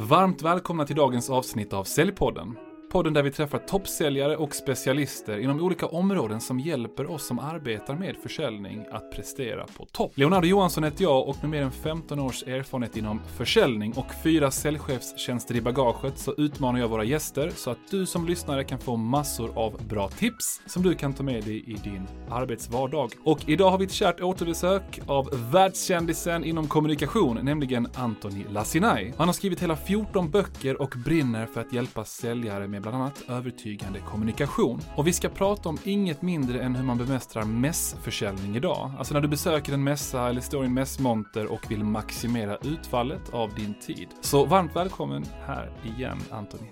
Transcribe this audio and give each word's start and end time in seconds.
Varmt 0.00 0.42
välkomna 0.42 0.84
till 0.84 0.96
dagens 0.96 1.30
avsnitt 1.30 1.72
av 1.72 1.84
Säljpodden. 1.84 2.56
Podden 2.90 3.12
där 3.12 3.22
vi 3.22 3.30
träffar 3.30 3.58
toppsäljare 3.58 4.36
och 4.36 4.54
specialister 4.54 5.38
inom 5.38 5.60
olika 5.60 5.86
områden 5.86 6.40
som 6.40 6.60
hjälper 6.60 7.10
oss 7.10 7.26
som 7.26 7.38
arbetar 7.38 7.94
med 7.94 8.16
försäljning 8.22 8.86
att 8.90 9.10
prestera 9.10 9.66
på 9.76 9.84
topp. 9.84 10.12
Leonardo 10.14 10.46
Johansson 10.46 10.84
heter 10.84 11.02
jag 11.02 11.28
och 11.28 11.36
med 11.40 11.50
mer 11.50 11.62
än 11.62 11.70
15 11.70 12.18
års 12.18 12.42
erfarenhet 12.42 12.96
inom 12.96 13.20
försäljning 13.36 13.92
och 13.96 14.06
fyra 14.22 14.50
säljchefstjänster 14.50 15.56
i 15.56 15.60
bagaget 15.60 16.18
så 16.18 16.34
utmanar 16.36 16.80
jag 16.80 16.88
våra 16.88 17.04
gäster 17.04 17.50
så 17.56 17.70
att 17.70 17.78
du 17.90 18.06
som 18.06 18.26
lyssnare 18.26 18.64
kan 18.64 18.78
få 18.78 18.96
massor 18.96 19.58
av 19.58 19.86
bra 19.88 20.08
tips 20.08 20.60
som 20.66 20.82
du 20.82 20.94
kan 20.94 21.12
ta 21.12 21.22
med 21.22 21.44
dig 21.44 21.64
i 21.66 21.74
din 21.74 22.06
arbetsvardag. 22.30 23.12
Och 23.24 23.48
idag 23.48 23.70
har 23.70 23.78
vi 23.78 23.84
ett 23.84 23.92
kärt 23.92 24.20
återbesök 24.20 25.00
av 25.06 25.50
världskändisen 25.52 26.44
inom 26.44 26.68
kommunikation, 26.68 27.38
nämligen 27.42 27.88
Anthony 27.94 28.44
Lassinai. 28.50 29.12
Han 29.16 29.28
har 29.28 29.32
skrivit 29.32 29.62
hela 29.62 29.76
14 29.76 30.30
böcker 30.30 30.82
och 30.82 30.94
brinner 31.04 31.46
för 31.46 31.60
att 31.60 31.72
hjälpa 31.72 32.04
säljare 32.04 32.68
med 32.68 32.77
bland 32.80 32.96
annat 32.96 33.24
övertygande 33.28 34.00
kommunikation. 34.00 34.80
Och 34.96 35.06
vi 35.06 35.12
ska 35.12 35.28
prata 35.28 35.68
om 35.68 35.78
inget 35.84 36.22
mindre 36.22 36.60
än 36.60 36.76
hur 36.76 36.84
man 36.84 36.98
bemästrar 36.98 37.44
mässförsäljning 37.44 38.56
idag. 38.56 38.92
Alltså 38.98 39.14
när 39.14 39.20
du 39.20 39.28
besöker 39.28 39.72
en 39.72 39.84
mässa 39.84 40.28
eller 40.28 40.40
står 40.40 40.62
i 40.62 40.66
en 40.66 40.74
mässmonter 40.74 41.46
och 41.46 41.70
vill 41.70 41.84
maximera 41.84 42.56
utfallet 42.56 43.30
av 43.30 43.54
din 43.54 43.74
tid. 43.74 44.08
Så 44.20 44.44
varmt 44.44 44.76
välkommen 44.76 45.24
här 45.46 45.72
igen, 45.84 46.18
Anthony. 46.30 46.68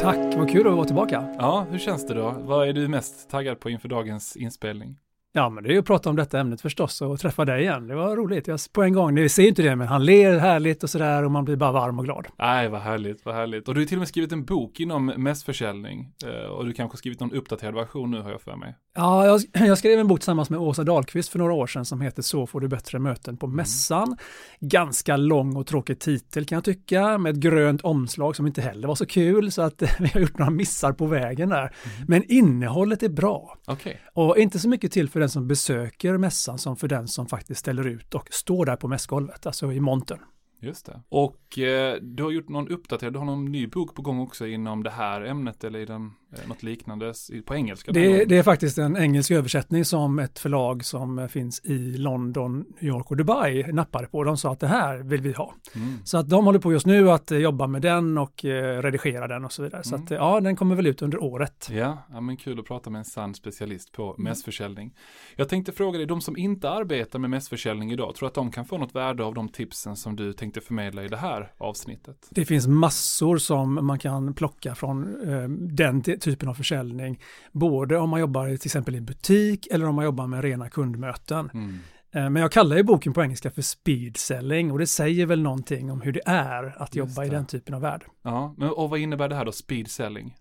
Tack, 0.00 0.34
vad 0.36 0.50
kul 0.50 0.66
att 0.66 0.74
vara 0.74 0.84
tillbaka. 0.84 1.36
Ja, 1.38 1.66
hur 1.70 1.78
känns 1.78 2.06
det 2.06 2.14
då? 2.14 2.34
Vad 2.38 2.68
är 2.68 2.72
du 2.72 2.88
mest 2.88 3.30
taggad 3.30 3.60
på 3.60 3.70
inför 3.70 3.88
dagens 3.88 4.36
inspelning? 4.36 4.96
Ja, 5.32 5.48
men 5.48 5.64
det 5.64 5.70
är 5.70 5.72
ju 5.72 5.78
att 5.78 5.86
prata 5.86 6.10
om 6.10 6.16
detta 6.16 6.40
ämnet 6.40 6.60
förstås 6.60 7.02
och 7.02 7.20
träffa 7.20 7.44
dig 7.44 7.62
igen. 7.62 7.86
Det 7.86 7.94
var 7.94 8.16
roligt. 8.16 8.46
Jag, 8.46 8.60
på 8.72 8.82
en 8.82 8.92
gång, 8.92 9.14
ni 9.14 9.28
ser 9.28 9.48
inte 9.48 9.62
det, 9.62 9.76
men 9.76 9.88
han 9.88 10.04
ler 10.04 10.38
härligt 10.38 10.82
och 10.82 10.90
sådär 10.90 11.24
och 11.24 11.30
man 11.30 11.44
blir 11.44 11.56
bara 11.56 11.72
varm 11.72 11.98
och 11.98 12.04
glad. 12.04 12.26
Nej, 12.38 12.68
vad 12.68 12.80
härligt, 12.80 13.24
vad 13.24 13.34
härligt. 13.34 13.68
Och 13.68 13.74
du 13.74 13.80
har 13.80 13.86
till 13.86 13.96
och 13.96 13.98
med 13.98 14.08
skrivit 14.08 14.32
en 14.32 14.44
bok 14.44 14.80
inom 14.80 15.06
mässförsäljning. 15.06 16.12
Eh, 16.26 16.50
och 16.50 16.66
du 16.66 16.72
kanske 16.72 16.98
skrivit 16.98 17.20
någon 17.20 17.32
uppdaterad 17.32 17.74
version 17.74 18.10
nu 18.10 18.20
har 18.20 18.30
jag 18.30 18.40
för 18.40 18.56
mig. 18.56 18.76
Ja, 18.94 19.26
jag, 19.26 19.40
jag, 19.68 19.78
skrev 19.78 19.98
en 19.98 20.08
bok 20.08 20.20
tillsammans 20.20 20.50
med 20.50 20.60
Åsa 20.60 20.84
Dahlqvist 20.84 21.28
för 21.28 21.38
några 21.38 21.52
år 21.52 21.66
sedan 21.66 21.84
som 21.84 22.00
heter 22.00 22.22
Så 22.22 22.46
får 22.46 22.60
du 22.60 22.68
bättre 22.68 22.98
möten 22.98 23.36
på 23.36 23.46
mässan. 23.46 24.02
Mm. 24.02 24.16
Ganska 24.60 25.16
lång 25.16 25.56
och 25.56 25.66
tråkig 25.66 25.98
titel 25.98 26.44
kan 26.44 26.56
jag 26.56 26.64
tycka, 26.64 27.18
med 27.18 27.30
ett 27.30 27.40
grönt 27.40 27.80
omslag 27.80 28.36
som 28.36 28.46
inte 28.46 28.62
heller 28.62 28.88
var 28.88 28.94
så 28.94 29.06
kul, 29.06 29.52
så 29.52 29.62
att 29.62 29.82
vi 29.98 30.08
har 30.14 30.20
gjort 30.20 30.38
några 30.38 30.50
missar 30.50 30.92
på 30.92 31.06
vägen 31.06 31.48
där. 31.48 31.60
Mm. 31.60 31.74
Men 32.08 32.24
innehållet 32.32 33.02
är 33.02 33.08
bra. 33.08 33.58
Okay. 33.66 33.94
Och 34.14 34.38
inte 34.38 34.58
så 34.58 34.68
mycket 34.68 34.92
till 34.92 35.08
för 35.08 35.19
den 35.20 35.30
som 35.30 35.48
besöker 35.48 36.18
mässan 36.18 36.58
som 36.58 36.76
för 36.76 36.88
den 36.88 37.08
som 37.08 37.26
faktiskt 37.26 37.60
ställer 37.60 37.86
ut 37.86 38.14
och 38.14 38.28
står 38.30 38.66
där 38.66 38.76
på 38.76 38.88
mässgolvet, 38.88 39.46
alltså 39.46 39.72
i 39.72 39.80
montern. 39.80 40.20
Just 40.62 40.86
det. 40.86 41.02
Och 41.08 41.58
eh, 41.58 41.96
du 42.02 42.22
har 42.22 42.30
gjort 42.30 42.48
någon 42.48 42.68
uppdaterad, 42.68 43.12
du 43.12 43.18
har 43.18 43.26
någon 43.26 43.44
ny 43.44 43.66
bok 43.66 43.94
på 43.94 44.02
gång 44.02 44.20
också 44.20 44.46
inom 44.46 44.82
det 44.82 44.90
här 44.90 45.20
ämnet 45.20 45.64
eller 45.64 45.78
i 45.78 45.86
den, 45.86 46.12
något 46.46 46.62
liknande 46.62 47.14
på 47.46 47.54
engelska? 47.54 47.92
Det, 47.92 48.24
det, 48.24 48.38
är 48.38 48.42
faktiskt 48.42 48.78
en 48.78 48.96
engelsk 48.96 49.30
översättning 49.30 49.84
som 49.84 50.18
ett 50.18 50.38
förlag 50.38 50.84
som 50.84 51.28
finns 51.28 51.60
i 51.64 51.78
London, 51.78 52.58
New 52.58 52.90
York 52.90 53.10
och 53.10 53.16
Dubai 53.16 53.72
nappade 53.72 54.06
på. 54.06 54.24
De 54.24 54.36
sa 54.36 54.52
att 54.52 54.60
det 54.60 54.66
här 54.66 54.98
vill 54.98 55.20
vi 55.20 55.32
ha. 55.32 55.54
Mm. 55.74 55.98
Så 56.04 56.18
att 56.18 56.28
de 56.28 56.44
håller 56.44 56.58
på 56.58 56.72
just 56.72 56.86
nu 56.86 57.10
att 57.10 57.30
jobba 57.30 57.66
med 57.66 57.82
den 57.82 58.18
och 58.18 58.44
eh, 58.44 58.82
redigera 58.82 59.28
den 59.28 59.44
och 59.44 59.52
så 59.52 59.62
vidare. 59.62 59.82
Så 59.84 59.94
mm. 59.94 60.04
att 60.04 60.10
ja, 60.10 60.40
den 60.40 60.56
kommer 60.56 60.76
väl 60.76 60.86
ut 60.86 61.02
under 61.02 61.22
året. 61.22 61.68
Ja, 61.72 61.98
ja, 62.12 62.20
men 62.20 62.36
kul 62.36 62.60
att 62.60 62.66
prata 62.66 62.90
med 62.90 62.98
en 62.98 63.04
sann 63.04 63.34
specialist 63.34 63.92
på 63.92 64.14
mm. 64.14 64.24
mässförsäljning. 64.24 64.94
Jag 65.36 65.48
tänkte 65.48 65.72
fråga 65.72 65.98
dig, 65.98 66.06
de 66.06 66.20
som 66.20 66.36
inte 66.36 66.70
arbetar 66.70 67.18
med 67.18 67.30
mässförsäljning 67.30 67.92
idag, 67.92 68.14
tror 68.14 68.28
att 68.28 68.34
de 68.34 68.50
kan 68.50 68.64
få 68.64 68.78
något 68.78 68.94
värde 68.94 69.24
av 69.24 69.34
de 69.34 69.48
tipsen 69.48 69.96
som 69.96 70.16
du 70.16 70.32
tänkte 70.32 70.50
tänkte 70.50 70.66
förmedla 70.66 71.04
i 71.04 71.08
det 71.08 71.16
här 71.16 71.52
avsnittet? 71.58 72.28
Det 72.30 72.44
finns 72.44 72.66
massor 72.66 73.38
som 73.38 73.86
man 73.86 73.98
kan 73.98 74.34
plocka 74.34 74.74
från 74.74 75.28
eh, 75.28 75.48
den 75.48 76.02
typen 76.20 76.48
av 76.48 76.54
försäljning. 76.54 77.20
Både 77.52 77.98
om 77.98 78.10
man 78.10 78.20
jobbar 78.20 78.46
till 78.46 78.68
exempel 78.68 78.96
i 78.96 79.00
butik 79.00 79.66
eller 79.70 79.86
om 79.86 79.94
man 79.94 80.04
jobbar 80.04 80.26
med 80.26 80.42
rena 80.42 80.68
kundmöten. 80.68 81.50
Mm. 81.54 81.78
Eh, 82.14 82.30
men 82.30 82.42
jag 82.42 82.52
kallar 82.52 82.76
ju 82.76 82.82
boken 82.82 83.12
på 83.12 83.22
engelska 83.22 83.50
för 83.50 83.62
speed 83.62 84.16
selling 84.16 84.72
och 84.72 84.78
det 84.78 84.86
säger 84.86 85.26
väl 85.26 85.42
någonting 85.42 85.90
om 85.90 86.00
hur 86.00 86.12
det 86.12 86.22
är 86.26 86.82
att 86.82 86.94
jobba 86.94 87.24
i 87.24 87.28
den 87.28 87.46
typen 87.46 87.74
av 87.74 87.80
värld. 87.80 88.04
Ja, 88.22 88.54
men 88.58 88.70
och 88.70 88.90
vad 88.90 88.98
innebär 88.98 89.28
det 89.28 89.34
här 89.34 89.44
då, 89.44 89.52
speed 89.52 89.90
selling? 89.90 90.36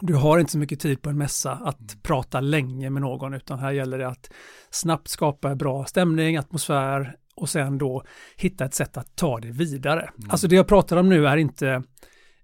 Du 0.00 0.14
har 0.14 0.38
inte 0.38 0.52
så 0.52 0.58
mycket 0.58 0.80
tid 0.80 1.02
på 1.02 1.10
en 1.10 1.18
mässa 1.18 1.52
att 1.52 1.80
mm. 1.80 2.00
prata 2.02 2.40
länge 2.40 2.90
med 2.90 3.02
någon 3.02 3.34
utan 3.34 3.58
här 3.58 3.72
gäller 3.72 3.98
det 3.98 4.08
att 4.08 4.30
snabbt 4.70 5.08
skapa 5.08 5.54
bra 5.54 5.84
stämning, 5.84 6.36
atmosfär, 6.36 7.16
och 7.40 7.48
sen 7.48 7.78
då 7.78 8.02
hitta 8.36 8.64
ett 8.64 8.74
sätt 8.74 8.96
att 8.96 9.16
ta 9.16 9.40
det 9.40 9.50
vidare. 9.50 10.00
Mm. 10.02 10.30
Alltså 10.30 10.48
det 10.48 10.56
jag 10.56 10.68
pratar 10.68 10.96
om 10.96 11.08
nu 11.08 11.26
är 11.26 11.36
inte 11.36 11.82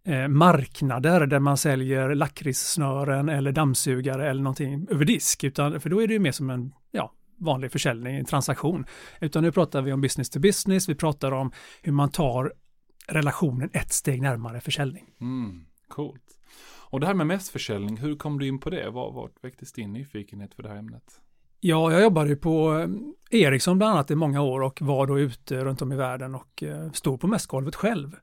eh, 0.07 0.29
marknader 0.29 1.27
där 1.27 1.39
man 1.39 1.57
säljer 1.57 2.15
lakritssnören 2.15 3.29
eller 3.29 3.53
dammsugare 3.53 4.31
eller 4.31 4.43
någonting 4.43 4.87
över 4.91 5.05
disk, 5.05 5.45
utan 5.45 5.81
för 5.81 5.91
då 5.91 6.03
är 6.03 6.07
det 6.07 6.13
ju 6.13 6.21
mer 6.21 6.33
som 6.33 6.51
en 6.51 6.73
ja, 6.91 7.13
vanlig 7.37 7.73
försäljning, 7.73 8.17
en 8.17 8.25
transaktion. 8.25 8.87
Utan 9.21 9.43
nu 9.43 9.53
pratar 9.53 9.83
vi 9.83 9.93
om 9.93 10.01
business 10.01 10.31
to 10.31 10.41
business, 10.41 10.89
vi 10.89 10.95
pratar 10.95 11.33
om 11.33 11.53
hur 11.83 11.93
man 11.93 12.11
tar 12.11 12.53
relationen 13.09 13.71
ett 13.73 13.93
steg 13.93 14.23
närmare 14.23 14.61
försäljning. 14.61 15.05
Mm, 15.21 15.65
coolt. 15.89 16.23
Och 16.89 17.01
det 17.01 17.07
här 17.07 17.15
med 17.15 17.27
mässförsäljning, 17.27 17.97
hur 17.97 18.17
kom 18.17 18.39
du 18.39 18.47
in 18.47 18.59
på 18.59 18.71
det? 18.71 18.91
Vad 18.91 19.31
väcktes 19.43 19.73
din 19.73 19.93
nyfikenhet 19.93 20.55
för 20.55 20.63
det 20.63 20.69
här 20.69 20.77
ämnet? 20.77 21.21
Ja, 21.61 21.93
jag 21.93 22.03
jobbade 22.03 22.37
på 22.37 22.79
eh, 22.79 23.41
Ericsson 23.41 23.79
bland 23.79 23.93
annat 23.93 24.11
i 24.11 24.15
många 24.15 24.43
år 24.43 24.61
och 24.63 24.83
var 24.83 25.07
då 25.07 25.19
ute 25.19 25.65
runt 25.65 25.83
om 25.83 25.93
i 25.93 25.97
världen 25.97 26.35
och 26.35 26.63
eh, 26.63 26.93
stod 26.93 27.21
på 27.21 27.27
mässgolvet 27.27 27.75
själv. 27.75 28.17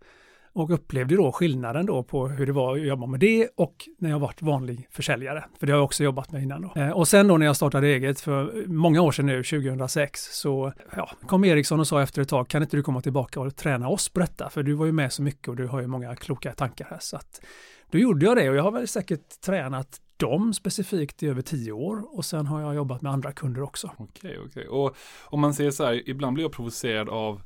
Och 0.56 0.70
upplevde 0.70 1.16
då 1.16 1.32
skillnaden 1.32 1.86
då 1.86 2.04
på 2.04 2.28
hur 2.28 2.46
det 2.46 2.52
var 2.52 2.78
att 2.78 2.88
jobba 2.88 3.06
med 3.06 3.20
det 3.20 3.50
och 3.56 3.76
när 3.98 4.10
jag 4.10 4.20
varit 4.20 4.42
vanlig 4.42 4.88
försäljare. 4.92 5.46
För 5.60 5.68
det 5.68 5.74
har 5.74 5.78
jag 5.78 5.86
också 5.86 6.04
jobbat 6.04 6.32
med 6.32 6.44
innan 6.44 6.62
då. 6.62 6.82
Eh, 6.82 6.90
och 6.90 7.08
sen 7.08 7.28
då 7.28 7.38
när 7.38 7.46
jag 7.46 7.56
startade 7.56 7.88
eget 7.88 8.22
för 8.22 8.68
många 8.68 9.02
år 9.02 9.12
sedan 9.12 9.26
nu, 9.26 9.44
2006, 9.44 10.22
så 10.32 10.74
ja, 10.96 11.12
kom 11.28 11.44
Ericsson 11.44 11.80
och 11.80 11.88
sa 11.88 12.02
efter 12.02 12.22
ett 12.22 12.30
tag, 12.30 12.48
kan 12.48 12.62
inte 12.62 12.78
du 12.78 12.84
komma 12.84 13.02
tillbaka 13.02 13.40
och 13.40 13.56
träna 13.56 13.88
oss 13.90 14.10
på 14.10 14.20
detta? 14.20 14.50
För 14.50 14.64
du 14.64 14.74
var 14.74 14.86
ju 14.86 14.92
med 14.92 15.14
så 15.14 15.22
mycket 15.22 15.48
och 15.48 15.56
du 15.56 15.68
har 15.68 15.82
ju 15.82 15.88
många 15.88 16.16
kloka 16.16 16.54
tankar 16.54 16.88
här. 16.90 17.00
Så 17.02 17.16
att 17.18 17.42
då 17.92 17.98
gjorde 17.98 18.26
jag 18.26 18.38
det 18.38 18.50
och 18.50 18.56
jag 18.56 18.64
har 18.64 18.72
väl 18.72 18.88
säkert 18.88 19.42
tränat 19.46 20.02
dem 20.18 20.54
specifikt 20.54 21.24
i 21.24 21.28
över 21.28 21.42
tio 21.42 21.72
år 21.72 22.18
och 22.18 22.26
sen 22.26 22.48
har 22.48 22.62
jag 22.62 22.76
jobbat 22.76 23.02
med 23.02 23.12
andra 23.12 23.32
kunder 23.32 23.62
också. 23.62 23.92
Okej, 23.98 24.40
okej. 24.46 24.68
Och 24.68 24.96
om 25.26 25.40
man 25.40 25.54
säger 25.54 25.72
så 25.72 25.86
här, 25.86 26.10
ibland 26.10 26.34
blir 26.34 26.44
jag 26.44 26.52
provocerad 26.52 27.10
av 27.10 27.42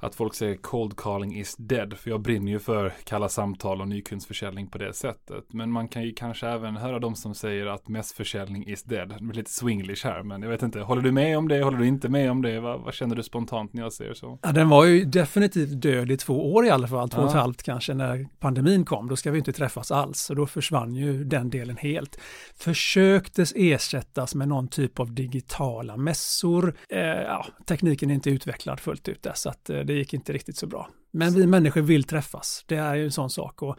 att 0.00 0.14
folk 0.14 0.34
säger 0.34 0.56
cold 0.56 0.96
calling 0.96 1.36
is 1.36 1.56
dead. 1.56 1.98
För 1.98 2.10
jag 2.10 2.20
brinner 2.20 2.52
ju 2.52 2.58
för 2.58 2.92
kalla 3.04 3.28
samtal 3.28 3.80
och 3.80 3.88
nykundsförsäljning 3.88 4.66
på 4.66 4.78
det 4.78 4.92
sättet. 4.92 5.44
Men 5.52 5.72
man 5.72 5.88
kan 5.88 6.02
ju 6.02 6.12
kanske 6.12 6.48
även 6.48 6.76
höra 6.76 6.98
de 6.98 7.14
som 7.14 7.34
säger 7.34 7.66
att 7.66 7.88
mässförsäljning 7.88 8.68
is 8.68 8.82
dead. 8.82 9.08
Det 9.08 9.24
blir 9.24 9.36
lite 9.36 9.50
swinglish 9.50 10.06
här, 10.06 10.22
men 10.22 10.42
jag 10.42 10.48
vet 10.50 10.62
inte. 10.62 10.80
Håller 10.80 11.02
du 11.02 11.12
med 11.12 11.38
om 11.38 11.48
det? 11.48 11.62
Håller 11.62 11.78
du 11.78 11.86
inte 11.86 12.08
med 12.08 12.30
om 12.30 12.42
det? 12.42 12.60
Vad, 12.60 12.80
vad 12.80 12.94
känner 12.94 13.16
du 13.16 13.22
spontant 13.22 13.72
när 13.72 13.82
jag 13.82 13.92
säger 13.92 14.14
så? 14.14 14.38
Ja, 14.42 14.52
den 14.52 14.68
var 14.68 14.84
ju 14.84 15.04
definitivt 15.04 15.82
död 15.82 16.10
i 16.10 16.16
två 16.16 16.54
år 16.54 16.66
i 16.66 16.70
alla 16.70 16.88
fall, 16.88 17.08
två 17.08 17.22
och 17.22 17.28
ett 17.28 17.34
halvt 17.34 17.62
kanske, 17.62 17.94
när 17.94 18.26
pandemin 18.38 18.84
kom. 18.84 19.08
Då 19.08 19.16
ska 19.16 19.30
vi 19.30 19.38
inte 19.38 19.52
träffas 19.52 19.90
alls 19.90 20.30
och 20.30 20.36
då 20.36 20.46
försvann 20.46 20.94
ju 20.94 21.24
den 21.24 21.50
delen 21.50 21.76
helt. 21.76 22.18
Försöktes 22.56 23.52
ersättas 23.56 24.34
med 24.34 24.48
någon 24.48 24.68
typ 24.68 25.00
av 25.00 25.14
digitala 25.14 25.96
mässor. 25.96 26.74
Eh, 26.88 27.00
ja, 27.00 27.46
tekniken 27.66 28.10
är 28.10 28.14
inte 28.14 28.30
utvecklad 28.30 28.80
fullt 28.80 29.08
ut 29.08 29.22
där, 29.22 29.32
så 29.34 29.48
att 29.48 29.70
eh, 29.70 29.78
det 29.88 29.94
gick 29.94 30.14
inte 30.14 30.32
riktigt 30.32 30.56
så 30.56 30.66
bra. 30.66 30.90
Men 31.10 31.34
vi 31.34 31.46
människor 31.46 31.80
vill 31.80 32.04
träffas, 32.04 32.64
det 32.66 32.76
är 32.76 32.94
ju 32.94 33.04
en 33.04 33.12
sån 33.12 33.30
sak. 33.30 33.62
Och 33.62 33.76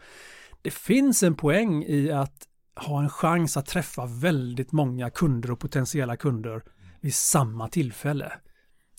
det 0.62 0.70
finns 0.70 1.22
en 1.22 1.34
poäng 1.34 1.84
i 1.84 2.10
att 2.10 2.46
ha 2.76 3.02
en 3.02 3.08
chans 3.08 3.56
att 3.56 3.66
träffa 3.66 4.06
väldigt 4.06 4.72
många 4.72 5.10
kunder 5.10 5.50
och 5.50 5.58
potentiella 5.58 6.16
kunder 6.16 6.62
vid 7.00 7.14
samma 7.14 7.68
tillfälle. 7.68 8.32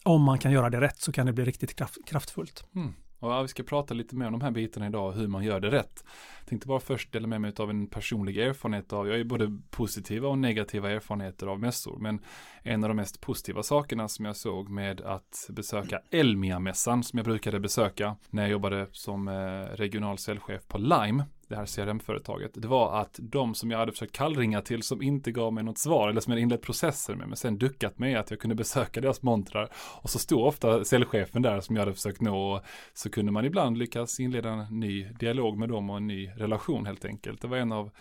Om 0.04 0.24
man 0.24 0.40
kan 0.40 0.52
göra 0.52 0.70
det 0.70 0.82
rätt 0.82 1.02
så 1.02 1.12
kan 1.12 1.26
det 1.26 1.34
bli 1.34 1.46
riktigt 1.46 1.76
kraft, 1.76 1.98
kraftfullt. 2.06 2.64
Mm. 2.76 2.94
Och 3.22 3.32
ja, 3.32 3.42
vi 3.42 3.48
ska 3.48 3.64
prata 3.64 3.94
lite 3.94 4.16
mer 4.16 4.26
om 4.26 4.32
de 4.32 4.42
här 4.42 4.52
bitarna 4.52 4.88
idag 4.88 5.08
och 5.08 5.14
hur 5.14 5.28
man 5.28 5.44
gör 5.44 5.60
det 5.60 5.72
rätt. 5.72 6.04
Jag 6.40 6.48
tänkte 6.48 6.68
bara 6.68 6.80
först 6.80 7.12
dela 7.12 7.28
med 7.28 7.42
mig 7.42 7.54
av 7.58 7.70
en 7.70 7.88
personlig 7.88 8.38
erfarenhet 8.38 8.94
av, 8.94 9.08
jag 9.08 9.18
har 9.18 9.24
både 9.24 9.60
positiva 9.70 10.28
och 10.28 10.38
negativa 10.38 10.92
erfarenheter 10.92 11.48
av 11.48 11.60
mässor, 11.60 11.98
men 12.00 12.20
en 12.64 12.84
av 12.84 12.90
de 12.90 12.98
mest 12.98 13.22
positiva 13.22 13.64
sakerna 13.64 14.08
som 14.08 14.26
jag 14.26 14.36
såg 14.36 14.70
med 14.70 15.02
att 15.02 15.48
besöka 15.50 16.02
Elmia-mässan 16.12 17.04
som 17.04 17.18
jag 17.18 17.26
brukade 17.26 17.60
besöka 17.60 18.16
när 18.30 18.44
jag 18.44 18.52
jobbade 18.52 18.88
som 18.92 19.28
eh, 19.28 19.76
regional 19.76 20.18
säljchef 20.18 20.68
på 20.68 20.78
Lime 20.78 21.26
det 21.52 21.58
här 21.58 21.66
CRM-företaget, 21.66 22.52
det 22.54 22.68
var 22.68 23.02
att 23.02 23.20
de 23.22 23.56
som 23.56 23.72
jag 23.72 23.78
hade 23.78 23.92
försökt 23.92 24.16
kallringa 24.16 24.62
till 24.62 24.84
som 24.84 25.02
inte 25.02 25.32
gav 25.32 25.54
mig 25.54 25.64
något 25.64 25.78
svar 25.78 26.10
eller 26.10 26.22
som 26.22 26.34
jag 26.34 26.42
inlett 26.42 26.62
processer 26.62 27.16
med, 27.16 27.28
men 27.28 27.38
sen 27.38 27.58
duckat 27.58 28.00
mig 28.00 28.16
att 28.16 28.32
jag 28.32 28.40
kunde 28.40 28.56
besöka 28.56 29.02
deras 29.02 29.22
montrar 29.22 29.70
och 29.76 30.10
så 30.10 30.20
stod 30.20 30.46
ofta 30.46 30.86
säljchefen 30.86 31.42
där 31.42 31.62
som 31.62 31.76
jag 31.76 31.82
hade 31.82 31.94
försökt 31.94 32.22
nå 32.22 32.52
och 32.52 32.62
så 32.94 33.10
kunde 33.10 33.32
man 33.32 33.46
ibland 33.46 33.78
lyckas 33.78 34.20
inleda 34.20 34.50
en 34.50 34.80
ny 34.80 35.04
dialog 35.04 35.58
med 35.58 35.70
dem 35.70 35.90
och 35.90 35.98
en 35.98 36.08
ny 36.08 36.32
relation 36.36 36.86
helt 36.86 37.06
enkelt. 37.06 37.42
Det 37.42 37.48
var 37.48 37.58
en 37.58 37.72
av 37.72 37.92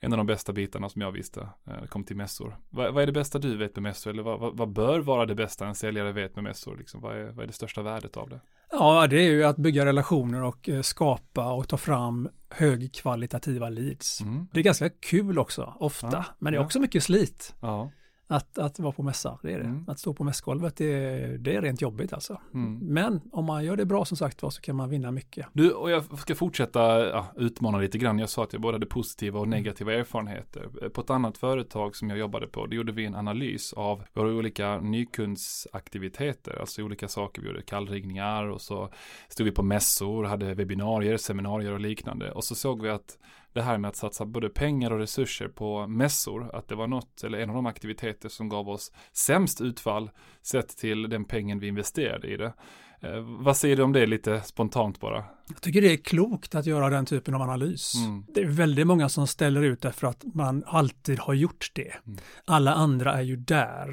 en 0.00 0.12
av 0.12 0.16
de 0.16 0.26
bästa 0.26 0.52
bitarna 0.52 0.88
som 0.88 1.02
jag 1.02 1.12
visste 1.12 1.48
eh, 1.66 1.84
kom 1.84 2.04
till 2.04 2.16
mässor. 2.16 2.56
Vad, 2.70 2.94
vad 2.94 3.02
är 3.02 3.06
det 3.06 3.12
bästa 3.12 3.38
du 3.38 3.56
vet 3.56 3.76
med 3.76 3.82
mässor? 3.82 4.10
Eller 4.10 4.22
vad, 4.22 4.40
vad, 4.40 4.56
vad, 4.56 4.72
bör 4.72 4.98
vara 4.98 5.26
det 5.26 5.34
bästa 5.34 5.66
en 5.66 5.74
säljare 5.74 6.12
vet 6.12 6.34
med 6.34 6.44
mässor? 6.44 6.76
Liksom, 6.76 7.00
vad, 7.00 7.16
är, 7.16 7.24
vad 7.24 7.42
är 7.42 7.46
det 7.46 7.52
största 7.52 7.82
värdet 7.82 8.16
av 8.16 8.28
det? 8.28 8.40
Ja, 8.70 9.06
det 9.06 9.16
är 9.16 9.30
ju 9.30 9.44
att 9.44 9.56
bygga 9.56 9.84
relationer 9.84 10.42
och 10.42 10.68
eh, 10.68 10.82
skapa 10.82 11.52
och 11.52 11.68
ta 11.68 11.76
fram 11.76 12.28
högkvalitativa 12.50 13.68
leads. 13.68 14.20
Mm. 14.20 14.48
Det 14.52 14.60
är 14.60 14.64
ganska 14.64 14.90
kul 14.90 15.38
också, 15.38 15.74
ofta, 15.78 16.08
ja, 16.12 16.24
men 16.38 16.52
det 16.52 16.58
är 16.58 16.64
också 16.64 16.80
mycket 16.80 17.02
slit. 17.02 17.54
Ja 17.60 17.90
att, 18.30 18.58
att 18.58 18.78
vara 18.78 18.92
på 18.92 19.02
mässa, 19.02 19.38
det 19.42 19.52
är 19.52 19.58
det. 19.58 19.64
Mm. 19.64 19.84
Att 19.88 19.98
stå 19.98 20.14
på 20.14 20.24
mässgolvet, 20.24 20.76
det 20.76 20.84
är, 20.84 21.38
det 21.38 21.56
är 21.56 21.62
rent 21.62 21.80
jobbigt 21.80 22.12
alltså. 22.12 22.40
Mm. 22.54 22.78
Men 22.78 23.20
om 23.32 23.44
man 23.44 23.64
gör 23.64 23.76
det 23.76 23.84
bra 23.84 24.04
som 24.04 24.16
sagt 24.16 24.42
var 24.42 24.50
så 24.50 24.60
kan 24.60 24.76
man 24.76 24.90
vinna 24.90 25.10
mycket. 25.10 25.46
Du, 25.52 25.72
och 25.72 25.90
jag 25.90 26.18
ska 26.18 26.34
fortsätta 26.34 27.08
ja, 27.08 27.26
utmana 27.36 27.78
lite 27.78 27.98
grann. 27.98 28.18
Jag 28.18 28.28
sa 28.28 28.44
att 28.44 28.52
jag 28.52 28.62
både 28.62 28.74
hade 28.74 28.86
positiva 28.86 29.38
och 29.38 29.46
mm. 29.46 29.58
negativa 29.58 29.94
erfarenheter. 29.94 30.88
På 30.88 31.00
ett 31.00 31.10
annat 31.10 31.38
företag 31.38 31.96
som 31.96 32.10
jag 32.10 32.18
jobbade 32.18 32.46
på, 32.46 32.66
då 32.66 32.76
gjorde 32.76 32.92
vi 32.92 33.06
en 33.06 33.14
analys 33.14 33.72
av 33.72 34.04
våra 34.12 34.28
olika 34.28 34.80
nykundsaktiviteter, 34.80 36.60
alltså 36.60 36.82
olika 36.82 37.08
saker. 37.08 37.42
Vi 37.42 37.48
gjorde 37.48 37.62
kallringningar 37.62 38.44
och 38.44 38.60
så 38.60 38.90
stod 39.28 39.44
vi 39.44 39.52
på 39.52 39.62
mässor, 39.62 40.24
hade 40.24 40.54
webbinarier, 40.54 41.16
seminarier 41.16 41.72
och 41.72 41.80
liknande. 41.80 42.32
Och 42.32 42.44
så 42.44 42.54
såg 42.54 42.82
vi 42.82 42.88
att 42.88 43.18
det 43.52 43.62
här 43.62 43.78
med 43.78 43.88
att 43.88 43.96
satsa 43.96 44.26
både 44.26 44.48
pengar 44.48 44.90
och 44.90 44.98
resurser 44.98 45.48
på 45.48 45.86
mässor, 45.86 46.54
att 46.54 46.68
det 46.68 46.74
var 46.74 46.86
något, 46.86 47.24
eller 47.24 47.38
en 47.38 47.48
av 47.48 47.54
de 47.54 47.66
aktiviteter 47.66 48.28
som 48.28 48.48
gav 48.48 48.68
oss 48.68 48.92
sämst 49.12 49.60
utfall 49.60 50.10
sett 50.42 50.68
till 50.68 51.08
den 51.08 51.24
pengen 51.24 51.58
vi 51.58 51.68
investerade 51.68 52.28
i 52.28 52.36
det. 52.36 52.52
Eh, 53.00 53.20
vad 53.20 53.56
säger 53.56 53.76
du 53.76 53.82
om 53.82 53.92
det 53.92 54.06
lite 54.06 54.42
spontant 54.42 55.00
bara? 55.00 55.24
Jag 55.48 55.62
tycker 55.62 55.82
det 55.82 55.92
är 55.92 55.96
klokt 55.96 56.54
att 56.54 56.66
göra 56.66 56.90
den 56.90 57.06
typen 57.06 57.34
av 57.34 57.42
analys. 57.42 57.94
Mm. 57.94 58.24
Det 58.34 58.40
är 58.40 58.46
väldigt 58.46 58.86
många 58.86 59.08
som 59.08 59.26
ställer 59.26 59.62
ut 59.62 59.82
därför 59.82 60.06
att 60.06 60.24
man 60.34 60.64
alltid 60.66 61.18
har 61.18 61.34
gjort 61.34 61.70
det. 61.74 61.92
Mm. 62.06 62.18
Alla 62.44 62.74
andra 62.74 63.12
är 63.12 63.22
ju 63.22 63.36
där. 63.36 63.88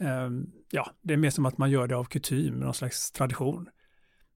Mm. 0.00 0.24
Um, 0.24 0.46
ja, 0.70 0.90
det 1.02 1.12
är 1.12 1.16
mer 1.16 1.30
som 1.30 1.46
att 1.46 1.58
man 1.58 1.70
gör 1.70 1.86
det 1.86 1.96
av 1.96 2.04
kutym, 2.04 2.54
någon 2.54 2.74
slags 2.74 3.12
tradition. 3.12 3.68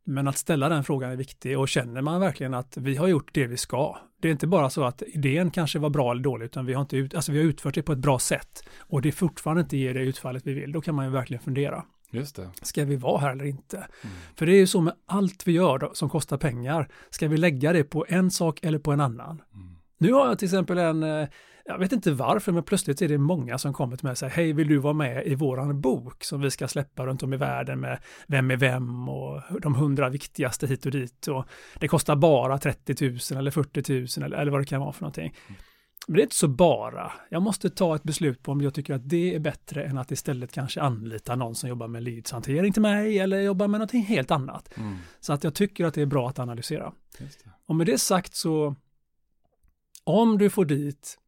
Men 0.07 0.29
att 0.29 0.39
ställa 0.39 0.69
den 0.69 0.85
frågan 0.85 1.11
är 1.11 1.17
viktig 1.17 1.59
och 1.59 1.69
känner 1.69 2.03
man 2.03 2.21
verkligen 2.21 2.55
att 2.55 2.77
vi 2.77 2.97
har 2.97 3.09
gjort 3.09 3.35
det 3.35 3.47
vi 3.47 3.57
ska. 3.57 3.99
Det 4.25 4.29
är 4.29 4.33
inte 4.33 4.47
bara 4.47 4.71
så 4.71 4.85
att 4.85 5.03
idén 5.07 5.51
kanske 5.51 5.79
var 5.79 5.91
bra 5.91 6.11
eller 6.11 6.23
dålig 6.23 6.45
utan 6.45 6.67
vi 6.67 6.75
har, 6.75 6.81
inte 6.81 6.97
ut, 6.97 7.15
alltså 7.15 7.33
vi 7.33 7.39
har 7.39 7.45
utfört 7.45 7.75
det 7.75 7.83
på 7.83 7.93
ett 7.93 7.99
bra 7.99 8.19
sätt 8.19 8.63
och 8.79 9.03
det 9.03 9.13
fortfarande 9.13 9.61
inte 9.61 9.77
ger 9.77 9.95
det 9.95 10.01
utfallet 10.01 10.47
vi 10.47 10.53
vill. 10.53 10.73
Då 10.73 10.81
kan 10.81 10.95
man 10.95 11.05
ju 11.05 11.11
verkligen 11.11 11.43
fundera. 11.43 11.85
Just 12.11 12.37
det. 12.37 12.51
Ska 12.63 12.85
vi 12.85 12.97
vara 12.97 13.21
här 13.21 13.33
eller 13.33 13.45
inte? 13.45 13.77
Mm. 13.77 14.17
För 14.37 14.47
det 14.47 14.53
är 14.53 14.57
ju 14.57 14.67
så 14.67 14.81
med 14.81 14.95
allt 15.07 15.47
vi 15.47 15.53
gör 15.53 15.79
då, 15.79 15.91
som 15.95 16.09
kostar 16.09 16.37
pengar. 16.37 16.89
Ska 17.11 17.29
vi 17.29 17.37
lägga 17.37 17.73
det 17.73 17.85
på 17.85 18.07
en 18.09 18.31
sak 18.31 18.59
eller 18.63 18.79
på 18.79 18.93
en 18.93 19.01
annan? 19.01 19.43
Mm. 19.55 19.74
Nu 19.99 20.13
har 20.13 20.27
jag 20.27 20.39
till 20.39 20.47
exempel 20.47 20.79
en 20.79 21.03
eh, 21.03 21.29
jag 21.67 21.79
vet 21.79 21.93
inte 21.93 22.13
varför, 22.13 22.53
men 22.53 22.63
plötsligt 22.63 23.03
är 23.03 23.09
det 23.09 23.19
många 23.19 23.59
som 23.59 23.73
kommer 23.73 23.97
till 23.97 24.05
mig 24.05 24.11
och 24.11 24.19
säger, 24.19 24.33
hej, 24.33 24.53
vill 24.53 24.69
du 24.69 24.79
vara 24.79 24.93
med 24.93 25.27
i 25.27 25.35
våran 25.35 25.81
bok 25.81 26.25
som 26.25 26.41
vi 26.41 26.51
ska 26.51 26.69
släppa 26.69 27.07
runt 27.07 27.23
om 27.23 27.33
i 27.33 27.37
världen 27.37 27.81
med 27.81 27.99
Vem 28.27 28.51
är 28.51 28.57
vem 28.57 29.09
och 29.09 29.43
de 29.61 29.75
hundra 29.75 30.09
viktigaste 30.09 30.67
hit 30.67 30.87
och 30.87 30.93
dit 30.93 31.27
och 31.27 31.45
det 31.79 31.89
kostar 31.89 32.17
bara 32.17 32.59
30 32.59 33.11
000 33.33 33.39
eller 33.39 33.51
40 33.51 33.93
000 34.21 34.27
eller, 34.27 34.37
eller 34.37 34.53
vad 34.53 34.61
det 34.61 34.65
kan 34.65 34.81
vara 34.81 34.93
för 34.93 35.03
någonting. 35.03 35.35
Men 36.07 36.17
det 36.17 36.21
är 36.21 36.25
inte 36.25 36.37
så 36.37 36.49
bara. 36.49 37.13
Jag 37.29 37.43
måste 37.43 37.71
ta 37.71 37.97
ett 37.97 38.03
beslut 38.03 38.43
på 38.43 38.53
om 38.53 38.61
jag 38.61 38.75
tycker 38.75 38.95
att 38.95 39.09
det 39.09 39.35
är 39.35 39.41
bättre 39.41 39.85
än 39.85 39.99
att 39.99 40.11
istället 40.11 40.53
kanske 40.53 40.81
anlita 40.81 41.37
någon 41.37 41.55
som 41.55 41.69
jobbar 41.69 41.89
med 41.89 42.03
leadshantering 42.03 42.73
till 42.73 42.83
mig 42.83 43.19
eller 43.19 43.41
jobbar 43.41 43.69
med 43.69 43.81
någonting 43.81 44.03
helt 44.03 44.31
annat. 44.31 44.77
Mm. 44.77 44.97
Så 45.21 45.33
att 45.33 45.45
jag 45.45 45.55
tycker 45.55 45.85
att 45.85 45.95
det 45.95 46.03
är 46.03 46.07
bra 46.07 46.29
att 46.29 46.39
analysera. 46.39 46.93
Och 47.67 47.77
med 47.77 47.87
det 47.87 47.99
sagt 47.99 48.35
så 48.35 48.77
om 50.05 50.39
du 50.39 50.51
får 50.51 50.65
dit 50.65 51.19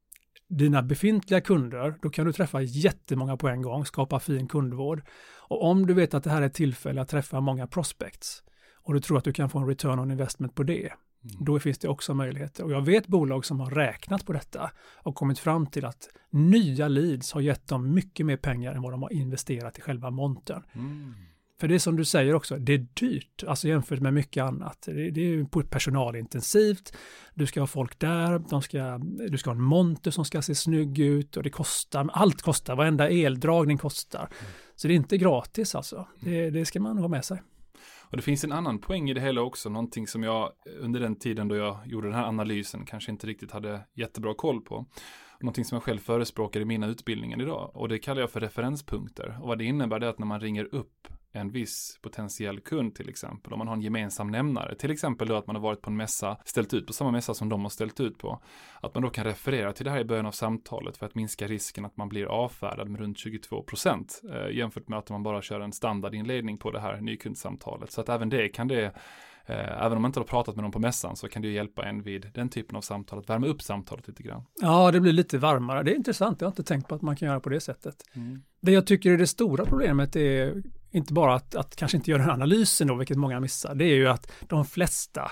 dina 0.49 0.83
befintliga 0.83 1.41
kunder, 1.41 1.95
då 2.03 2.11
kan 2.11 2.27
du 2.27 2.33
träffa 2.33 2.63
jättemånga 2.63 3.37
på 3.37 3.49
en 3.49 3.63
gång, 3.63 3.85
skapa 3.85 4.21
fin 4.21 4.49
kundvård. 4.49 5.03
Och 5.49 5.65
om 5.65 5.87
du 5.87 5.95
vet 5.95 6.15
att 6.15 6.25
det 6.25 6.31
här 6.31 6.43
är 6.43 6.47
ett 6.47 6.55
tillfälle 6.55 7.01
att 7.01 7.09
träffa 7.09 7.41
många 7.41 7.67
prospects 7.67 8.43
och 8.87 8.95
du 8.95 9.01
tror 9.01 9.19
att 9.19 9.25
du 9.25 9.33
kan 9.33 9.51
få 9.51 9.59
en 9.59 9.67
return 9.67 9.99
on 9.99 10.11
investment 10.11 10.55
på 10.55 10.63
det, 10.63 10.87
mm. 10.87 11.45
då 11.45 11.59
finns 11.59 11.79
det 11.79 11.89
också 11.89 12.15
möjligheter. 12.15 12.65
Och 12.65 12.73
jag 12.73 12.85
vet 12.85 13.07
bolag 13.07 13.45
som 13.45 13.61
har 13.61 13.71
räknat 13.71 14.27
på 14.27 14.33
detta 14.33 14.71
och 14.97 15.15
kommit 15.15 15.39
fram 15.39 15.67
till 15.67 15.85
att 15.85 16.09
nya 16.31 16.89
leads 16.89 17.33
har 17.33 17.41
gett 17.41 17.69
dem 17.69 17.95
mycket 17.95 18.27
mer 18.27 18.37
pengar 18.37 18.75
än 18.75 18.83
vad 18.83 18.93
de 18.93 19.03
har 19.03 19.13
investerat 19.13 19.79
i 19.79 19.81
själva 19.81 20.11
montern. 20.11 20.63
Mm. 20.73 21.15
För 21.61 21.69
det 21.69 21.75
är 21.75 21.79
som 21.79 21.97
du 21.97 22.05
säger 22.05 22.35
också, 22.35 22.57
det 22.57 22.75
är 22.75 22.87
dyrt, 22.95 23.45
alltså 23.47 23.69
jämfört 23.69 24.01
med 24.01 24.15
mycket 24.15 24.43
annat. 24.43 24.83
Det, 24.87 25.11
det 25.11 25.21
är 25.21 25.63
personalintensivt, 25.63 26.97
du 27.35 27.47
ska 27.47 27.61
ha 27.61 27.67
folk 27.67 27.99
där, 27.99 28.39
de 28.39 28.63
ska, 28.63 28.99
du 29.29 29.39
ska 29.39 29.51
ha 29.51 29.55
en 29.55 29.63
monter 29.63 30.11
som 30.11 30.25
ska 30.25 30.43
se 30.43 30.55
snygg 30.55 30.99
ut 30.99 31.37
och 31.37 31.43
det 31.43 31.51
kostar, 31.51 32.09
allt 32.13 32.43
kostar, 32.43 32.77
varenda 32.77 33.09
eldragning 33.09 33.79
kostar. 33.79 34.29
Mm. 34.41 34.53
Så 34.75 34.89
det 34.89 34.95
är 34.95 34.97
inte 34.97 35.19
gratis 35.19 35.75
alltså, 35.75 36.09
det, 36.21 36.51
det 36.51 36.65
ska 36.65 36.81
man 36.81 36.99
ha 36.99 37.09
med 37.09 37.25
sig. 37.25 37.43
Och 38.11 38.17
det 38.17 38.23
finns 38.23 38.45
en 38.45 38.53
annan 38.53 38.79
poäng 38.79 39.11
i 39.11 39.15
det 39.15 39.21
hela 39.21 39.41
också, 39.41 39.69
någonting 39.69 40.07
som 40.07 40.23
jag 40.23 40.53
under 40.81 41.01
den 41.01 41.17
tiden 41.17 41.49
då 41.49 41.57
jag 41.57 41.79
gjorde 41.87 42.07
den 42.07 42.17
här 42.17 42.25
analysen 42.25 42.85
kanske 42.87 43.11
inte 43.11 43.27
riktigt 43.27 43.51
hade 43.51 43.81
jättebra 43.95 44.35
koll 44.35 44.61
på. 44.61 44.87
Någonting 45.41 45.65
som 45.65 45.77
jag 45.77 45.83
själv 45.83 45.99
förespråkar 45.99 46.61
i 46.61 46.65
mina 46.65 46.87
utbildningar 46.87 47.43
idag 47.43 47.71
och 47.75 47.89
det 47.89 47.99
kallar 47.99 48.21
jag 48.21 48.31
för 48.31 48.41
referenspunkter. 48.41 49.39
Och 49.41 49.49
vad 49.49 49.59
det 49.59 49.65
innebär 49.65 50.01
är 50.01 50.07
att 50.07 50.19
när 50.19 50.27
man 50.27 50.41
ringer 50.41 50.75
upp 50.75 51.09
en 51.37 51.51
viss 51.51 51.99
potentiell 52.03 52.61
kund 52.61 52.95
till 52.95 53.09
exempel, 53.09 53.53
om 53.53 53.59
man 53.59 53.69
har 53.69 53.75
en 53.75 53.83
gemensam 53.83 54.31
nämnare, 54.31 54.75
till 54.75 54.91
exempel 54.91 55.29
då 55.29 55.37
att 55.37 55.47
man 55.47 55.57
har 55.57 55.63
varit 55.63 55.83
på 55.83 55.91
en 55.91 55.97
mässa, 55.97 56.37
ställt 56.45 56.75
ut 56.75 56.87
på 56.87 56.93
samma 56.93 57.11
mässa 57.11 57.35
som 57.35 57.49
de 57.49 57.63
har 57.63 57.71
ställt 57.71 58.01
ut 58.01 58.19
på, 58.19 58.41
att 58.81 58.95
man 58.95 59.03
då 59.03 59.11
kan 59.11 59.25
referera 59.25 59.73
till 59.73 59.85
det 59.85 59.91
här 59.91 60.01
i 60.01 60.05
början 60.05 60.27
av 60.27 60.33
samtalet 60.33 60.97
för 60.97 61.07
att 61.07 61.15
minska 61.15 61.47
risken 61.47 61.85
att 61.85 61.97
man 61.97 62.09
blir 62.09 62.27
avfärdad 62.27 62.89
med 62.89 63.01
runt 63.01 63.19
22 63.19 63.63
procent 63.63 64.23
eh, 64.33 64.57
jämfört 64.57 64.89
med 64.89 64.99
att 64.99 65.11
man 65.11 65.23
bara 65.23 65.43
kör 65.43 65.61
en 65.61 65.73
standardinledning 65.73 66.59
på 66.59 66.71
det 66.71 66.81
här 66.81 67.01
nykundsamtalet. 67.01 67.91
Så 67.91 68.01
att 68.01 68.09
även 68.09 68.29
det 68.29 68.49
kan 68.49 68.69
det 68.69 68.93
även 69.47 69.93
om 69.93 70.03
man 70.03 70.09
inte 70.09 70.21
har 70.21 70.25
pratat 70.25 70.57
med 70.57 70.63
någon 70.63 70.73
på 70.73 70.79
mässan 70.79 71.17
så 71.17 71.29
kan 71.29 71.43
det 71.43 71.49
ju 71.49 71.55
hjälpa 71.55 71.85
en 71.85 72.03
vid 72.03 72.31
den 72.35 72.49
typen 72.49 72.77
av 72.77 72.81
samtal, 72.81 73.19
att 73.19 73.29
värma 73.31 73.47
upp 73.47 73.63
samtalet 73.63 74.09
lite 74.09 74.23
grann. 74.23 74.43
Ja, 74.61 74.91
det 74.91 75.01
blir 75.01 75.13
lite 75.13 75.39
varmare. 75.39 75.83
Det 75.83 75.93
är 75.93 75.97
intressant, 75.97 76.41
jag 76.41 76.47
har 76.47 76.53
inte 76.53 76.65
tänkt 76.65 76.89
på 76.89 76.95
att 76.95 77.03
man 77.03 77.17
kan 77.17 77.29
göra 77.29 77.41
på 77.41 77.49
det 77.49 77.61
sättet. 77.61 77.97
Mm. 78.15 78.43
Det 78.61 78.73
jag 78.73 78.87
tycker 78.87 79.11
är 79.11 79.17
det 79.17 79.27
stora 79.27 79.65
problemet 79.65 80.17
är 80.17 80.63
inte 80.91 81.13
bara 81.13 81.35
att, 81.35 81.55
att 81.55 81.77
kanske 81.77 81.97
inte 81.97 82.11
göra 82.11 82.23
den 82.23 82.31
analysen 82.31 82.89
då, 82.89 82.95
vilket 82.95 83.17
många 83.17 83.41
missar, 83.41 83.75
det 83.75 83.85
är 83.85 83.95
ju 83.95 84.09
att 84.09 84.33
de 84.49 84.65
flesta, 84.65 85.31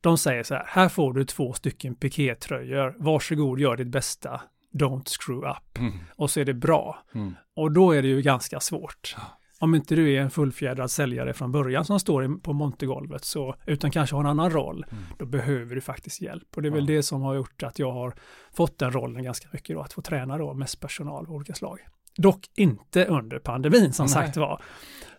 de 0.00 0.18
säger 0.18 0.42
så 0.42 0.54
här, 0.54 0.64
här 0.66 0.88
får 0.88 1.12
du 1.12 1.24
två 1.24 1.52
stycken 1.52 1.94
pikétröjor, 1.94 2.94
varsågod 2.98 3.60
gör 3.60 3.76
ditt 3.76 3.88
bästa, 3.88 4.40
don't 4.72 5.08
screw 5.18 5.50
up. 5.50 5.78
Mm. 5.78 5.92
Och 6.16 6.30
så 6.30 6.40
är 6.40 6.44
det 6.44 6.54
bra. 6.54 6.98
Mm. 7.14 7.34
Och 7.56 7.72
då 7.72 7.92
är 7.92 8.02
det 8.02 8.08
ju 8.08 8.22
ganska 8.22 8.60
svårt. 8.60 9.16
Om 9.60 9.74
inte 9.74 9.94
du 9.94 10.12
är 10.12 10.20
en 10.20 10.30
fullfjädrad 10.30 10.90
säljare 10.90 11.32
från 11.32 11.52
början 11.52 11.84
som 11.84 12.00
står 12.00 12.38
på 12.38 12.52
montergolvet, 12.52 13.24
så, 13.24 13.54
utan 13.66 13.90
kanske 13.90 14.16
har 14.16 14.20
en 14.20 14.30
annan 14.30 14.50
roll, 14.50 14.86
mm. 14.90 15.04
då 15.18 15.26
behöver 15.26 15.74
du 15.74 15.80
faktiskt 15.80 16.20
hjälp. 16.20 16.56
Och 16.56 16.62
det 16.62 16.68
är 16.68 16.72
väl 16.72 16.86
det 16.86 17.02
som 17.02 17.22
har 17.22 17.34
gjort 17.34 17.62
att 17.62 17.78
jag 17.78 17.92
har 17.92 18.14
fått 18.52 18.78
den 18.78 18.92
rollen 18.92 19.22
ganska 19.22 19.48
mycket 19.52 19.76
då, 19.76 19.82
att 19.82 19.92
få 19.92 20.02
träna 20.02 20.38
då 20.38 20.54
mest 20.54 20.80
personal 20.80 21.26
av 21.26 21.32
olika 21.32 21.54
slag. 21.54 21.78
Dock 22.16 22.40
inte 22.56 23.04
under 23.04 23.38
pandemin 23.38 23.92
som 23.92 24.04
Nej. 24.04 24.12
sagt 24.12 24.36
var. 24.36 24.62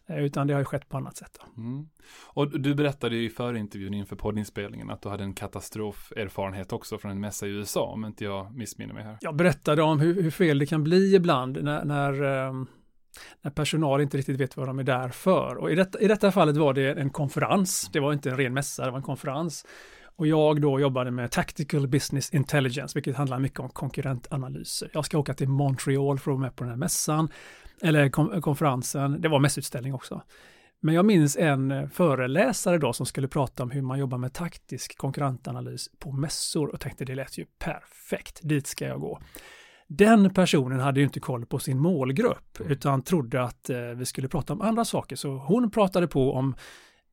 Eh, 0.09 0.23
utan 0.23 0.47
det 0.47 0.53
har 0.53 0.61
ju 0.61 0.65
skett 0.65 0.89
på 0.89 0.97
annat 0.97 1.17
sätt. 1.17 1.39
Mm. 1.57 1.87
Och 2.25 2.59
du 2.59 2.75
berättade 2.75 3.15
ju 3.15 3.25
i 3.25 3.29
förintervjun 3.29 3.93
inför 3.93 4.15
poddinspelningen 4.15 4.89
att 4.89 5.01
du 5.01 5.09
hade 5.09 5.23
en 5.23 5.33
katastroferfarenhet 5.33 6.73
också 6.73 6.97
från 6.97 7.11
en 7.11 7.19
mässa 7.19 7.47
i 7.47 7.49
USA, 7.49 7.85
om 7.85 8.05
inte 8.05 8.23
jag 8.23 8.55
missminner 8.55 8.93
mig 8.93 9.03
här. 9.03 9.17
Jag 9.21 9.35
berättade 9.35 9.81
om 9.81 9.99
hur, 9.99 10.21
hur 10.23 10.31
fel 10.31 10.59
det 10.59 10.65
kan 10.65 10.83
bli 10.83 11.15
ibland 11.15 11.63
när, 11.63 11.85
när, 11.85 12.23
ehm, 12.23 12.67
när, 13.41 13.51
personal 13.51 14.01
inte 14.01 14.17
riktigt 14.17 14.39
vet 14.39 14.57
vad 14.57 14.67
de 14.67 14.79
är 14.79 14.83
där 14.83 15.09
för. 15.09 15.55
Och 15.55 15.71
i 15.71 15.75
detta, 15.75 15.99
i 15.99 16.07
detta 16.07 16.31
fallet 16.31 16.57
var 16.57 16.73
det 16.73 16.93
en 16.93 17.09
konferens, 17.09 17.89
det 17.93 17.99
var 17.99 18.13
inte 18.13 18.29
en 18.29 18.37
ren 18.37 18.53
mässa, 18.53 18.85
det 18.85 18.91
var 18.91 18.97
en 18.97 19.03
konferens. 19.03 19.65
Och 20.15 20.27
jag 20.27 20.61
då 20.61 20.79
jobbade 20.79 21.11
med 21.11 21.31
Tactical 21.31 21.87
Business 21.87 22.29
Intelligence, 22.29 22.97
vilket 22.97 23.15
handlar 23.15 23.39
mycket 23.39 23.59
om 23.59 23.69
konkurrentanalyser. 23.69 24.89
Jag 24.93 25.05
ska 25.05 25.17
åka 25.17 25.33
till 25.33 25.49
Montreal 25.49 26.19
för 26.19 26.31
att 26.31 26.37
vara 26.37 26.41
med 26.41 26.55
på 26.55 26.63
den 26.63 26.71
här 26.71 26.77
mässan, 26.77 27.29
eller 27.81 28.09
konferensen. 28.41 29.21
Det 29.21 29.29
var 29.29 29.39
mässutställning 29.39 29.93
också. 29.93 30.21
Men 30.81 30.95
jag 30.95 31.05
minns 31.05 31.37
en 31.37 31.89
föreläsare 31.89 32.77
då 32.77 32.93
som 32.93 33.05
skulle 33.05 33.27
prata 33.27 33.63
om 33.63 33.71
hur 33.71 33.81
man 33.81 33.99
jobbar 33.99 34.17
med 34.17 34.33
taktisk 34.33 34.97
konkurrentanalys 34.97 35.89
på 35.99 36.11
mässor 36.11 36.69
och 36.69 36.79
tänkte 36.79 37.05
det 37.05 37.15
lät 37.15 37.37
ju 37.37 37.45
perfekt, 37.59 38.39
dit 38.43 38.67
ska 38.67 38.85
jag 38.85 38.99
gå. 38.99 39.19
Den 39.89 40.33
personen 40.33 40.79
hade 40.79 40.99
ju 40.99 41.03
inte 41.03 41.19
koll 41.19 41.45
på 41.45 41.59
sin 41.59 41.79
målgrupp 41.79 42.61
utan 42.67 43.01
trodde 43.01 43.43
att 43.43 43.69
eh, 43.69 43.77
vi 43.77 44.05
skulle 44.05 44.27
prata 44.27 44.53
om 44.53 44.61
andra 44.61 44.85
saker. 44.85 45.15
Så 45.15 45.37
hon 45.37 45.71
pratade 45.71 46.07
på 46.07 46.33
om 46.33 46.55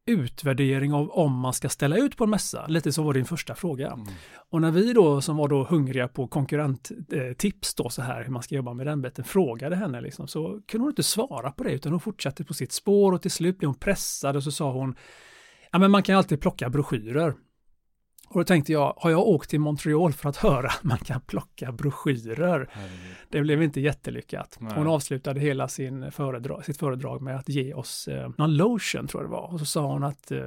utvärdering 0.07 0.93
av 0.93 1.11
om 1.11 1.33
man 1.33 1.53
ska 1.53 1.69
ställa 1.69 1.97
ut 1.97 2.17
på 2.17 2.25
en 2.25 2.31
mässa, 2.31 2.67
lite 2.67 2.93
som 2.93 3.05
var 3.05 3.15
din 3.15 3.25
första 3.25 3.55
fråga. 3.55 3.91
Mm. 3.91 4.07
Och 4.51 4.61
när 4.61 4.71
vi 4.71 4.93
då 4.93 5.21
som 5.21 5.37
var 5.37 5.49
då 5.49 5.65
hungriga 5.65 6.09
på 6.09 6.29
konkurrenttips 6.29 7.75
då 7.75 7.89
så 7.89 8.03
här 8.03 8.25
hur 8.25 8.33
man 8.33 8.43
ska 8.43 8.55
jobba 8.55 8.75
med 8.75 8.87
den 8.87 9.03
biten 9.03 9.25
frågade 9.25 9.77
henne 9.77 10.01
liksom 10.01 10.29
så 10.29 10.61
kunde 10.67 10.83
hon 10.83 10.91
inte 10.91 11.03
svara 11.03 11.51
på 11.51 11.65
det 11.65 11.71
utan 11.71 11.93
hon 11.93 12.01
fortsatte 12.01 12.45
på 12.45 12.55
sitt 12.55 12.73
spår 12.73 13.13
och 13.13 13.23
till 13.23 13.31
slut 13.31 13.59
blev 13.59 13.69
hon 13.69 13.79
pressad 13.79 14.37
och 14.37 14.43
så 14.43 14.51
sa 14.51 14.73
hon 14.73 14.97
ja 15.73 15.79
men 15.79 15.91
man 15.91 16.03
kan 16.03 16.17
alltid 16.17 16.41
plocka 16.41 16.71
broschyrer. 16.71 17.35
Och 18.29 18.41
då 18.41 18.45
tänkte 18.45 18.73
jag, 18.73 18.95
har 18.97 19.11
jag 19.11 19.21
åkt 19.21 19.51
till 19.51 19.61
Montreal 19.61 20.13
för 20.13 20.29
att 20.29 20.37
höra 20.37 20.69
att 20.69 20.85
man 20.85 20.99
kan 20.99 21.21
plocka 21.21 21.73
broschyrer? 21.73 22.69
Det 23.29 23.41
blev 23.41 23.63
inte 23.63 23.81
jättelyckat. 23.81 24.57
Nej. 24.61 24.73
Hon 24.77 24.87
avslutade 24.87 25.41
hela 25.41 25.69
sin 25.69 26.13
föredrag, 26.13 26.65
sitt 26.65 26.79
föredrag 26.79 27.23
med 27.23 27.37
att 27.37 27.49
ge 27.49 27.75
oss 27.75 28.09
eh, 28.09 28.31
någon 28.39 28.57
lotion, 28.57 29.07
tror 29.07 29.23
jag 29.23 29.31
det 29.31 29.35
var. 29.35 29.53
Och 29.53 29.59
så 29.61 29.67
sa 29.67 29.87
hon 29.87 30.05
att 30.05 30.31
eh, 30.31 30.39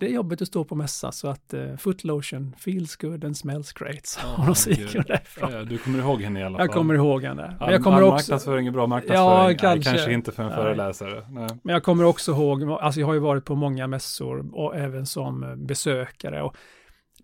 det 0.00 0.06
är 0.06 0.10
jobbigt 0.10 0.42
att 0.42 0.48
stå 0.48 0.64
på 0.64 0.74
mässa, 0.74 1.12
så 1.12 1.28
att 1.28 1.54
eh, 1.54 1.76
foot 1.76 2.04
lotion 2.04 2.54
feels 2.58 2.96
good 2.96 3.24
and 3.24 3.36
smells 3.36 3.72
great. 3.72 4.06
Så 4.06 4.20
hon 4.36 4.48
och 4.48 4.56
så 4.56 4.70
gick 4.70 4.94
hon 4.94 5.04
därifrån. 5.06 5.52
Ja, 5.52 5.62
du 5.62 5.78
kommer 5.78 5.98
ihåg 5.98 6.22
henne 6.22 6.40
i 6.40 6.42
alla 6.42 6.58
fall. 6.58 6.66
Jag 6.66 6.74
kommer 6.74 6.94
ihåg 6.94 7.22
henne. 7.24 7.56
Men 7.60 7.70
jag 7.72 7.82
kommer 7.82 7.96
all 7.96 8.02
också... 8.02 8.14
Marknadsföring 8.14 8.66
är 8.66 8.70
bra 8.70 8.86
marknadsföring. 8.86 9.28
Ja, 9.28 9.42
Nej, 9.46 9.56
kanske. 9.56 9.90
kanske 9.90 10.12
inte 10.12 10.32
för 10.32 10.42
en 10.42 10.48
Nej. 10.48 10.58
föreläsare. 10.58 11.26
Nej. 11.30 11.48
Men 11.62 11.72
jag 11.72 11.82
kommer 11.82 12.04
också 12.04 12.32
ihåg, 12.32 12.62
alltså 12.62 13.00
jag 13.00 13.06
har 13.06 13.14
ju 13.14 13.20
varit 13.20 13.44
på 13.44 13.54
många 13.54 13.86
mässor 13.86 14.50
och 14.52 14.76
även 14.76 15.06
som 15.06 15.54
besökare 15.56 16.42
och 16.42 16.56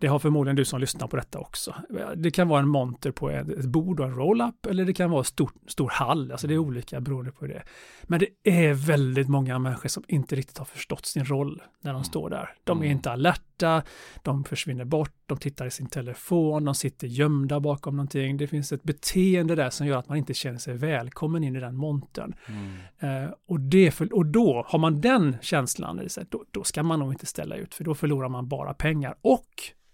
det 0.01 0.07
har 0.07 0.19
förmodligen 0.19 0.55
du 0.55 0.65
som 0.65 0.79
lyssnar 0.79 1.07
på 1.07 1.15
detta 1.15 1.39
också. 1.39 1.75
Det 2.15 2.31
kan 2.31 2.47
vara 2.47 2.59
en 2.59 2.67
monter 2.67 3.11
på 3.11 3.29
ett 3.29 3.65
bord 3.65 3.99
och 3.99 4.05
en 4.05 4.15
roll-up 4.15 4.65
eller 4.65 4.85
det 4.85 4.93
kan 4.93 5.09
vara 5.09 5.19
en 5.19 5.25
stor, 5.25 5.51
stor 5.67 5.89
hall, 5.89 6.31
alltså 6.31 6.47
det 6.47 6.53
är 6.53 6.57
olika 6.57 7.01
beroende 7.01 7.31
på 7.31 7.47
det. 7.47 7.63
Men 8.03 8.19
det 8.19 8.51
är 8.51 8.73
väldigt 8.73 9.29
många 9.29 9.59
människor 9.59 9.89
som 9.89 10.03
inte 10.07 10.35
riktigt 10.35 10.57
har 10.57 10.65
förstått 10.65 11.05
sin 11.05 11.25
roll 11.25 11.61
när 11.81 11.93
de 11.93 12.03
står 12.03 12.29
där. 12.29 12.49
De 12.63 12.77
är 12.77 12.85
Mm. 12.85 12.97
inte 12.97 13.11
alerta, 13.11 13.83
de 14.21 14.43
försvinner 14.43 14.85
bort, 14.85 15.13
de 15.25 15.37
tittar 15.37 15.65
i 15.65 15.71
sin 15.71 15.87
telefon, 15.87 16.65
de 16.65 16.75
sitter 16.75 17.07
gömda 17.07 17.59
bakom 17.59 17.95
någonting. 17.95 18.37
Det 18.37 18.47
finns 18.47 18.71
ett 18.71 18.83
beteende 18.83 19.55
där 19.55 19.69
som 19.69 19.87
gör 19.87 19.97
att 19.97 20.09
man 20.09 20.17
inte 20.17 20.33
känner 20.33 20.59
sig 20.59 20.77
välkommen 20.77 21.43
in 21.43 21.55
i 21.55 21.59
den 21.59 21.75
montern. 21.75 22.33
Mm. 22.47 23.23
Eh, 23.25 23.31
och, 23.47 23.59
det 23.59 23.91
för, 23.91 24.13
och 24.13 24.25
då, 24.25 24.65
har 24.67 24.79
man 24.79 25.01
den 25.01 25.37
känslan 25.41 26.01
i 26.01 26.09
sig, 26.09 26.25
då, 26.29 26.43
då 26.51 26.63
ska 26.63 26.83
man 26.83 26.99
nog 26.99 27.13
inte 27.13 27.25
ställa 27.25 27.55
ut, 27.55 27.73
för 27.73 27.83
då 27.83 27.95
förlorar 27.95 28.29
man 28.29 28.47
bara 28.47 28.73
pengar 28.73 29.15
och 29.21 29.47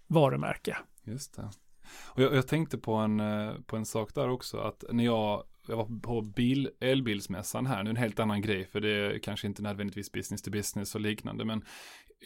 varumärke. 0.08 0.76
Just 1.04 1.36
det. 1.36 1.50
Och 2.04 2.22
jag, 2.22 2.34
jag 2.34 2.48
tänkte 2.48 2.78
på 2.78 2.94
en, 2.94 3.20
eh, 3.20 3.54
på 3.66 3.76
en 3.76 3.86
sak 3.86 4.14
där 4.14 4.28
också, 4.28 4.58
att 4.58 4.84
när 4.90 5.04
jag, 5.04 5.44
jag 5.68 5.76
var 5.76 6.00
på 6.00 6.20
bil, 6.20 6.70
elbilsmässan 6.80 7.66
här, 7.66 7.82
nu 7.82 7.90
är 7.90 7.94
en 7.94 7.96
helt 7.96 8.20
annan 8.20 8.42
grej, 8.42 8.66
för 8.66 8.80
det 8.80 8.90
är 8.90 9.18
kanske 9.18 9.46
inte 9.46 9.62
nödvändigtvis 9.62 10.12
business 10.12 10.42
to 10.42 10.50
business 10.50 10.94
och 10.94 11.00
liknande, 11.00 11.44
men 11.44 11.64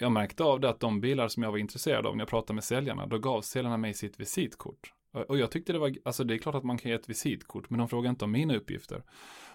jag 0.00 0.12
märkte 0.12 0.44
av 0.44 0.60
det 0.60 0.68
att 0.68 0.80
de 0.80 1.00
bilar 1.00 1.28
som 1.28 1.42
jag 1.42 1.50
var 1.50 1.58
intresserad 1.58 2.06
av 2.06 2.16
när 2.16 2.22
jag 2.22 2.28
pratade 2.28 2.54
med 2.54 2.64
säljarna, 2.64 3.06
då 3.06 3.18
gav 3.18 3.42
säljarna 3.42 3.76
mig 3.76 3.94
sitt 3.94 4.20
visitkort. 4.20 4.92
Och 5.28 5.38
jag 5.38 5.50
tyckte 5.50 5.72
det 5.72 5.78
var, 5.78 5.94
alltså 6.04 6.24
det 6.24 6.34
är 6.34 6.38
klart 6.38 6.54
att 6.54 6.64
man 6.64 6.78
kan 6.78 6.90
ge 6.90 6.94
ett 6.96 7.10
visitkort, 7.10 7.70
men 7.70 7.78
de 7.78 7.88
frågar 7.88 8.10
inte 8.10 8.24
om 8.24 8.32
mina 8.32 8.56
uppgifter. 8.56 9.02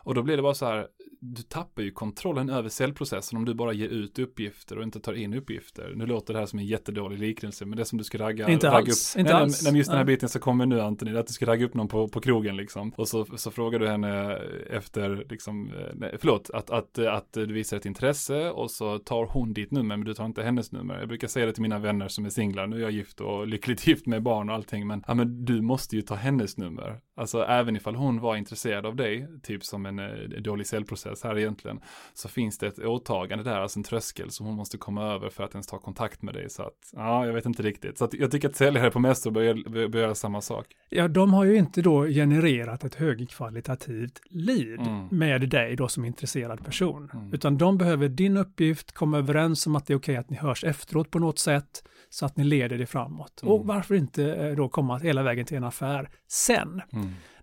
Och 0.08 0.16
då 0.16 0.24
blir 0.24 0.38
det 0.38 0.44
bara 0.44 0.54
så 0.54 0.66
här, 0.66 0.88
du 1.20 1.42
tappar 1.42 1.84
ju 1.84 1.92
kontrollen 1.92 2.50
över 2.50 2.70
säljprocessen 2.70 3.38
om 3.38 3.46
du 3.46 3.54
bara 3.54 3.74
ger 3.74 3.88
ut 3.88 4.20
uppgifter 4.20 4.78
och 4.78 4.84
inte 4.84 5.00
tar 5.00 5.14
in 5.14 5.34
uppgifter. 5.34 5.94
Nu 5.96 6.06
låter 6.06 6.34
det 6.34 6.40
här 6.40 6.46
som 6.46 6.60
en 6.60 6.66
jättedålig 6.66 7.20
liknelse, 7.20 7.66
men 7.66 7.76
det 7.76 7.84
är 7.84 7.86
som 7.86 7.98
du 7.98 8.04
ska 8.04 8.18
ragga, 8.18 8.50
Inte 8.50 8.68
ragga 8.68 8.78
alls, 8.78 9.16
upp. 9.16 9.20
inte 9.20 9.34
nej, 9.34 9.42
alls. 9.42 9.64
Nej, 9.64 9.72
men 9.72 9.78
just 9.78 9.90
den 9.90 9.98
här 9.98 10.06
biten 10.06 10.30
så 10.30 10.40
kommer 10.40 10.66
nu 10.66 10.82
Antoni, 10.82 11.18
att 11.18 11.28
du 11.28 11.34
ska 11.34 11.46
ragga 11.46 11.66
upp 11.66 11.74
någon 11.74 11.88
på, 11.88 12.08
på 12.08 12.22
krogen 12.22 12.58
liksom. 12.58 12.94
Och 12.98 13.08
så, 13.08 13.26
så 13.26 13.52
frågar 13.52 13.80
du 13.80 13.88
henne 13.88 14.36
efter, 14.70 15.26
liksom, 15.30 15.68
eh, 15.68 15.94
nej, 15.94 16.16
förlåt, 16.20 16.50
att, 16.54 16.70
att, 16.70 17.00
att 17.00 17.34
du 17.34 17.54
visar 17.54 17.78
ett 17.78 17.86
intresse 17.86 18.50
och 18.50 18.72
så 18.72 19.00
tar 19.00 19.26
hon 19.26 19.54
ditt 19.54 19.72
nummer, 19.72 19.98
men 19.98 20.06
du 20.06 20.14
tar 20.14 20.26
inte 20.26 20.44
hennes 20.44 20.72
nummer. 20.72 21.00
Jag 21.00 21.08
brukar 21.08 21.28
säga 21.28 21.46
det 21.46 21.54
till 21.54 21.62
mina 21.62 21.80
vänner 21.80 22.08
som 22.08 22.26
är 22.26 22.30
singlar, 22.30 22.68
nu 22.68 22.76
är 22.76 22.82
jag 22.82 22.92
gift 22.92 23.22
och 23.22 23.48
lyckligt 23.48 23.88
gift 23.88 24.06
med 24.06 24.24
barn 24.24 24.50
och 24.50 24.56
allting, 24.56 24.88
men, 24.88 25.04
ja, 25.08 25.14
men 25.14 25.46
du 25.46 25.62
måste 25.62 25.96
ju 25.96 26.02
ta 26.02 26.16
hennes 26.16 26.58
nummer. 26.58 27.00
Alltså 27.16 27.44
även 27.44 27.76
ifall 27.76 27.96
hon 27.96 28.20
var 28.20 28.36
intresserad 28.36 28.86
av 28.86 28.96
dig, 28.96 29.28
typ 29.44 29.64
som 29.64 29.86
en 29.86 29.97
eh, 30.00 30.42
dålig 30.42 30.68
säljprocess 30.68 31.24
här 31.24 31.38
egentligen, 31.38 31.80
så 32.13 32.30
finns 32.30 32.58
det 32.58 32.68
ett 32.68 32.80
åtagande 32.80 33.44
där, 33.44 33.60
alltså 33.60 33.80
en 33.80 33.84
tröskel 33.84 34.32
som 34.32 34.46
hon 34.46 34.56
måste 34.56 34.77
komma 34.77 35.13
över 35.13 35.30
för 35.30 35.44
att 35.44 35.51
ens 35.54 35.68
ta 35.68 35.80
kontakt 35.80 36.22
med 36.22 36.34
dig. 36.34 36.50
Så 36.50 36.63
att, 36.63 36.92
ja, 36.94 37.25
jag 37.25 37.34
vet 37.34 37.46
inte 37.46 37.63
riktigt. 37.63 37.98
Så 37.98 38.06
att 38.06 38.13
jag 38.13 38.32
tycker 38.32 38.50
att 38.50 38.56
säljare 38.56 38.92
på 38.92 39.00
mässor 39.00 39.32
bör, 39.32 39.70
bör, 39.88 40.00
göra 40.00 40.16
samma 40.16 40.42
sak. 40.42 40.66
Ja, 40.89 41.08
de 41.08 41.34
har 41.34 41.46
ju 41.46 41.56
inte 41.56 41.82
då 41.82 42.06
genererat 42.06 42.84
ett 42.84 42.96
högkvalitativt 42.96 44.22
lead 44.30 44.88
Mm. 44.88 45.08
med 45.12 45.50
dig 45.50 45.75
då 45.75 45.88
som 45.88 46.06
intresserad 46.06 46.66
person, 46.66 47.10
Mm. 47.13 47.34
utan 47.34 47.58
de 47.58 47.77
behöver 47.77 48.10
din 48.10 48.38
uppgift, 48.38 48.92
komma 48.92 49.18
överens 49.18 49.68
om 49.68 49.75
att 49.75 49.86
det 49.88 49.94
är 49.94 49.98
okej 49.98 50.18
att 50.18 50.30
ni 50.30 50.38
hörs 50.38 50.63
efteråt 50.63 51.12
på 51.12 51.20
något 51.20 51.39
sätt, 51.39 51.84
så 52.10 52.25
att 52.25 52.38
ni 52.38 52.44
leder 52.44 52.77
det 52.77 52.86
framåt. 52.86 53.42
Mm. 53.42 53.54
Och 53.54 53.66
varför 53.68 53.96
inte 53.96 54.36
eh, 54.36 54.56
då 54.56 54.70
komma 54.70 54.98
hela 54.98 55.24
vägen 55.24 55.46
till 55.46 55.58
en 55.58 55.63
affär 55.63 56.10
sen? 56.27 56.82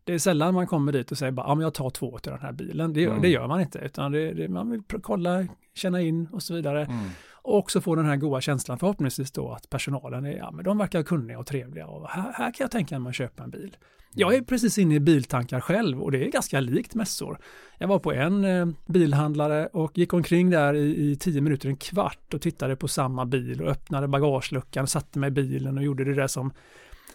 Mm. 0.07 0.15
Det 0.15 0.15
är 0.15 0.19
sällan 0.19 0.55
man 0.55 0.67
kommer 0.67 0.93
dit 0.93 1.11
och 1.13 1.19
säger 1.19 1.33
bara, 1.33 1.47
ja 1.47 1.55
men 1.55 1.63
jag 1.63 1.75
tar 1.75 1.91
två 1.91 2.19
till 2.19 2.33
den 2.33 2.41
här 2.41 2.53
bilen. 2.53 2.93
Det, 2.93 3.05
Mm. 3.05 3.23
det 3.23 3.29
gör 3.29 3.47
man 3.47 3.61
inte, 3.61 3.79
utan 3.79 4.13
det, 4.13 4.33
det, 4.33 4.49
man 4.49 4.71
vill 4.71 4.83
kolla, 5.03 5.47
känna 5.75 6.01
in 6.01 6.27
och 6.33 6.43
så 6.43 6.55
vidare. 6.55 6.85
Mm. 6.85 6.99
Och 7.33 7.59
också 7.59 7.81
få 7.81 7.95
den 7.95 8.07
här 8.07 8.17
goda 8.17 8.41
känslan 8.41 8.79
förhoppningsvis 8.79 9.31
då 9.31 9.53
att 9.53 9.71
personalen 9.71 10.27
är, 10.27 10.37
ja 10.37 10.51
men 10.51 10.65
de 10.65 10.79
verkar 10.79 11.03
kunniga 11.03 11.39
och 11.39 11.47
trevliga 11.47 11.87
och 11.87 12.09
här, 12.09 12.23
här 12.23 12.53
kan 12.53 12.65
jag 12.65 12.71
tänka 12.71 12.99
mig 12.99 13.11
att 13.11 13.17
köpa 13.17 13.43
en 13.43 13.51
bil. 13.51 13.77
Jag 14.17 14.35
är 14.35 14.43
precis 14.43 14.79
inne 14.79 14.95
i 14.95 15.01
biltankar 15.01 15.61
själv 15.61 16.03
och 16.03 16.13
det 16.13 16.25
är 16.25 16.31
ganska 16.31 16.61
likt 16.61 16.95
mässor. 16.95 17.39
Jag 17.79 17.89
var 17.89 17.99
på 17.99 18.13
en 18.13 18.45
eh, 18.45 18.67
bilhandlare 18.87 19.67
och 19.67 19.99
gick 19.99 20.13
omkring 20.13 20.51
där 20.51 20.75
i, 20.75 21.11
i 21.11 21.17
tio 21.17 21.41
minuter, 21.41 21.69
en 21.69 21.77
kvart 21.77 22.35
och 22.35 22.41
tittade 22.41 22.77
på 22.77 22.89
samma 22.89 23.25
bil 23.27 23.63
och 23.63 23.69
öppnade 23.71 24.09
bagageluckan, 24.09 24.87
satte 24.87 25.19
mig 25.19 25.29
i 25.29 25.31
bilen 25.31 25.79
och 25.79 25.85
gjorde 25.85 26.05
det 26.05 26.15
där 26.15 26.27
som 26.27 26.53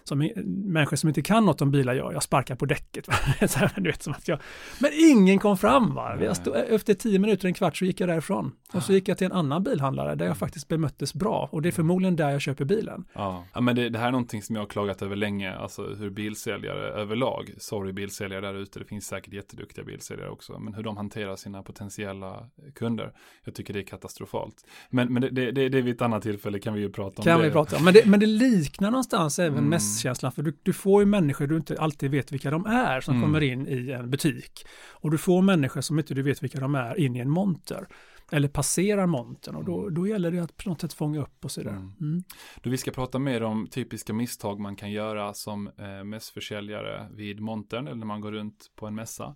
som 0.10 0.30
människor 0.46 0.98
som 0.98 1.08
inte 1.08 1.22
kan 1.22 1.46
något 1.46 1.62
om 1.62 1.72
bilar 1.72 1.94
gör. 1.94 2.14
Jag 2.14 2.24
sparkar 2.24 2.56
på 2.56 2.66
däcket. 2.66 3.08
här, 3.56 3.72
du 3.76 3.90
vet, 3.90 4.04
som 4.04 4.14
att 4.14 4.28
jag... 4.28 4.40
Men 4.80 4.92
ingen 4.94 5.40
kom 5.40 5.58
fram. 5.58 5.94
Va? 5.96 6.18
Jag 6.24 6.36
stod, 6.36 6.56
efter 6.56 6.94
tio 6.94 7.20
minuter, 7.20 7.48
en 7.48 7.54
kvart 7.54 7.78
så 7.78 7.86
gick 7.86 8.00
jag 8.00 8.10
därifrån. 8.10 8.52
Och 8.74 8.84
så 8.84 8.94
gick 8.94 9.08
jag 9.08 9.18
till 9.18 9.26
en 9.26 9.32
annan 9.32 9.64
bilhandlare 9.64 10.16
där 10.16 10.26
jag 10.26 10.38
faktiskt 10.38 10.68
bemöttes 10.68 11.14
bra. 11.14 11.50
Och 11.52 11.62
det 11.62 11.70
är 11.70 11.72
förmodligen 11.72 12.16
där 12.16 12.30
jag 12.30 12.42
köper 12.42 12.66
bilen. 12.66 13.06
Ja. 13.14 13.46
ja, 13.54 13.62
men 13.62 13.76
det, 13.76 13.90
det 13.90 14.00
här 14.00 14.08
är 14.08 14.12
någonting 14.12 14.42
som 14.42 14.56
jag 14.56 14.62
har 14.64 14.68
klagat 14.68 15.02
över 15.02 15.16
länge, 15.16 15.54
alltså 15.56 15.84
hur 15.84 16.10
bilsäljare 16.10 16.90
överlag, 17.02 17.54
sorry 17.58 17.94
bilsäljare 17.94 18.42
där 18.42 18.54
ute, 18.54 18.80
det 18.80 18.86
finns 18.86 19.06
säkert 19.06 19.34
jätteduktiga 19.34 19.86
bilsäljare 19.86 20.30
också, 20.30 20.60
men 20.60 20.74
hur 20.74 20.84
de 20.84 20.98
hanterar 20.98 21.36
sina 21.36 21.64
potentiella 21.64 22.50
kunder, 22.76 23.12
jag 23.44 23.56
tycker 23.56 23.74
det 23.74 23.80
är 23.80 23.84
katastrofalt. 23.84 24.66
Men, 24.90 25.14
men 25.14 25.22
det, 25.22 25.30
det, 25.30 25.52
det, 25.52 25.70
det 25.70 25.78
är 25.78 25.82
vid 25.82 25.96
ett 25.96 26.02
annat 26.02 26.24
tillfälle 26.24 26.60
kan 26.60 26.74
vi 26.74 26.80
ju 26.80 26.90
prata 26.92 27.22
om 27.22 27.24
Kan 27.24 27.40
det. 27.40 27.46
vi 27.46 27.52
prata 27.52 27.78
om. 27.78 27.84
Men 27.86 27.94
det, 27.94 28.06
men 28.06 28.20
det 28.20 28.26
liknar 28.26 28.92
någonstans 28.92 29.40
även 29.40 29.60
Mm. 29.60 29.70
Mässkänslan. 30.00 30.32
För 30.32 30.42
du, 30.44 30.58
du 30.64 30.74
får 30.74 31.02
ju 31.02 31.06
människor 31.06 31.48
du 31.48 31.56
inte 31.58 31.76
alltid 31.80 32.12
vet 32.12 32.32
vilka 32.32 32.52
de 32.52 32.66
är 32.66 33.02
som 33.02 33.16
Mm. 33.16 33.28
kommer 33.28 33.42
in 33.42 33.68
i 33.68 33.92
en 33.92 34.10
butik. 34.10 34.66
Och 34.90 35.12
du 35.12 35.18
får 35.18 35.42
människor 35.42 35.82
som 35.82 36.00
inte 36.00 36.14
du 36.14 36.22
vet 36.22 36.44
vilka 36.44 36.60
de 36.60 36.76
är 36.76 37.00
in 37.00 37.16
i 37.16 37.20
en 37.20 37.30
monter. 37.30 37.88
Eller 38.32 38.48
passerar 38.48 39.06
montern 39.08 39.56
och 39.56 39.66
då, 39.66 39.90
då 39.90 40.08
gäller 40.08 40.32
det 40.32 40.40
att 40.40 40.58
på 40.58 40.70
något 40.70 40.82
sätt 40.82 40.94
fånga 40.94 41.22
upp 41.22 41.46
och 41.46 41.52
sådär. 41.52 41.70
Mm. 41.72 41.94
Mm. 42.02 42.24
Då 42.64 42.70
vi 42.70 42.78
ska 42.78 42.92
prata 42.92 43.20
mer 43.20 43.44
om 43.44 43.68
typiska 43.68 44.14
misstag 44.14 44.60
man 44.60 44.76
kan 44.76 44.92
göra 44.92 45.34
som 45.34 45.68
eh, 45.78 46.04
mässförsäljare 46.04 47.08
vid 47.14 47.40
montern 47.40 47.88
eller 47.88 47.98
när 47.98 48.06
man 48.06 48.22
går 48.22 48.32
runt 48.32 48.72
på 48.76 48.88
en 48.88 48.96
mässa. 48.96 49.36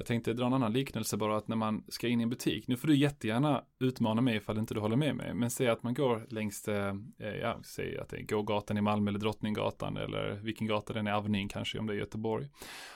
Jag 0.00 0.06
tänkte 0.06 0.32
dra 0.32 0.46
en 0.46 0.52
annan 0.52 0.72
liknelse 0.72 1.16
bara 1.16 1.36
att 1.36 1.48
när 1.48 1.56
man 1.56 1.84
ska 1.88 2.08
in 2.08 2.20
i 2.20 2.22
en 2.22 2.30
butik, 2.30 2.68
nu 2.68 2.76
får 2.76 2.88
du 2.88 2.96
jättegärna 2.96 3.64
utmana 3.80 4.20
mig 4.20 4.36
ifall 4.36 4.58
inte 4.58 4.74
du 4.74 4.80
håller 4.80 4.96
med 4.96 5.16
mig, 5.16 5.34
men 5.34 5.50
säg 5.50 5.68
att 5.68 5.82
man 5.82 5.94
går 5.94 6.26
längs, 6.30 6.68
eh, 6.68 6.94
ja, 7.40 7.58
säg 7.62 7.98
att 7.98 8.08
det 8.08 8.16
är 8.16 8.22
gågatan 8.22 8.78
i 8.78 8.80
Malmö 8.80 9.10
eller 9.10 9.18
Drottninggatan 9.18 9.96
eller 9.96 10.40
vilken 10.42 10.66
gata 10.66 10.92
den 10.92 11.06
är, 11.06 11.12
Avenyn 11.12 11.48
kanske 11.48 11.78
om 11.78 11.86
det 11.86 11.92
är 11.92 11.96
Göteborg. 11.96 12.48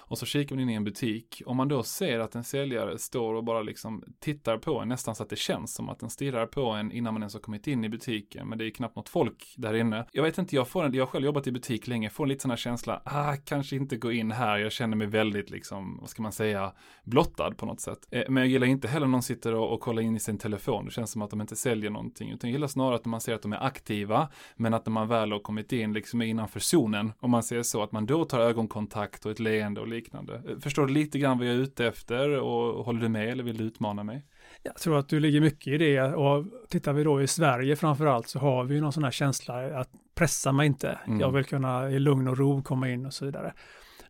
Och 0.06 0.18
så 0.18 0.26
kikar 0.26 0.56
man 0.56 0.62
in 0.62 0.70
i 0.70 0.75
en 0.75 0.84
butik, 0.84 1.42
om 1.46 1.56
man 1.56 1.68
då 1.68 1.82
ser 1.82 2.18
att 2.18 2.34
en 2.34 2.44
säljare 2.44 2.99
står 2.99 3.34
och 3.34 3.44
bara 3.44 3.62
liksom 3.62 4.04
tittar 4.20 4.58
på 4.58 4.80
en, 4.80 4.88
nästan 4.88 5.14
så 5.14 5.23
att 5.23 5.30
det 5.30 5.38
känns 5.38 5.75
som 5.75 5.88
att 5.88 5.99
den 5.99 6.11
stirrar 6.11 6.46
på 6.46 6.66
en 6.70 6.92
innan 6.92 7.14
man 7.14 7.23
ens 7.23 7.34
har 7.34 7.40
kommit 7.40 7.66
in 7.66 7.84
i 7.84 7.88
butiken, 7.88 8.49
men 8.49 8.58
det 8.58 8.66
är 8.66 8.70
knappt 8.70 8.96
något 8.96 9.08
folk 9.08 9.54
där 9.56 9.75
inne. 9.75 10.06
Jag 10.12 10.23
vet 10.23 10.38
inte, 10.38 10.56
jag 10.56 10.68
får 10.68 10.84
en, 10.84 10.94
jag 10.94 11.02
har 11.02 11.11
själv 11.11 11.25
jobbat 11.25 11.46
i 11.46 11.52
butik 11.52 11.87
länge, 11.87 12.11
får 12.11 12.25
en 12.25 12.28
lite 12.28 12.42
sån 12.42 12.50
här 12.50 12.58
känsla, 12.58 13.02
ah, 13.04 13.37
kanske 13.44 13.76
inte 13.76 13.96
gå 13.96 14.12
in 14.12 14.30
här, 14.30 14.58
jag 14.58 14.73
känner 14.73 14.96
mig 14.96 15.06
väldigt 15.06 15.50
liksom, 15.50 15.99
vad 16.00 16.11
ska 16.11 16.23
man 16.23 16.32
säga, 16.32 16.73
blottad 17.04 17.50
på 17.50 17.66
något 17.66 17.80
sätt. 17.80 17.98
Eh, 18.10 18.22
Men 18.28 18.42
jag 18.42 18.50
gillar 18.50 18.66
inte 18.66 18.88
heller 18.88 19.06
någon 19.06 19.22
sitter 19.22 19.54
och, 19.54 19.72
och 19.72 19.80
kollar 19.80 20.02
in 20.02 20.16
i 20.16 20.20
sin 20.20 20.38
telefon, 20.38 20.84
det 20.84 20.90
känns 20.90 21.10
som 21.10 21.22
att 21.22 21.30
de 21.30 21.40
inte 21.40 21.56
säljer 21.56 21.90
någonting, 21.90 22.30
utan 22.30 22.50
jag 22.50 22.52
gillar 22.52 22.68
snarare 22.68 22.94
att 22.94 23.04
man 23.04 23.20
ser 23.20 23.34
att 23.34 23.42
de 23.42 23.52
är 23.52 23.66
aktiva, 23.66 24.28
men 24.56 24.74
att 24.74 24.86
när 24.86 24.92
man 24.92 25.08
väl 25.08 25.32
har 25.32 25.38
kommit 25.38 25.72
in, 25.72 25.92
liksom 25.92 26.22
är 26.22 26.26
innanför 26.26 26.60
zonen, 26.60 27.12
om 27.20 27.30
man 27.30 27.42
ser 27.42 27.62
så, 27.62 27.82
att 27.82 27.92
man 27.92 28.06
då 28.06 28.24
tar 28.24 28.40
ögonkontakt 28.40 29.26
och 29.26 29.32
ett 29.32 29.40
leende 29.40 29.80
och 29.80 29.88
liknande. 29.88 30.34
Eh, 30.34 30.58
Förstår 30.60 30.86
du 30.86 30.92
lite 30.92 31.18
grann 31.18 31.38
vad 31.38 31.46
jag 31.46 31.54
är 31.54 31.58
ute 31.58 31.86
efter 31.86 32.40
och 32.40 32.84
håller 32.84 33.00
du 33.00 33.08
med 33.08 33.28
eller 33.28 33.44
vill 33.44 33.56
du 33.56 33.64
utmana 33.64 34.04
mig? 34.04 34.22
Jag 34.62 34.76
tror 34.76 34.98
att 34.98 35.08
du 35.08 35.20
ligger 35.20 35.40
mycket 35.40 35.66
i 35.66 35.78
det 35.78 36.02
och 36.02 36.44
tittar 36.68 36.92
vi 36.92 37.04
då 37.04 37.22
i 37.22 37.26
Sverige 37.26 37.76
framför 37.76 38.06
allt 38.06 38.28
så 38.28 38.38
har 38.38 38.64
vi 38.64 38.80
någon 38.80 38.92
sån 38.92 39.04
här 39.04 39.10
känsla 39.10 39.80
att 39.80 39.88
pressa 40.14 40.52
mig 40.52 40.66
inte. 40.66 40.98
Mm. 41.06 41.20
Jag 41.20 41.30
vill 41.30 41.44
kunna 41.44 41.90
i 41.90 41.98
lugn 41.98 42.28
och 42.28 42.38
ro 42.38 42.62
komma 42.62 42.90
in 42.90 43.06
och 43.06 43.12
så 43.12 43.24
vidare. 43.24 43.52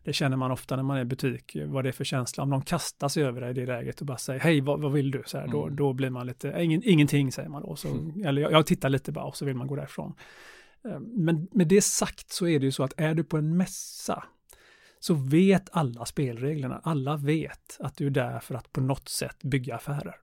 Det 0.05 0.13
känner 0.13 0.37
man 0.37 0.51
ofta 0.51 0.75
när 0.75 0.83
man 0.83 0.97
är 0.97 1.01
i 1.01 1.05
butik, 1.05 1.57
vad 1.65 1.83
det 1.85 1.89
är 1.89 1.91
för 1.91 2.03
känsla. 2.03 2.43
Om 2.43 2.49
någon 2.49 2.61
kastar 2.61 3.07
sig 3.07 3.23
över 3.23 3.41
dig 3.41 3.49
i 3.49 3.53
det 3.53 3.65
läget 3.65 3.99
och 4.01 4.05
bara 4.07 4.17
säger 4.17 4.39
hej, 4.39 4.61
vad, 4.61 4.81
vad 4.81 4.91
vill 4.91 5.11
du? 5.11 5.23
Så 5.25 5.37
här, 5.37 5.47
då, 5.47 5.63
Mm. 5.63 5.75
då 5.75 5.93
blir 5.93 6.09
man 6.09 6.27
lite, 6.27 6.55
ingen, 6.59 6.81
ingenting 6.85 7.31
säger 7.31 7.49
man 7.49 7.61
då. 7.61 7.75
Så, 7.75 7.87
Eller 8.25 8.41
jag, 8.41 8.51
jag 8.51 8.65
tittar 8.65 8.89
lite 8.89 9.11
bara 9.11 9.25
och 9.25 9.37
så 9.37 9.45
vill 9.45 9.55
man 9.55 9.67
gå 9.67 9.75
därifrån. 9.75 10.13
Eh, 10.85 10.99
Men 10.99 11.47
med 11.51 11.67
det 11.67 11.81
sagt 11.83 12.29
så 12.31 12.47
är 12.47 12.59
det 12.59 12.65
ju 12.65 12.71
så 12.71 12.83
att 12.83 12.93
är 12.97 13.13
du 13.15 13.23
på 13.23 13.37
en 13.37 13.57
mässa 13.57 14.23
så 14.99 15.13
vet 15.13 15.69
alla 15.71 16.05
spelreglerna. 16.05 16.81
Alla 16.83 17.17
vet 17.17 17.77
att 17.79 17.97
du 17.97 18.05
är 18.05 18.09
där 18.09 18.39
för 18.39 18.55
att 18.55 18.71
på 18.71 18.81
något 18.81 19.09
sätt 19.09 19.43
bygga 19.43 19.75
affärer. 19.75 20.15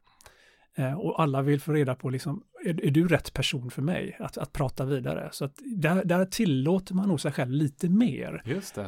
Eh, 0.76 0.93
och 0.93 1.23
alla 1.23 1.43
vill 1.43 1.61
få 1.61 1.73
reda 1.73 1.95
på, 1.95 2.11
liksom, 2.11 2.43
är, 2.64 2.85
är, 2.85 2.91
du 2.91 3.09
rätt 3.09 3.33
person 3.33 3.71
för 3.71 3.83
mig 3.83 4.17
att, 4.21 4.38
att 4.38 4.52
prata 4.52 4.85
vidare? 4.85 5.29
Så 5.33 5.45
att 5.45 5.52
där, 5.76 6.05
där 6.05 6.25
tillåter 6.25 6.95
man 6.95 7.09
nog 7.09 7.21
sig 7.21 7.33
själv 7.33 7.50
lite 7.50 7.88
mer 7.88 8.43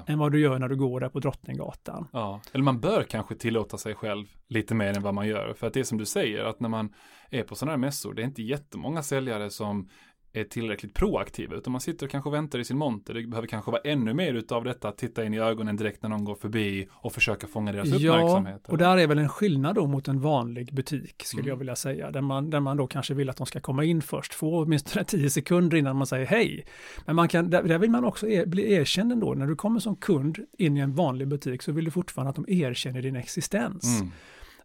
än 0.06 0.18
vad 0.18 0.32
du 0.32 0.40
gör 0.40 0.58
när 0.58 0.68
du 0.68 0.76
går 0.76 1.00
där 1.00 1.08
på 1.08 1.20
Drottninggatan. 1.20 2.08
Ja, 2.12 2.40
eller 2.52 2.64
man 2.64 2.80
bör 2.80 3.02
kanske 3.02 3.34
tillåta 3.34 3.78
sig 3.78 3.94
själv 3.94 4.26
lite 4.48 4.74
mer 4.74 4.96
än 4.96 5.02
vad 5.02 5.14
man 5.14 5.28
gör. 5.28 5.54
För 5.54 5.66
att 5.66 5.72
det 5.72 5.80
är 5.80 5.84
som 5.84 5.98
du 5.98 6.06
säger, 6.06 6.44
att 6.44 6.60
när 6.60 6.68
man 6.68 6.92
är 7.30 7.42
på 7.42 7.54
sådana 7.54 7.72
här 7.72 7.78
mässor, 7.78 8.14
det 8.14 8.22
är 8.22 8.26
inte 8.26 8.42
jättemånga 8.42 9.02
säljare 9.02 9.50
som 9.50 9.88
är 10.34 10.44
tillräckligt 10.44 10.94
proaktiva, 10.94 11.56
utan 11.56 11.72
man 11.72 11.80
sitter 11.80 12.06
och 12.06 12.10
kanske 12.10 12.30
väntar 12.30 12.58
i 12.58 12.64
sin 12.64 12.76
monter. 12.76 13.14
Det 13.14 13.26
behöver 13.26 13.48
kanske 13.48 13.70
vara 13.70 13.80
ännu 13.84 14.14
mer 14.14 14.34
utav 14.34 14.64
detta, 14.64 14.88
att 14.88 14.98
titta 14.98 15.24
in 15.24 15.34
i 15.34 15.38
ögonen 15.38 15.76
direkt 15.76 16.02
när 16.02 16.08
någon 16.08 16.24
går 16.24 16.34
förbi 16.34 16.88
och 16.92 17.12
försöka 17.12 17.46
fånga 17.46 17.72
deras 17.72 17.88
ja, 17.88 17.94
uppmärksamhet. 17.94 18.60
Ja, 18.66 18.72
och 18.72 18.78
där 18.78 18.96
är 18.96 19.06
väl 19.06 19.18
en 19.18 19.28
skillnad 19.28 19.74
då 19.74 19.86
mot 19.86 20.08
en 20.08 20.20
vanlig 20.20 20.74
butik, 20.74 21.22
skulle 21.24 21.40
mm. 21.40 21.48
jag 21.48 21.56
vilja 21.56 21.76
säga, 21.76 22.10
där 22.10 22.20
man, 22.20 22.50
där 22.50 22.60
man 22.60 22.76
då 22.76 22.86
kanske 22.86 23.14
vill 23.14 23.30
att 23.30 23.36
de 23.36 23.46
ska 23.46 23.60
komma 23.60 23.84
in 23.84 24.02
först, 24.02 24.34
få 24.34 24.62
åtminstone 24.62 25.04
tio 25.04 25.30
sekunder 25.30 25.76
innan 25.76 25.96
man 25.96 26.06
säger 26.06 26.26
hej. 26.26 26.66
Men 27.06 27.16
man 27.16 27.28
kan, 27.28 27.50
där, 27.50 27.62
där 27.62 27.78
vill 27.78 27.90
man 27.90 28.04
också 28.04 28.28
er, 28.28 28.46
bli 28.46 28.72
erkänd 28.72 29.12
ändå, 29.12 29.34
när 29.34 29.46
du 29.46 29.56
kommer 29.56 29.80
som 29.80 29.96
kund 29.96 30.38
in 30.58 30.76
i 30.76 30.80
en 30.80 30.94
vanlig 30.94 31.28
butik 31.28 31.62
så 31.62 31.72
vill 31.72 31.84
du 31.84 31.90
fortfarande 31.90 32.30
att 32.30 32.36
de 32.36 32.44
erkänner 32.48 33.02
din 33.02 33.16
existens. 33.16 34.00
Mm. 34.00 34.12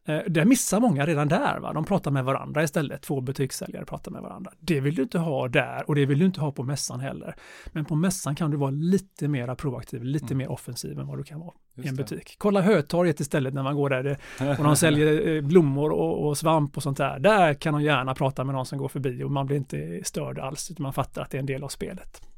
Eh, 0.09 0.19
det 0.27 0.45
missar 0.45 0.79
många 0.79 1.05
redan 1.05 1.27
där. 1.27 1.59
Va? 1.59 1.73
De 1.73 1.85
pratar 1.85 2.11
med 2.11 2.25
varandra 2.25 2.63
istället. 2.63 3.01
Två 3.01 3.21
butikssäljare 3.21 3.85
pratar 3.85 4.11
med 4.11 4.21
varandra. 4.21 4.51
Det 4.59 4.79
vill 4.79 4.95
du 4.95 5.01
inte 5.01 5.19
ha 5.19 5.47
där 5.47 5.83
och 5.87 5.95
det 5.95 6.05
vill 6.05 6.19
du 6.19 6.25
inte 6.25 6.41
ha 6.41 6.51
på 6.51 6.63
mässan 6.63 6.99
heller. 6.99 7.35
Men 7.65 7.85
på 7.85 7.95
mässan 7.95 8.35
kan 8.35 8.51
du 8.51 8.57
vara 8.57 8.71
lite 8.71 9.27
mer 9.27 9.55
proaktiv, 9.55 10.03
lite 10.03 10.25
mm. 10.25 10.37
mer 10.37 10.51
offensiv 10.51 10.99
än 10.99 11.07
vad 11.07 11.17
du 11.17 11.23
kan 11.23 11.39
vara 11.39 11.53
Just 11.75 11.85
i 11.85 11.89
en 11.89 11.95
butik. 11.95 12.25
Det. 12.25 12.35
Kolla 12.37 12.61
Hötorget 12.61 13.19
istället 13.19 13.53
när 13.53 13.63
man 13.63 13.75
går 13.75 13.89
där 13.89 14.17
och 14.57 14.63
de 14.63 14.75
säljer 14.75 15.35
eh, 15.35 15.41
blommor 15.41 15.91
och, 15.91 16.27
och, 16.27 16.37
svamp 16.37 16.77
och 16.77 16.83
sånt 16.83 16.97
där. 16.97 17.19
Där 17.19 17.53
kan 17.53 17.73
de 17.73 17.83
gärna 17.83 18.15
prata 18.15 18.43
med 18.43 18.55
någon 18.55 18.65
som 18.65 18.77
går 18.77 18.87
förbi 18.87 19.23
och 19.23 19.31
man 19.31 19.45
blir 19.45 19.57
inte 19.57 20.01
störd 20.03 20.39
alls 20.39 20.71
utan 20.71 20.83
man 20.83 20.93
fattar 20.93 21.21
att 21.21 21.31
det 21.31 21.37
är 21.37 21.39
en 21.39 21.45
del 21.45 21.63
av 21.63 21.69
spelet. 21.69 22.28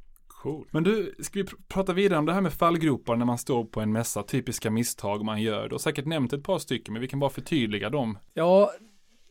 Cool. 0.41 0.67
Men 0.71 0.83
du, 0.83 1.15
ska 1.19 1.39
vi 1.39 1.45
pr 1.45 1.55
prata 1.67 1.93
vidare 1.93 2.19
om 2.19 2.25
det 2.25 2.33
här 2.33 2.41
med 2.41 2.53
fallgropar 2.53 3.15
när 3.15 3.25
man 3.25 3.37
står 3.37 3.65
på 3.65 3.81
en 3.81 3.91
mässa, 3.91 4.23
typiska 4.23 4.71
misstag 4.71 5.25
man 5.25 5.41
gör. 5.41 5.69
Du 5.69 5.73
har 5.73 5.79
säkert 5.79 6.05
nämnt 6.05 6.33
ett 6.33 6.43
par 6.43 6.59
stycken, 6.59 6.93
men 6.93 7.01
vi 7.01 7.07
kan 7.07 7.19
bara 7.19 7.29
förtydliga 7.29 7.89
dem. 7.89 8.17
Ja, 8.33 8.71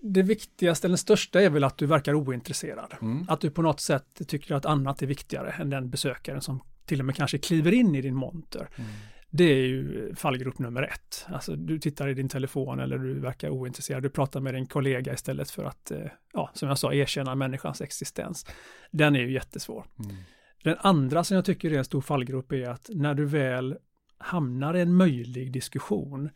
det 0.03 0.23
viktigaste, 0.23 0.89
den 0.89 0.99
största 0.99 1.43
är 1.43 1.51
väl 1.51 1.65
att 1.65 1.79
du 1.79 1.87
verkar 1.87 2.15
ointresserad. 2.15 2.95
Mm. 3.03 3.25
Att 3.29 3.41
du 3.41 3.51
på 3.51 3.63
något 3.63 3.81
sätt 3.81 4.21
tycker 4.27 4.55
att 4.55 4.67
annat 4.67 5.03
är 5.03 5.07
viktigare 5.07 5.51
än 5.51 5.71
den 5.71 5.91
besökaren 5.91 6.41
som 6.41 6.61
till 6.87 7.01
och 7.01 7.07
med 7.07 7.17
kanske 7.17 7.39
kliver 7.39 7.73
in 7.73 7.95
i 7.95 8.01
din 8.01 8.15
monter. 8.15 8.69
Mm. 8.77 8.91
Det 9.31 9.45
är 9.45 9.67
ju 9.67 10.15
fallgrop 10.15 10.59
nummer 10.59 10.83
ett. 10.83 11.27
Alltså 11.29 11.57
du 11.57 11.79
tittar 11.79 12.09
i 12.09 12.15
din 12.15 12.29
telefon 12.29 12.81
eller 12.81 12.99
du 12.99 13.21
verkar 13.21 13.51
ointresserad. 13.51 14.03
Du 14.03 14.11
pratar 14.11 14.41
med 14.41 14.55
din 14.55 14.67
kollega 14.67 15.13
istället 15.13 15.51
för 15.51 15.65
att, 15.65 15.91
eh, 15.91 16.07
ja, 16.33 16.51
som 16.55 16.69
jag 16.69 16.79
sa, 16.79 16.93
erkänna 16.93 17.35
människans 17.35 17.81
existens. 17.81 18.47
Den 18.91 19.17
är 19.17 19.21
ju 19.21 19.33
jättesvår. 19.33 19.87
Mm. 19.99 20.17
Den 20.65 20.77
andra 20.81 21.25
som 21.25 21.35
jag 21.35 21.45
tycker 21.45 21.73
är 21.73 21.79
en 21.79 21.85
stor 21.85 22.01
fallgrop 22.01 22.53
är 22.53 22.69
att 22.69 22.91
när 22.95 23.15
du 23.15 23.25
väl 23.25 23.77
hamnar 24.19 24.77
i 24.77 24.81
en 24.81 24.95
möjlig 24.95 25.53
diskussion 25.53 26.31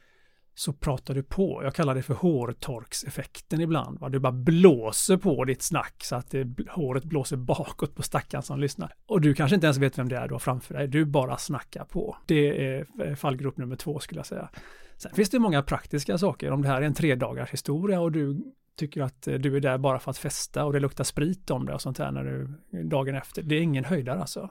så 0.55 0.73
pratar 0.73 1.15
du 1.15 1.23
på. 1.23 1.61
Jag 1.65 1.75
kallar 1.75 1.95
det 1.95 2.03
för 2.03 2.15
hårtorkseffekten 2.15 3.61
ibland. 3.61 3.99
Va? 3.99 4.09
Du 4.09 4.19
bara 4.19 4.33
blåser 4.33 5.17
på 5.17 5.45
ditt 5.45 5.63
snack 5.63 5.95
så 6.05 6.17
att 6.17 6.31
det, 6.31 6.69
håret 6.71 7.05
blåser 7.05 7.37
bakåt 7.37 7.95
på 7.95 8.03
stackaren 8.03 8.43
som 8.43 8.61
lyssnar. 8.61 8.95
Och 9.07 9.21
du 9.21 9.35
kanske 9.35 9.55
inte 9.55 9.67
ens 9.67 9.79
vet 9.79 9.99
vem 9.99 10.09
det 10.09 10.17
är 10.17 10.29
du 10.29 10.35
har 10.35 10.39
framför 10.39 10.75
dig. 10.75 10.89
Du 10.89 11.05
bara 11.05 11.37
snackar 11.37 11.85
på. 11.85 12.17
Det 12.27 12.67
är 12.67 12.87
eh, 13.01 13.15
fallgrop 13.15 13.57
nummer 13.57 13.77
två 13.77 13.99
skulle 13.99 14.19
jag 14.19 14.27
säga. 14.27 14.49
Sen 14.97 15.15
finns 15.15 15.31
det 15.31 15.39
många 15.39 15.63
praktiska 15.63 16.19
saker. 16.19 16.51
Om 16.51 16.63
det 16.63 16.69
här 16.69 16.83
är 16.83 16.87
en 16.87 16.95
tre 16.95 17.15
dagars 17.15 17.51
historia 17.51 18.01
och 18.01 18.13
du 18.13 18.55
tycker 18.77 19.03
att 19.03 19.29
eh, 19.29 19.35
du 19.35 19.57
är 19.57 19.61
där 19.61 19.79
bara 19.79 19.99
för 19.99 20.11
att 20.11 20.19
festa 20.19 20.65
och 20.65 20.73
det 20.73 20.81
luktar 20.81 21.05
sprit 21.05 21.51
om 21.51 21.67
det 21.67 21.75
och 21.75 21.83
sånt 21.83 21.99
här 21.99 22.13
när 22.13 22.25
du, 22.25 22.49
dagen 22.83 23.15
efter. 23.15 23.43
Det 23.43 23.55
är 23.55 23.61
ingen 23.61 23.85
höjdare 23.85 24.21
alltså. 24.21 24.51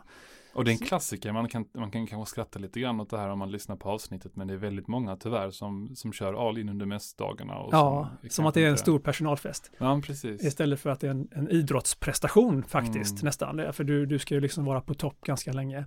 Och 0.54 0.66
det 0.66 0.72
är 0.72 0.74
en 0.74 0.88
klassiker, 0.88 1.32
man 1.32 1.50
kan, 1.50 1.66
man 1.74 1.92
kan 1.92 2.08
kanske 2.08 2.32
skratta 2.32 2.60
lite 2.60 2.80
grann 2.80 3.00
åt 3.00 3.10
det 3.10 3.18
här 3.18 3.30
om 3.30 3.40
man 3.40 3.52
lyssnar 3.52 3.76
på 3.76 3.90
avsnittet, 3.90 4.36
men 4.36 4.48
det 4.48 4.54
är 4.54 4.58
väldigt 4.58 4.88
många 4.88 5.16
tyvärr 5.16 5.52
som, 5.52 5.96
som 5.96 6.14
kör 6.14 6.48
all 6.48 6.58
in 6.58 6.70
under 6.70 6.86
mässdagarna. 6.86 7.54
ja, 7.54 8.10
som, 8.22 8.30
som 8.30 8.46
att 8.46 8.54
det 8.54 8.64
är 8.64 8.70
en 8.70 8.78
stor 8.78 9.00
personalfest. 9.00 9.72
Ja, 9.78 10.02
precis. 10.06 10.44
Istället 10.44 10.80
för 10.80 10.90
att 10.90 11.00
det 11.00 11.08
är 11.08 11.12
en, 11.12 11.28
en 11.32 11.50
idrottsprestation 11.50 12.64
faktiskt, 12.64 13.12
mm. 13.12 13.26
nästan. 13.26 13.74
För 13.74 13.84
du, 13.84 14.06
du 14.06 14.20
ska 14.20 14.34
ju 14.34 14.42
liksom 14.42 14.66
vara 14.66 14.82
på 14.82 14.94
topp 14.94 15.22
ganska 15.22 15.54
länge. 15.54 15.86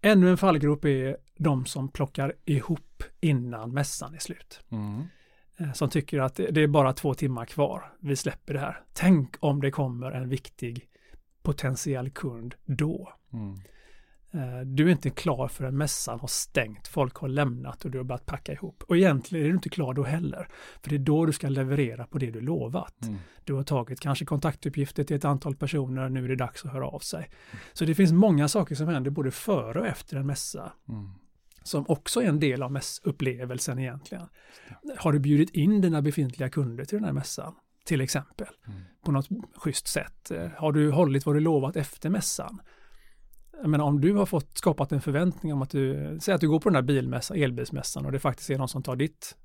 Ännu 0.00 0.30
en 0.30 0.36
fallgrop 0.36 0.84
är 0.84 1.16
de 1.38 1.66
som 1.66 1.88
plockar 1.88 2.34
ihop 2.44 3.02
innan 3.20 3.74
mässan 3.74 4.14
är 4.14 4.18
slut. 4.18 4.60
Mm. 4.70 5.04
Eh, 5.58 5.72
som 5.72 5.90
tycker 5.90 6.20
att 6.20 6.34
det 6.34 6.62
är 6.62 6.66
bara 6.66 6.92
två 6.92 7.14
timmar 7.14 7.44
kvar. 7.44 7.92
Vi 8.00 8.16
släpper 8.16 8.54
det 8.54 8.60
här. 8.60 8.80
Tänk 8.92 9.36
om 9.40 9.60
det 9.60 9.70
kommer 9.70 10.12
en 10.12 10.28
viktig 10.28 10.88
potentiell 11.42 12.10
kund 12.10 12.54
då. 12.64 13.12
Mm. 13.32 13.54
Eh, 14.30 14.60
du 14.60 14.86
är 14.86 14.92
inte 14.92 15.10
klar 15.10 15.48
förrän 15.48 15.76
mässan 15.76 16.20
har 16.20 16.28
stängt, 16.28 16.88
folk 16.88 17.16
har 17.16 17.28
lämnat 17.28 17.84
och 17.84 17.90
du 17.90 17.98
har 17.98 18.04
börjat 18.04 18.26
packa 18.26 18.52
ihop. 18.52 18.84
Och 18.88 18.96
egentligen 18.96 19.44
är 19.44 19.48
du 19.48 19.54
inte 19.54 19.68
klar 19.68 19.94
då 19.94 20.02
heller, 20.02 20.48
för 20.82 20.90
det 20.90 20.96
är 20.96 20.98
då 20.98 21.26
du 21.26 21.32
ska 21.32 21.48
leverera 21.48 22.06
på 22.06 22.18
det 22.18 22.30
du 22.30 22.40
lovat. 22.40 23.02
Mm. 23.02 23.16
Du 23.44 23.54
har 23.54 23.62
tagit 23.62 24.00
kanske 24.00 24.24
kontaktuppgifter 24.24 25.04
till 25.04 25.16
ett 25.16 25.24
antal 25.24 25.56
personer, 25.56 26.08
nu 26.08 26.24
är 26.24 26.28
det 26.28 26.36
dags 26.36 26.64
att 26.64 26.72
höra 26.72 26.88
av 26.88 26.98
sig. 26.98 27.20
Mm. 27.20 27.62
Så 27.72 27.84
det 27.84 27.94
finns 27.94 28.12
många 28.12 28.48
saker 28.48 28.74
som 28.74 28.88
händer 28.88 29.10
både 29.10 29.30
före 29.30 29.80
och 29.80 29.86
efter 29.86 30.16
en 30.16 30.26
mässa. 30.26 30.72
Mm 30.88 31.10
som 31.66 31.84
också 31.88 32.22
är 32.22 32.26
en 32.26 32.40
del 32.40 32.62
av 32.62 32.72
mässupplevelsen 32.72 33.78
egentligen. 33.78 34.26
Har 34.98 35.12
du 35.12 35.18
bjudit 35.18 35.50
in 35.50 35.80
dina 35.80 36.02
befintliga 36.02 36.50
kunder 36.50 36.84
till 36.84 36.98
den 36.98 37.04
här 37.04 37.12
mässan? 37.12 37.54
Till 37.84 38.00
exempel. 38.00 38.46
Mm. 38.66 38.80
På 39.04 39.12
något 39.12 39.28
schysst 39.56 39.88
sätt. 39.88 40.30
Eh, 40.30 40.48
har 40.56 40.72
du 40.72 40.90
hållit 40.90 41.26
vad 41.26 41.36
du 41.36 41.40
lovat 41.40 41.76
efter 41.76 42.10
mässan? 42.10 42.60
Jag 43.60 43.70
menar 43.70 43.84
om 43.84 44.00
du 44.00 44.12
har 44.12 44.26
fått 44.26 44.58
skapat 44.58 44.92
en 44.92 45.00
förväntning 45.00 45.52
om 45.52 45.62
att 45.62 45.70
du, 45.70 46.18
säg 46.20 46.34
att 46.34 46.40
du 46.40 46.48
går 46.48 46.60
på 46.60 46.68
den 46.68 46.76
här 46.76 46.82
bilmässan, 46.82 47.36
elbilsmässan 47.36 48.06
och 48.06 48.12
det 48.12 48.18
faktiskt 48.18 48.50
är 48.50 48.58
någon 48.58 48.68
som 48.68 48.82
tar 48.82 48.96
ditt 48.96 49.36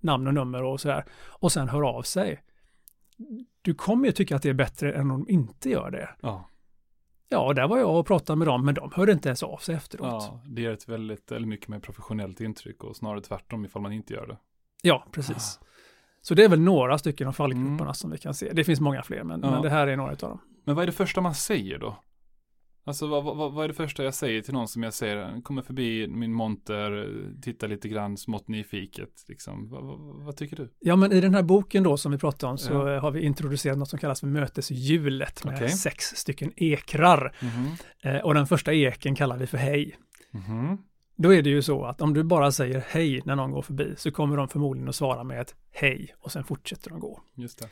namn 0.00 0.26
och 0.26 0.34
nummer 0.34 0.62
och 0.62 0.80
sådär 0.80 1.04
och 1.28 1.52
sen 1.52 1.68
hör 1.68 1.82
av 1.82 2.02
sig. 2.02 2.42
Du 3.62 3.74
kommer 3.74 4.06
ju 4.06 4.12
tycka 4.12 4.36
att 4.36 4.42
det 4.42 4.48
är 4.48 4.54
bättre 4.54 4.92
än 4.92 5.10
om 5.10 5.24
de 5.24 5.32
inte 5.32 5.70
gör 5.70 5.90
det. 5.90 6.10
Ja. 6.20 6.50
Ja, 7.34 7.52
där 7.52 7.68
var 7.68 7.78
jag 7.78 7.96
och 7.98 8.06
pratade 8.06 8.36
med 8.36 8.48
dem, 8.48 8.64
men 8.64 8.74
de 8.74 8.92
hörde 8.94 9.12
inte 9.12 9.28
ens 9.28 9.42
av 9.42 9.56
sig 9.56 9.74
efteråt. 9.74 10.06
Ja, 10.08 10.40
det 10.46 10.62
ger 10.62 10.70
ett 10.70 10.88
väldigt, 10.88 11.32
eller 11.32 11.46
mycket 11.46 11.68
mer 11.68 11.78
professionellt 11.78 12.40
intryck 12.40 12.84
och 12.84 12.96
snarare 12.96 13.20
tvärtom 13.20 13.64
ifall 13.64 13.82
man 13.82 13.92
inte 13.92 14.14
gör 14.14 14.26
det. 14.26 14.36
Ja, 14.82 15.06
precis. 15.12 15.58
Ah. 15.62 15.66
Så 16.20 16.34
det 16.34 16.44
är 16.44 16.48
väl 16.48 16.60
några 16.60 16.98
stycken 16.98 17.28
av 17.28 17.32
fallgroparna 17.32 17.80
mm. 17.80 17.94
som 17.94 18.10
vi 18.10 18.18
kan 18.18 18.34
se. 18.34 18.52
Det 18.52 18.64
finns 18.64 18.80
många 18.80 19.02
fler, 19.02 19.22
men, 19.22 19.40
ja. 19.42 19.50
men 19.50 19.62
det 19.62 19.70
här 19.70 19.86
är 19.86 19.96
några 19.96 20.10
av 20.10 20.16
dem. 20.16 20.40
Men 20.64 20.74
vad 20.74 20.82
är 20.82 20.86
det 20.86 20.92
första 20.92 21.20
man 21.20 21.34
säger 21.34 21.78
då? 21.78 21.96
Alltså 22.86 23.06
vad, 23.06 23.24
vad, 23.24 23.52
vad, 23.52 23.64
är 23.64 23.68
det 23.68 23.74
första 23.74 24.04
jag 24.04 24.14
säger 24.14 24.42
till 24.42 24.54
någon 24.54 24.68
som 24.68 24.82
jag 24.82 24.94
ser, 24.94 25.42
kommer 25.42 25.62
förbi 25.62 26.08
min 26.08 26.32
monter, 26.32 27.08
tittar 27.42 27.68
lite 27.68 27.88
grann 27.88 28.16
smått 28.16 28.48
nyfiket, 28.48 29.24
liksom. 29.28 29.68
vad, 29.68 29.84
vad, 30.24 30.36
tycker 30.36 30.56
du? 30.56 30.72
Ja, 30.80 30.96
men 30.96 31.12
i 31.12 31.20
den 31.20 31.34
här 31.34 31.42
boken 31.42 31.82
då 31.82 31.96
som 31.96 32.12
vi 32.12 32.18
pratade 32.18 32.50
om 32.50 32.58
så 32.58 32.72
ja. 32.72 33.00
har 33.00 33.10
vi 33.10 33.24
introducerat 33.24 33.78
något 33.78 33.88
som 33.88 33.98
kallas 33.98 34.20
för 34.20 34.26
möteshjulet 34.26 35.44
med 35.44 35.54
okay. 35.54 35.68
sex 35.68 36.04
stycken 36.04 36.52
ekrar. 36.56 37.36
Mm 37.40 37.54
-hmm. 37.54 38.16
eh, 38.16 38.20
och 38.20 38.34
den 38.34 38.46
första 38.46 38.72
eken 38.72 39.14
kallar 39.14 39.36
vi 39.36 39.46
för 39.46 39.58
hej. 39.58 39.96
Mm 40.34 40.46
-hmm. 40.46 40.78
Då 41.16 41.34
är 41.34 41.42
det 41.42 41.50
ju 41.50 41.62
så 41.62 41.84
att 41.84 42.00
om 42.00 42.14
du 42.14 42.22
bara 42.22 42.52
säger 42.52 42.84
hej 42.88 43.22
när 43.24 43.36
någon 43.36 43.50
går 43.50 43.62
förbi 43.62 43.94
så 43.96 44.10
kommer 44.10 44.36
de 44.36 44.48
förmodligen 44.48 44.88
att 44.88 44.94
svara 44.94 45.24
med 45.24 45.40
ett 45.40 45.54
hej 45.72 46.14
och 46.20 46.32
sen 46.32 46.44
fortsätter 46.44 46.90
de 46.90 47.00
gå. 47.00 47.20
Just 47.34 47.58
det. 47.58 47.68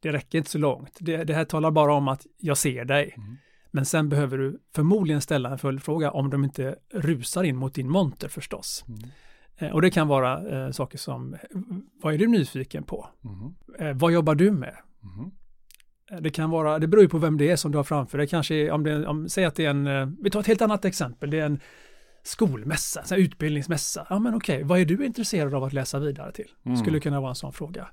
det 0.00 0.12
räcker 0.12 0.38
inte 0.38 0.50
så 0.50 0.58
långt. 0.58 0.96
Det, 1.00 1.24
det 1.24 1.34
här 1.34 1.44
talar 1.44 1.70
bara 1.70 1.94
om 1.94 2.08
att 2.08 2.26
jag 2.38 2.58
ser 2.58 2.84
dig. 2.84 3.14
Mm. 3.16 3.36
Men 3.74 3.84
sen 3.84 4.08
behöver 4.08 4.38
du 4.38 4.58
förmodligen 4.74 5.20
ställa 5.20 5.50
en 5.50 5.58
följdfråga 5.58 6.10
om 6.10 6.30
de 6.30 6.44
inte 6.44 6.76
rusar 6.94 7.44
in 7.44 7.56
mot 7.56 7.74
din 7.74 7.90
monter 7.90 8.28
förstås. 8.28 8.84
Mm. 8.88 9.00
Eh, 9.56 9.70
och 9.70 9.82
det 9.82 9.90
kan 9.90 10.08
vara 10.08 10.64
eh, 10.64 10.70
saker 10.70 10.98
som, 10.98 11.36
vad 12.02 12.14
är 12.14 12.18
du 12.18 12.26
nyfiken 12.26 12.84
på? 12.84 13.08
Mm. 13.24 13.54
Eh, 13.78 13.96
vad 13.96 14.12
jobbar 14.12 14.34
du 14.34 14.50
med? 14.50 14.76
Mm. 15.02 15.30
Det 16.22 16.30
kan 16.30 16.50
vara, 16.50 16.78
det 16.78 16.86
beror 16.86 17.02
ju 17.02 17.08
på 17.08 17.18
vem 17.18 17.38
det 17.38 17.50
är 17.50 17.56
som 17.56 17.72
du 17.72 17.78
har 17.78 17.84
framför 17.84 18.18
dig. 18.18 18.26
Kanske 18.26 18.70
om 18.70 18.84
det, 18.84 19.06
om, 19.06 19.28
säg 19.28 19.44
att 19.44 19.54
det 19.54 19.66
är 19.66 19.70
en, 19.70 19.86
eh, 19.86 20.08
vi 20.22 20.30
tar 20.30 20.40
ett 20.40 20.46
helt 20.46 20.62
annat 20.62 20.84
exempel, 20.84 21.30
det 21.30 21.40
är 21.40 21.46
en 21.46 21.60
skolmässa, 22.22 23.04
så 23.04 23.16
utbildningsmässa. 23.16 24.06
Ja 24.10 24.18
men 24.18 24.34
okej, 24.34 24.62
vad 24.62 24.80
är 24.80 24.84
du 24.84 25.06
intresserad 25.06 25.54
av 25.54 25.64
att 25.64 25.72
läsa 25.72 25.98
vidare 25.98 26.32
till? 26.32 26.48
Mm. 26.64 26.76
Skulle 26.76 27.00
kunna 27.00 27.20
vara 27.20 27.30
en 27.30 27.34
sån 27.34 27.52
fråga. 27.52 27.88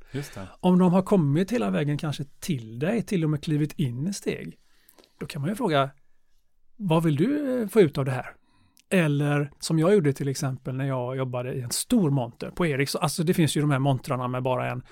Om 0.59 0.79
de 0.79 0.93
har 0.93 1.01
kommit 1.01 1.51
hela 1.51 1.69
vägen 1.69 1.97
kanske 1.97 2.23
till 2.39 2.79
dig, 2.79 3.01
till 3.01 3.23
och 3.23 3.29
med 3.29 3.43
klivit 3.43 3.73
in 3.73 4.07
ett 4.07 4.15
steg. 4.15 4.57
Då 5.19 5.25
kan 5.25 5.41
man 5.41 5.49
ju 5.49 5.55
fråga, 5.55 5.89
vad 6.77 7.03
vill 7.03 7.15
du 7.15 7.61
eh, 7.61 7.67
få 7.67 7.81
ut 7.81 7.97
av 7.97 8.05
det 8.05 8.11
här? 8.11 8.35
Eller 8.89 9.51
som 9.59 9.79
jag 9.79 9.93
gjorde 9.93 10.13
till 10.13 10.27
exempel 10.27 10.75
när 10.75 10.85
jag 10.85 11.17
jobbade 11.17 11.53
i 11.53 11.61
en 11.61 11.71
stor 11.71 12.09
monter 12.09 12.49
på 12.49 12.65
Ericsson. 12.65 13.01
Alltså 13.01 13.23
det 13.23 13.33
finns 13.33 13.57
ju 13.57 13.61
de 13.61 13.71
här 13.71 13.79
montrarna 13.79 14.27
med 14.27 14.43
bara 14.43 14.71
en 14.71 14.83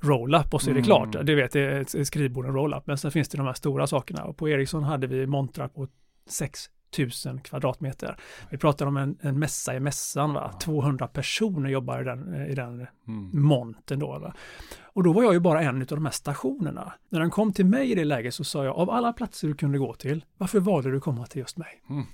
roll-up 0.00 0.54
och 0.54 0.62
så 0.62 0.70
är 0.70 0.74
det 0.74 0.80
mm. 0.80 0.84
klart. 0.84 1.26
Du 1.26 1.34
vet, 1.34 1.52
det 1.52 1.60
är 1.60 1.80
ett 1.80 2.06
skrivbord, 2.06 2.46
en 2.46 2.54
roll-up. 2.54 2.86
Men 2.86 2.98
sen 2.98 3.10
finns 3.10 3.28
det 3.28 3.36
de 3.36 3.46
här 3.46 3.54
stora 3.54 3.86
sakerna. 3.86 4.24
Och 4.24 4.36
på 4.36 4.48
Ericsson 4.48 4.82
hade 4.82 5.06
vi 5.06 5.26
montrar 5.26 5.68
på 5.68 5.88
6 6.28 6.70
000 6.98 7.40
kvadratmeter. 7.40 8.16
Vi 8.50 8.58
pratar 8.58 8.86
om 8.86 8.96
en, 8.96 9.18
en 9.20 9.38
mässa 9.38 9.74
i 9.74 9.80
mässan, 9.80 10.34
va? 10.34 10.52
200 10.52 11.06
personer 11.06 11.70
jobbar 11.70 12.00
i 12.00 12.04
den, 12.04 12.34
i 12.50 12.54
den 12.54 12.86
mm. 13.08 13.42
monten 13.42 13.98
då. 13.98 14.18
Va? 14.18 14.34
Och 14.82 15.02
då 15.02 15.12
var 15.12 15.22
jag 15.22 15.32
ju 15.32 15.40
bara 15.40 15.62
en 15.62 15.80
av 15.80 15.86
de 15.86 16.04
här 16.04 16.12
stationerna. 16.12 16.92
När 17.08 17.20
den 17.20 17.30
kom 17.30 17.52
till 17.52 17.66
mig 17.66 17.90
i 17.90 17.94
det 17.94 18.04
läget 18.04 18.34
så 18.34 18.44
sa 18.44 18.64
jag, 18.64 18.76
av 18.76 18.90
alla 18.90 19.12
platser 19.12 19.48
du 19.48 19.54
kunde 19.54 19.78
gå 19.78 19.94
till, 19.94 20.24
varför 20.38 20.60
valde 20.60 20.90
du 20.90 20.96
att 20.96 21.02
komma 21.02 21.26
till 21.26 21.38
just 21.38 21.56
mig? 21.56 21.82
Mm. 21.90 22.04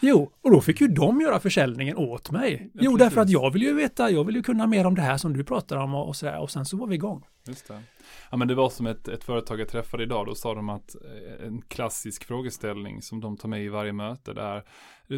Jo, 0.00 0.32
och 0.42 0.50
då 0.50 0.60
fick 0.60 0.80
ju 0.80 0.88
de 0.88 1.20
göra 1.20 1.40
försäljningen 1.40 1.96
åt 1.96 2.30
mig. 2.30 2.70
Ja, 2.74 2.80
jo, 2.82 2.92
precis. 2.92 2.98
därför 2.98 3.20
att 3.20 3.30
jag 3.30 3.50
vill 3.50 3.62
ju 3.62 3.74
veta, 3.74 4.10
jag 4.10 4.24
vill 4.24 4.36
ju 4.36 4.42
kunna 4.42 4.66
mer 4.66 4.86
om 4.86 4.94
det 4.94 5.02
här 5.02 5.16
som 5.16 5.32
du 5.32 5.44
pratar 5.44 5.76
om 5.76 5.94
och, 5.94 6.08
och 6.08 6.16
sådär. 6.16 6.40
Och 6.40 6.50
sen 6.50 6.64
så 6.64 6.76
var 6.76 6.86
vi 6.86 6.94
igång. 6.94 7.24
Just 7.46 7.68
det. 7.68 7.82
Ja 8.30 8.36
men 8.36 8.48
det 8.48 8.54
var 8.54 8.70
som 8.70 8.86
ett, 8.86 9.08
ett 9.08 9.24
företag 9.24 9.60
jag 9.60 9.68
träffade 9.68 10.02
idag, 10.02 10.26
då 10.26 10.34
sa 10.34 10.54
de 10.54 10.68
att 10.68 10.94
eh, 10.94 11.46
en 11.46 11.62
klassisk 11.62 12.24
frågeställning 12.24 13.02
som 13.02 13.20
de 13.20 13.36
tar 13.36 13.48
med 13.48 13.64
i 13.64 13.68
varje 13.68 13.92
möte 13.92 14.32
det 14.34 14.42
är 14.42 14.64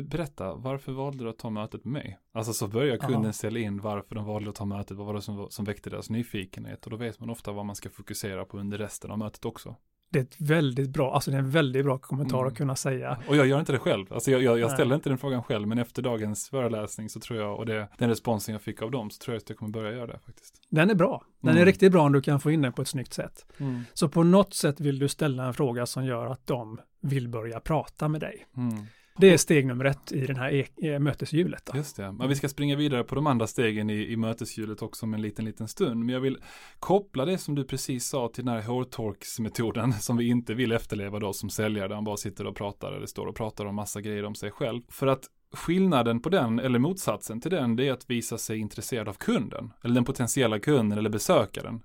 Berätta, 0.03 0.55
varför 0.55 0.93
valde 0.93 1.25
du 1.25 1.31
att 1.31 1.39
ta 1.39 1.51
mötet 1.51 1.85
med 1.85 1.93
mig? 1.93 2.19
Alltså 2.33 2.53
så 2.53 2.69
börjar 2.69 2.97
kunden 2.97 3.23
Aha. 3.23 3.33
ställa 3.33 3.59
in 3.59 3.81
varför 3.81 4.15
de 4.15 4.25
valde 4.25 4.51
att 4.51 4.57
ta 4.57 4.65
mötet, 4.65 4.97
vad 4.97 5.07
var 5.07 5.15
det 5.15 5.23
som, 5.23 5.47
som 5.51 5.65
väckte 5.65 5.91
deras 5.91 6.11
nyfikenhet 6.11 6.85
och 6.85 6.91
då 6.91 6.97
vet 6.97 7.21
man 7.21 7.31
ofta 7.31 7.53
vad 7.53 7.67
man 7.67 7.77
ska 7.77 7.91
fokusera 7.91 8.45
på 8.45 8.59
under 8.59 8.79
resten 8.79 9.11
av 9.11 9.19
mötet 9.19 9.45
också 9.45 9.77
det 10.11 10.19
är 10.19 10.23
ett 10.23 10.37
väldigt 10.41 10.91
bra, 10.91 11.15
alltså 11.15 11.31
det 11.31 11.37
är 11.37 11.39
en 11.39 11.51
väldigt 11.51 11.85
bra 11.85 11.99
kommentar 11.99 12.39
mm. 12.39 12.49
att 12.49 12.57
kunna 12.57 12.77
säga. 12.77 13.19
Och 13.29 13.37
jag 13.37 13.47
gör 13.47 13.61
inte 13.61 13.73
det 13.73 13.79
själv, 13.79 14.13
alltså 14.13 14.31
jag, 14.31 14.43
jag, 14.43 14.59
jag 14.59 14.71
ställer 14.71 14.95
inte 14.95 15.09
den 15.09 15.19
frågan 15.19 15.43
själv, 15.43 15.69
men 15.69 15.79
efter 15.79 16.03
dagens 16.03 16.49
föreläsning 16.49 17.09
så 17.09 17.21
tror 17.21 17.39
jag, 17.39 17.59
och 17.59 17.67
det, 17.67 17.89
den 17.99 18.09
responsen 18.09 18.53
jag 18.53 18.63
fick 18.63 18.83
av 18.83 18.91
dem, 18.91 19.11
så 19.11 19.19
tror 19.19 19.35
jag 19.35 19.41
att 19.41 19.49
jag 19.49 19.59
kommer 19.59 19.73
börja 19.73 19.93
göra 19.93 20.07
det 20.07 20.19
faktiskt. 20.27 20.63
Den 20.69 20.91
är 20.91 20.95
bra, 20.95 21.25
den 21.41 21.51
mm. 21.51 21.63
är 21.63 21.67
riktigt 21.67 21.93
bra 21.93 22.03
om 22.03 22.13
du 22.13 22.23
kan 22.23 22.41
få 22.41 22.51
in 22.51 22.63
den 22.63 22.73
på 22.73 22.83
ett 22.83 22.89
snyggt 22.89 23.13
sätt. 23.13 23.47
Mm. 23.59 23.83
Så 23.95 24.09
på 24.09 24.23
något 24.23 24.55
sätt 24.55 24.81
vill 24.81 24.99
du 24.99 25.09
ställa 25.09 25.47
en 25.47 25.55
fråga 25.55 25.87
som 25.87 26.05
gör 26.05 26.27
att 26.27 26.47
de 26.47 26.81
vill 27.01 27.29
börja 27.29 27.61
prata 27.61 28.09
med 28.09 28.21
dig. 28.21 28.47
Det 29.17 29.33
är 29.33 29.37
steg 29.37 29.67
nummer 29.67 29.85
ett 29.85 30.13
i 30.13 30.27
den 30.27 30.37
här 30.37 30.53
e 30.53 30.67
eh, 30.83 30.99
möteshjulet. 30.99 31.67
Då. 31.67 31.77
Just 31.77 31.97
det, 31.97 32.13
men 32.13 32.29
vi 32.29 32.35
ska 32.35 32.49
springa 32.49 32.77
vidare 32.77 33.05
på 33.05 33.15
de 33.15 33.27
andra 33.27 33.47
stegen 33.47 33.91
i, 33.91 34.13
i 34.13 34.17
möteshjulet 34.17 34.83
också 34.83 35.07
om 35.07 35.15
en 35.15 35.23
liten, 35.23 35.45
liten 35.45 35.69
stund. 35.69 36.05
Men 36.05 36.09
jag 36.09 36.21
vill 36.21 36.39
koppla 36.79 37.25
det 37.25 37.39
som 37.39 37.55
du 37.55 37.65
precis 37.65 38.07
sa 38.07 38.29
till 38.29 38.45
den 38.45 38.55
här 38.55 38.63
hårtorksmetoden 38.63 39.93
som 40.01 40.17
vi 40.17 40.29
inte 40.29 40.55
vill 40.55 40.73
efterleva 40.73 41.19
då 41.19 41.33
som 41.33 41.51
säljare, 41.51 41.89
där 41.89 41.95
man 41.95 42.05
bara 42.05 42.17
sitter 42.17 42.47
och 42.47 42.57
pratar 42.57 42.93
eller 42.93 43.07
står 43.07 43.27
och 43.27 43.37
pratar 43.37 43.65
om 43.65 43.75
massa 43.75 44.01
grejer 44.01 44.25
om 44.25 44.35
sig 44.35 44.51
själv. 44.51 44.83
För 44.89 45.07
att 45.07 45.25
skillnaden 45.53 46.21
på 46.21 46.29
den, 46.29 46.59
eller 46.59 46.79
motsatsen 46.79 47.41
till 47.41 47.51
den, 47.51 47.77
det 47.77 47.89
är 47.89 47.93
att 47.93 48.11
visa 48.11 48.39
sig 48.39 48.59
intresserad 48.59 49.09
av 49.09 49.15
kunden, 49.15 49.73
eller 49.83 49.95
den 49.95 50.05
potentiella 50.05 50.59
kunden 50.59 50.99
eller 50.99 51.11
besökaren. 51.11 51.83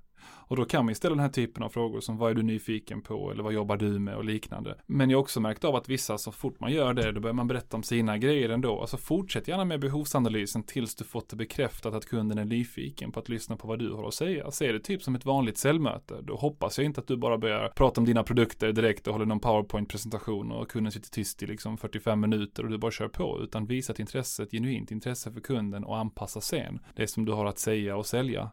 Och 0.47 0.55
då 0.55 0.65
kan 0.65 0.85
man 0.85 0.91
ju 0.91 0.95
ställa 0.95 1.15
den 1.15 1.23
här 1.23 1.29
typen 1.29 1.63
av 1.63 1.69
frågor 1.69 1.99
som 1.99 2.17
vad 2.17 2.31
är 2.31 2.35
du 2.35 2.43
nyfiken 2.43 3.01
på 3.01 3.31
eller 3.31 3.43
vad 3.43 3.53
jobbar 3.53 3.77
du 3.77 3.99
med 3.99 4.15
och 4.15 4.25
liknande. 4.25 4.77
Men 4.85 5.09
jag 5.09 5.17
har 5.17 5.21
också 5.21 5.39
märkt 5.39 5.63
av 5.63 5.75
att 5.75 5.89
vissa 5.89 6.17
så 6.17 6.31
fort 6.31 6.59
man 6.59 6.71
gör 6.71 6.93
det, 6.93 7.11
då 7.11 7.19
börjar 7.21 7.33
man 7.33 7.47
berätta 7.47 7.77
om 7.77 7.83
sina 7.83 8.17
grejer 8.17 8.49
ändå. 8.49 8.81
Alltså 8.81 8.97
fortsätt 8.97 9.47
gärna 9.47 9.65
med 9.65 9.79
behovsanalysen 9.79 10.63
tills 10.63 10.95
du 10.95 11.03
fått 11.03 11.29
det 11.29 11.35
bekräftat 11.35 11.93
att 11.93 12.05
kunden 12.05 12.37
är 12.37 12.45
nyfiken 12.45 13.11
på 13.11 13.19
att 13.19 13.29
lyssna 13.29 13.57
på 13.57 13.67
vad 13.67 13.79
du 13.79 13.93
har 13.93 14.07
att 14.07 14.13
säga. 14.13 14.51
Se 14.51 14.71
det 14.71 14.79
typ 14.79 15.03
som 15.03 15.15
ett 15.15 15.25
vanligt 15.25 15.57
säljmöte. 15.57 16.21
Då 16.21 16.35
hoppas 16.35 16.77
jag 16.77 16.85
inte 16.85 17.01
att 17.01 17.07
du 17.07 17.17
bara 17.17 17.37
börjar 17.37 17.69
prata 17.69 18.01
om 18.01 18.05
dina 18.05 18.23
produkter 18.23 18.71
direkt 18.71 19.07
och 19.07 19.13
håller 19.13 19.25
någon 19.25 19.39
powerpoint-presentation 19.39 20.51
och 20.51 20.69
kunden 20.69 20.91
sitter 20.91 21.09
tyst 21.09 21.43
i 21.43 21.45
liksom 21.45 21.77
45 21.77 22.19
minuter 22.19 22.63
och 22.63 22.69
du 22.69 22.77
bara 22.77 22.91
kör 22.91 23.07
på. 23.07 23.39
Utan 23.43 23.65
visa 23.65 23.93
ett 23.93 23.99
intresse, 23.99 24.43
ett 24.43 24.51
genuint 24.51 24.91
intresse 24.91 25.31
för 25.31 25.41
kunden 25.41 25.83
och 25.83 25.97
anpassa 25.97 26.41
sen 26.41 26.79
det 26.95 27.07
som 27.07 27.25
du 27.25 27.31
har 27.31 27.45
att 27.45 27.59
säga 27.59 27.97
och 27.97 28.05
sälja 28.05 28.51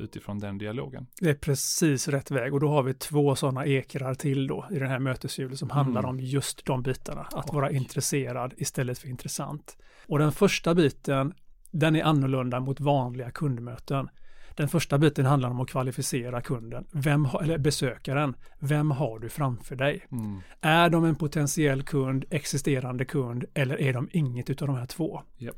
utifrån 0.00 0.38
den 0.38 0.58
dialogen. 0.58 1.06
Det 1.20 1.30
är 1.30 1.34
precis 1.34 2.08
rätt 2.08 2.30
väg 2.30 2.54
och 2.54 2.60
då 2.60 2.68
har 2.68 2.82
vi 2.82 2.94
två 2.94 3.36
sådana 3.36 3.66
ekrar 3.66 4.14
till 4.14 4.46
då 4.46 4.66
i 4.70 4.78
den 4.78 4.88
här 4.88 4.98
möteshjulet 4.98 5.58
som 5.58 5.70
handlar 5.70 6.00
mm. 6.00 6.10
om 6.10 6.20
just 6.20 6.66
de 6.66 6.82
bitarna. 6.82 7.20
Att 7.20 7.48
och. 7.48 7.54
vara 7.54 7.70
intresserad 7.70 8.54
istället 8.56 8.98
för 8.98 9.08
intressant. 9.08 9.76
Och 10.06 10.18
den 10.18 10.32
första 10.32 10.74
biten, 10.74 11.34
den 11.70 11.96
är 11.96 12.02
annorlunda 12.02 12.60
mot 12.60 12.80
vanliga 12.80 13.30
kundmöten. 13.30 14.08
Den 14.56 14.68
första 14.68 14.98
biten 14.98 15.26
handlar 15.26 15.50
om 15.50 15.60
att 15.60 15.68
kvalificera 15.68 16.40
kunden, 16.40 16.84
vem, 16.92 17.28
eller 17.42 17.58
besökaren. 17.58 18.34
Vem 18.58 18.90
har 18.90 19.18
du 19.18 19.28
framför 19.28 19.76
dig? 19.76 20.06
Mm. 20.12 20.40
Är 20.60 20.90
de 20.90 21.04
en 21.04 21.14
potentiell 21.14 21.82
kund, 21.82 22.24
existerande 22.30 23.04
kund 23.04 23.44
eller 23.54 23.80
är 23.80 23.92
de 23.92 24.08
inget 24.12 24.62
av 24.62 24.68
de 24.68 24.76
här 24.76 24.86
två? 24.86 25.22
Yep. 25.38 25.56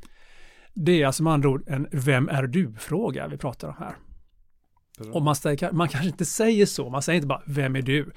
Det 0.75 1.01
är 1.01 1.07
alltså 1.07 1.23
med 1.23 1.33
andra 1.33 1.49
ord 1.49 1.63
en 1.67 1.87
vem 1.91 2.29
är 2.29 2.43
du-fråga 2.43 3.27
vi 3.27 3.37
pratar 3.37 3.67
om 3.67 3.75
här. 3.79 3.95
Och 5.11 5.21
man, 5.21 5.35
man 5.71 5.87
kanske 5.87 6.07
inte 6.09 6.25
säger 6.25 6.65
så, 6.65 6.89
man 6.89 7.01
säger 7.01 7.15
inte 7.15 7.27
bara 7.27 7.41
vem 7.45 7.75
är 7.75 7.81
du? 7.81 8.11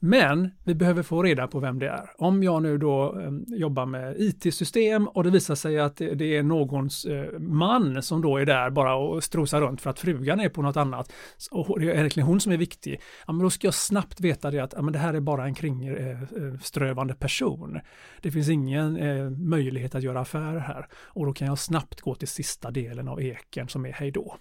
Men 0.00 0.50
vi 0.64 0.74
behöver 0.74 1.02
få 1.02 1.22
reda 1.22 1.46
på 1.46 1.60
vem 1.60 1.78
det 1.78 1.88
är. 1.88 2.10
Om 2.18 2.42
jag 2.42 2.62
nu 2.62 2.78
då 2.78 3.20
eh, 3.20 3.58
jobbar 3.58 3.86
med 3.86 4.16
IT-system 4.18 5.08
och 5.08 5.24
det 5.24 5.30
visar 5.30 5.54
sig 5.54 5.80
att 5.80 5.96
det, 5.96 6.14
det 6.14 6.36
är 6.36 6.42
någons 6.42 7.04
eh, 7.04 7.38
man 7.38 8.02
som 8.02 8.22
då 8.22 8.36
är 8.36 8.46
där 8.46 8.70
bara 8.70 8.94
och 8.96 9.24
strosar 9.24 9.60
runt 9.60 9.80
för 9.80 9.90
att 9.90 9.98
frugan 9.98 10.40
är 10.40 10.48
på 10.48 10.62
något 10.62 10.76
annat 10.76 11.12
och 11.50 11.80
det 11.80 11.86
är 11.86 11.94
egentligen 11.94 12.26
hon 12.26 12.40
som 12.40 12.52
är 12.52 12.56
viktig. 12.56 13.00
Ja, 13.26 13.32
men 13.32 13.42
då 13.42 13.50
ska 13.50 13.66
jag 13.66 13.74
snabbt 13.74 14.20
veta 14.20 14.50
det 14.50 14.60
att 14.60 14.72
ja, 14.76 14.82
men 14.82 14.92
det 14.92 14.98
här 14.98 15.14
är 15.14 15.20
bara 15.20 15.44
en 15.44 15.54
kringströvande 15.54 17.12
eh, 17.12 17.16
eh 17.16 17.20
person. 17.20 17.80
Det 18.22 18.30
finns 18.30 18.48
ingen 18.48 18.96
eh, 18.96 19.30
möjlighet 19.30 19.94
att 19.94 20.02
göra 20.02 20.20
affärer 20.20 20.60
här 20.60 20.86
och 20.94 21.26
då 21.26 21.32
kan 21.32 21.48
jag 21.48 21.58
snabbt 21.58 22.00
gå 22.00 22.14
till 22.14 22.28
sista 22.28 22.70
delen 22.70 23.08
av 23.08 23.22
eken 23.22 23.68
som 23.68 23.86
är 23.86 23.92
hej 23.92 24.10
då. 24.10 24.36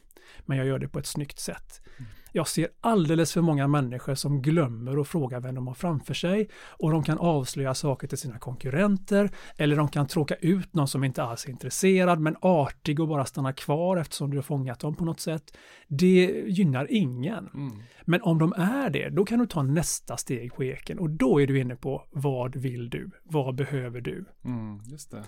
Men 0.46 0.58
jag 0.58 0.68
gör 0.68 0.80
det 0.80 0.88
på 0.88 1.00
ett 1.00 1.06
snyggt 1.06 1.40
sätt. 1.40 1.82
Mm. 1.98 2.12
Jag 2.32 2.48
ser 2.48 2.68
alldeles 2.82 3.34
för 3.34 3.42
många 3.42 3.68
människor 3.68 4.16
som 4.16 4.42
glömmer 4.42 5.02
att 5.02 5.08
fråga 5.08 5.40
vem 5.40 5.56
de 5.56 5.68
har 5.68 5.74
framför 5.74 6.14
sig 6.14 6.50
och 6.56 6.92
de 6.92 7.04
kan 7.04 7.18
avslöja 7.18 7.74
saker 7.74 8.08
till 8.08 8.18
sina 8.18 8.40
konkurrenter 8.40 9.32
eller 9.58 9.76
de 9.76 9.90
kan 9.90 10.08
tråka 10.08 10.36
ut 10.36 10.74
någon 10.74 10.88
som 10.88 11.04
inte 11.04 11.24
alls 11.24 11.46
är 11.46 11.50
intresserad 11.50 12.20
men 12.20 12.36
artig 12.42 13.00
och 13.00 13.08
bara 13.08 13.26
stanna 13.26 13.54
kvar 13.54 13.98
eftersom 13.98 14.32
du 14.32 14.38
har 14.38 14.42
fångat 14.42 14.80
dem 14.80 14.96
på 14.96 15.06
något 15.06 15.20
sätt. 15.20 15.58
Det 15.88 16.44
gynnar 16.48 16.88
ingen. 16.92 17.50
Mm. 17.54 17.82
Men 18.02 18.22
om 18.22 18.40
de 18.40 18.54
är 18.54 18.90
det, 18.90 19.10
då 19.10 19.26
kan 19.26 19.40
du 19.40 19.46
ta 19.46 19.64
nästa 19.64 20.18
steg 20.18 20.54
på 20.54 20.64
eken 20.64 21.00
och 21.00 21.10
då 21.10 21.42
är 21.42 21.48
du 21.48 21.60
inne 21.60 21.76
på 21.76 22.04
vad 22.12 22.56
vill 22.56 22.90
du? 22.90 23.10
Vad 23.24 23.56
behöver 23.56 24.02
du? 24.02 24.26
Mm, 24.44 24.82
just 24.86 25.12
det 25.12 25.24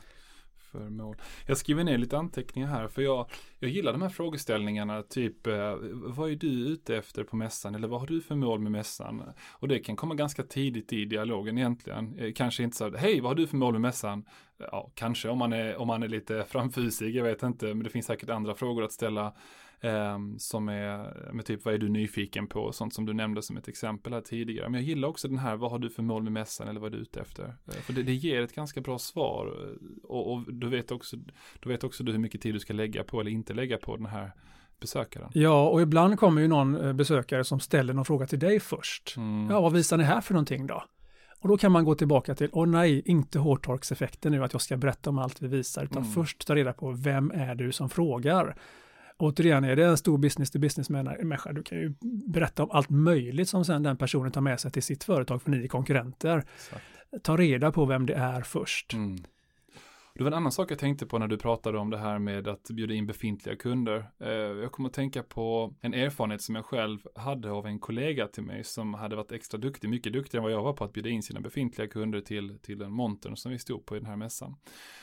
för 0.71 0.89
mål. 0.89 1.15
Jag 1.45 1.57
skriver 1.57 1.83
ner 1.83 1.97
lite 1.97 2.17
anteckningar 2.17 2.67
här 2.67 2.87
för 2.87 3.01
jag, 3.01 3.29
jag 3.59 3.71
gillar 3.71 3.91
de 3.91 4.01
här 4.01 4.09
frågeställningarna, 4.09 5.03
typ 5.03 5.47
eh, 5.47 5.75
vad 5.91 6.31
är 6.31 6.35
du 6.35 6.47
ute 6.47 6.97
efter 6.97 7.23
på 7.23 7.35
mässan 7.35 7.75
eller 7.75 7.87
vad 7.87 7.99
har 7.99 8.07
du 8.07 8.21
för 8.21 8.35
mål 8.35 8.59
med 8.59 8.71
mässan? 8.71 9.23
Och 9.51 9.67
det 9.67 9.79
kan 9.79 9.95
komma 9.95 10.15
ganska 10.15 10.43
tidigt 10.43 10.93
i 10.93 11.05
dialogen 11.05 11.57
egentligen. 11.57 12.19
Eh, 12.19 12.33
kanske 12.33 12.63
inte 12.63 12.77
så 12.77 12.95
hej 12.95 13.21
vad 13.21 13.29
har 13.29 13.35
du 13.35 13.47
för 13.47 13.57
mål 13.57 13.73
med 13.73 13.81
mässan? 13.81 14.25
Ja, 14.59 14.91
kanske 14.95 15.29
om 15.29 15.37
man 15.37 15.53
är, 15.53 15.77
om 15.77 15.87
man 15.87 16.03
är 16.03 16.07
lite 16.07 16.45
framfusig, 16.49 17.15
jag 17.15 17.23
vet 17.23 17.43
inte, 17.43 17.65
men 17.65 17.83
det 17.83 17.89
finns 17.89 18.05
säkert 18.05 18.29
andra 18.29 18.55
frågor 18.55 18.83
att 18.83 18.91
ställa 18.91 19.33
Um, 19.81 20.39
som 20.39 20.69
är 20.69 21.31
med 21.33 21.45
typ 21.45 21.65
vad 21.65 21.73
är 21.73 21.77
du 21.77 21.89
nyfiken 21.89 22.47
på, 22.47 22.71
sånt 22.71 22.93
som 22.93 23.05
du 23.05 23.13
nämnde 23.13 23.41
som 23.41 23.57
ett 23.57 23.67
exempel 23.67 24.13
här 24.13 24.21
tidigare. 24.21 24.69
Men 24.69 24.81
jag 24.81 24.87
gillar 24.87 25.07
också 25.07 25.27
den 25.27 25.37
här, 25.37 25.55
vad 25.55 25.71
har 25.71 25.79
du 25.79 25.89
för 25.89 26.03
mål 26.03 26.23
med 26.23 26.31
mässan 26.31 26.67
eller 26.67 26.79
vad 26.79 26.93
är 26.93 26.97
du 26.97 27.01
ute 27.01 27.19
efter? 27.19 27.43
Uh, 27.43 27.73
för 27.73 27.93
det, 27.93 28.03
det, 28.03 28.13
ger 28.13 28.41
ett 28.41 28.55
ganska 28.55 28.81
bra 28.81 28.99
svar 28.99 29.53
och, 30.03 30.33
och 30.33 30.53
du 30.53 30.69
vet 30.69 30.91
också, 30.91 31.17
du 31.59 31.69
vet 31.69 31.83
också 31.83 32.03
du 32.03 32.11
hur 32.11 32.19
mycket 32.19 32.41
tid 32.41 32.55
du 32.55 32.59
ska 32.59 32.73
lägga 32.73 33.03
på 33.03 33.21
eller 33.21 33.31
inte 33.31 33.53
lägga 33.53 33.77
på 33.77 33.95
den 33.95 34.05
här 34.05 34.31
besökaren. 34.79 35.29
Ja, 35.33 35.69
och 35.69 35.81
ibland 35.81 36.19
kommer 36.19 36.41
ju 36.41 36.47
någon 36.47 36.75
eh, 36.75 36.93
besökare 36.93 37.43
som 37.43 37.59
ställer 37.59 37.93
någon 37.93 38.05
fråga 38.05 38.27
till 38.27 38.39
dig 38.39 38.59
först. 38.59 39.13
Mm. 39.17 39.49
Ja, 39.49 39.61
vad 39.61 39.73
visar 39.73 39.97
ni 39.97 40.03
här 40.03 40.21
för 40.21 40.33
någonting 40.33 40.67
då? 40.67 40.83
Och 41.39 41.49
då 41.49 41.57
kan 41.57 41.71
man 41.71 41.85
gå 41.85 41.95
tillbaka 41.95 42.35
till, 42.35 42.49
åh 42.51 42.67
nej, 42.67 43.01
inte 43.05 43.39
hårtorkseffekten 43.39 44.31
nu 44.31 44.43
att 44.43 44.53
jag 44.53 44.61
ska 44.61 44.77
berätta 44.77 45.09
om 45.09 45.19
allt 45.19 45.41
vi 45.41 45.47
visar, 45.47 45.83
utan 45.83 46.01
mm. 46.01 46.13
först 46.13 46.47
ta 46.47 46.55
reda 46.55 46.73
på 46.73 46.91
vem 46.91 47.31
är 47.31 47.55
du 47.55 47.71
som 47.71 47.89
frågar? 47.89 48.55
återigen, 49.19 49.63
är 49.63 49.75
det 49.75 49.85
en 49.85 49.97
stor 49.97 50.17
business 50.17 50.51
to 50.51 50.59
business 50.59 50.89
människa, 50.89 51.53
du 51.53 51.63
kan 51.63 51.77
ju 51.77 51.93
berätta 52.27 52.63
om 52.63 52.71
allt 52.71 52.89
möjligt 52.89 53.49
som 53.49 53.65
sen 53.65 53.83
den 53.83 53.97
personen 53.97 54.31
tar 54.31 54.41
med 54.41 54.59
sig 54.59 54.71
till 54.71 54.83
sitt 54.83 55.03
företag 55.03 55.41
för 55.41 55.51
ni 55.51 55.63
är 55.63 55.67
konkurrenter. 55.67 56.43
Exakt. 56.55 56.83
Ta 57.23 57.37
reda 57.37 57.71
på 57.71 57.85
vem 57.85 58.05
det 58.05 58.13
är 58.13 58.41
först. 58.41 58.93
Mm. 58.93 59.17
Det 60.19 60.23
var 60.23 60.31
en 60.31 60.37
annan 60.37 60.51
sak 60.51 60.71
jag 60.71 60.79
tänkte 60.79 61.05
på 61.05 61.19
när 61.19 61.27
du 61.27 61.37
pratade 61.37 61.77
om 61.77 61.89
det 61.89 61.97
här 61.97 62.19
med 62.19 62.47
att 62.47 62.69
bjuda 62.69 62.93
in 62.93 63.07
befintliga 63.07 63.55
kunder. 63.55 64.11
Eh, 64.19 64.29
jag 64.31 64.71
kommer 64.71 64.89
att 64.89 64.95
tänka 64.95 65.23
på 65.23 65.73
en 65.81 65.93
erfarenhet 65.93 66.41
som 66.41 66.55
jag 66.55 66.65
själv 66.65 67.07
hade 67.15 67.51
av 67.51 67.67
en 67.67 67.79
kollega 67.79 68.27
till 68.27 68.43
mig 68.43 68.63
som 68.63 68.93
hade 68.93 69.15
varit 69.15 69.31
extra 69.31 69.57
duktig, 69.57 69.89
mycket 69.89 70.13
duktigare 70.13 70.41
än 70.41 70.43
vad 70.43 70.51
jag 70.51 70.63
var 70.63 70.73
på 70.73 70.83
att 70.83 70.93
bjuda 70.93 71.09
in 71.09 71.23
sina 71.23 71.39
befintliga 71.39 71.87
kunder 71.87 72.21
till, 72.21 72.59
till 72.59 72.81
en 72.81 72.91
montern 72.91 73.35
som 73.35 73.51
vi 73.51 73.59
stod 73.59 73.85
på 73.85 73.95
i 73.95 73.99
den 73.99 74.07
här 74.07 74.15
mässan. 74.15 74.55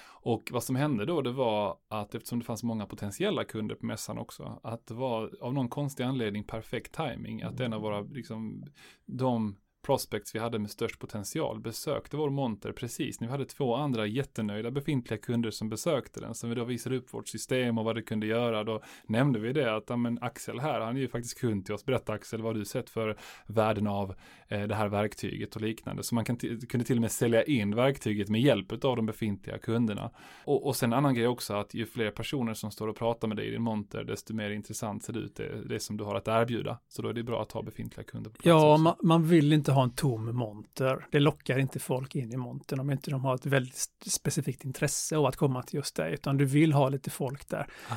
Och 0.09 0.48
vad 0.52 0.62
som 0.62 0.76
hände 0.76 1.05
då, 1.05 1.20
det 1.22 1.33
var 1.33 1.76
att 1.88 2.14
eftersom 2.14 2.38
det 2.38 2.44
fanns 2.44 2.62
många 2.62 2.87
potentiella 2.87 3.44
kunder 3.44 3.74
på 3.74 3.87
mässan 3.87 4.18
också, 4.18 4.61
att 4.62 4.87
det 4.87 4.94
var 4.94 5.31
av 5.40 5.55
någon 5.55 5.68
konstig 5.68 6.05
anledning 6.05 6.44
perfekt 6.44 6.94
timing 6.94 7.42
att 7.42 7.61
en 7.61 7.72
av 7.72 7.81
våra, 7.81 8.00
liksom, 8.00 8.64
de 9.07 9.57
prospects 9.87 10.35
vi 10.35 10.38
hade 10.38 10.59
med 10.59 10.70
störst 10.70 10.99
potential 10.99 11.61
besökte 11.61 12.16
vår 12.16 12.31
monter 12.31 12.72
precis 12.72 13.20
när 13.20 13.29
vi 13.29 13.33
hade 13.33 13.44
två 13.44 13.75
andra 13.75 14.07
jättenöjda 14.07 14.70
befintliga 14.70 15.18
kunder 15.18 15.51
som 15.51 15.68
besökte 15.68 16.20
den. 16.20 16.35
Som 16.35 16.49
vi 16.49 16.57
då 16.57 16.64
visade 16.64 16.96
upp 16.96 17.14
vårt 17.14 17.29
system 17.29 17.79
och 17.79 17.85
vad 17.85 17.94
det 17.94 18.03
kunde 18.03 18.27
göra. 18.27 18.64
Då 18.64 18.83
nämnde 19.07 19.38
vi 19.38 19.53
det 19.53 19.77
att 19.77 19.99
men 19.99 20.18
Axel 20.20 20.61
här, 20.61 20.81
han 20.81 20.96
är 20.96 21.01
ju 21.01 21.09
faktiskt 21.09 21.40
kund 21.40 21.64
till 21.64 21.75
oss. 21.75 21.85
Berätta 21.85 22.12
Axel, 22.12 22.42
vad 22.42 22.55
har 22.55 22.59
du 22.59 22.64
sett 22.64 22.90
för 22.90 23.16
värden 23.46 23.87
av 23.87 24.14
eh, 24.49 24.62
det 24.62 24.75
här 24.75 24.88
verktyget 24.88 25.57
och 25.57 25.62
liknande. 25.62 26.03
Så 26.03 26.14
man 26.14 26.25
kan 26.25 26.37
kunde 26.37 26.85
till 26.85 26.96
och 26.96 27.01
med 27.01 27.12
sälja 27.12 27.44
in 27.44 27.75
verktyget 27.75 28.29
med 28.29 28.40
hjälp 28.40 28.72
av 28.85 28.96
de 28.96 29.07
befintliga 29.07 29.59
kunderna. 29.59 30.11
Och, 30.44 30.66
och 30.66 30.77
sen 30.77 30.92
en 30.92 30.99
annan 30.99 31.14
grej 31.14 31.27
också 31.27 31.55
att 31.55 31.75
ju 31.75 31.87
fler 31.87 32.11
personer 32.11 32.55
som 32.55 32.70
står 32.70 32.88
och 32.88 32.96
pratar 32.96 33.29
med 33.29 33.37
dig 33.37 33.46
i 33.46 33.51
din 33.51 33.62
monter, 33.62 34.05
desto 34.05 34.35
mer 34.35 34.51
intressant 34.51 35.05
ser 35.05 35.12
det 35.12 35.18
ut 35.18 35.37
det, 35.37 35.68
det 35.68 35.81
som 35.81 35.96
du 35.96 36.05
har 36.05 36.14
att 36.14 36.29
erbjuda. 36.29 36.79
Så 36.88 37.03
då 37.03 37.09
är 37.09 37.12
det 37.12 37.22
bra 37.22 37.42
att 37.42 37.53
ha 37.53 37.62
befintliga 37.62 38.05
kunder 38.05 38.31
på 38.31 38.37
plats. 38.37 38.46
Ja, 38.46 38.77
man, 38.77 38.94
man, 39.03 39.29
vill 39.29 39.53
inte 39.53 39.72
ha 39.77 39.83
en 39.83 39.91
tom 39.91 40.37
monter. 40.37 41.07
Det 41.11 41.21
lockar 41.21 41.59
inte 41.59 41.79
folk 41.79 42.15
in 42.15 42.33
i 42.33 42.37
montern 42.37 42.81
om 42.81 42.91
inte 42.91 43.11
de 43.11 43.25
har 43.25 43.35
ett 43.35 43.47
väldigt 43.47 43.89
specifikt 44.07 44.65
intresse 44.65 45.17
av 45.17 45.27
att 45.27 45.37
komma 45.37 45.62
till 45.62 45.77
just 45.77 45.97
dig 45.97 46.15
utan 46.15 46.37
du 46.37 46.45
vill 46.45 46.73
ha 46.73 46.89
lite 46.89 47.11
folk 47.11 47.49
där. 47.49 47.67
Ah. 47.89 47.95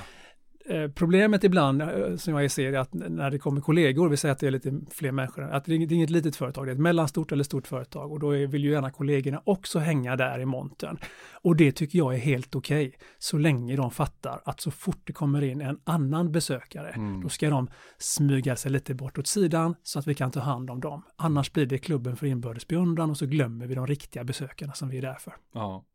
Eh, 0.69 0.91
problemet 0.91 1.43
ibland 1.43 1.82
eh, 1.82 2.15
som 2.15 2.34
jag 2.34 2.51
ser 2.51 2.73
är 2.73 2.77
att 2.77 2.93
när 2.93 3.32
det 3.32 3.39
kommer 3.39 3.62
kollegor, 3.62 4.10
vi 4.10 4.17
säger 4.17 4.34
att 4.34 4.39
det 4.39 4.47
är 4.47 4.51
lite 4.51 4.79
fler 4.91 5.12
människor, 5.12 5.43
att 5.43 5.65
det 5.65 5.73
är 5.73 5.93
inget 5.93 6.10
litet 6.10 6.36
företag, 6.36 6.65
det 6.65 6.71
är 6.71 6.73
ett 6.73 6.79
mellanstort 6.79 7.32
eller 7.32 7.43
stort 7.43 7.67
företag 7.67 8.12
och 8.12 8.19
då 8.19 8.29
vill 8.29 8.63
ju 8.63 8.71
gärna 8.71 8.91
kollegorna 8.91 9.41
också 9.45 9.79
hänga 9.79 10.15
där 10.15 10.39
i 10.39 10.45
montern. 10.45 10.97
Och 11.41 11.55
det 11.55 11.71
tycker 11.71 11.97
jag 11.97 12.13
är 12.13 12.17
helt 12.17 12.55
okej, 12.55 12.88
okay, 12.88 12.99
så 13.17 13.38
länge 13.38 13.75
de 13.75 13.91
fattar 13.91 14.41
att 14.45 14.62
så 14.62 14.71
fort 14.71 15.01
det 15.03 15.13
kommer 15.13 15.43
in 15.43 15.62
en 15.62 15.79
annan 15.84 16.32
besökare, 16.32 16.89
mm. 16.89 17.21
då 17.21 17.29
ska 17.29 17.49
de 17.49 17.69
smyga 17.97 18.55
sig 18.55 18.71
lite 18.71 18.93
bort 18.93 19.17
åt 19.17 19.27
sidan 19.27 19.75
så 19.84 19.99
att 19.99 20.08
vi 20.08 20.15
kan 20.15 20.32
ta 20.32 20.39
hand 20.39 20.69
om 20.69 20.79
dem. 20.79 21.03
Annars 21.15 21.51
blir 21.51 21.65
det 21.65 21.77
klubben 21.77 22.15
för 22.15 22.27
inbördes 22.27 22.65
och 23.10 23.17
så 23.17 23.25
glömmer 23.25 23.67
vi 23.67 23.75
de 23.75 23.88
riktiga 23.88 24.23
besökarna 24.23 24.73
som 24.73 24.89
vi 24.89 24.97
är 24.97 25.01
där 25.01 25.17
för. 25.19 25.34
Ja. 25.53 25.86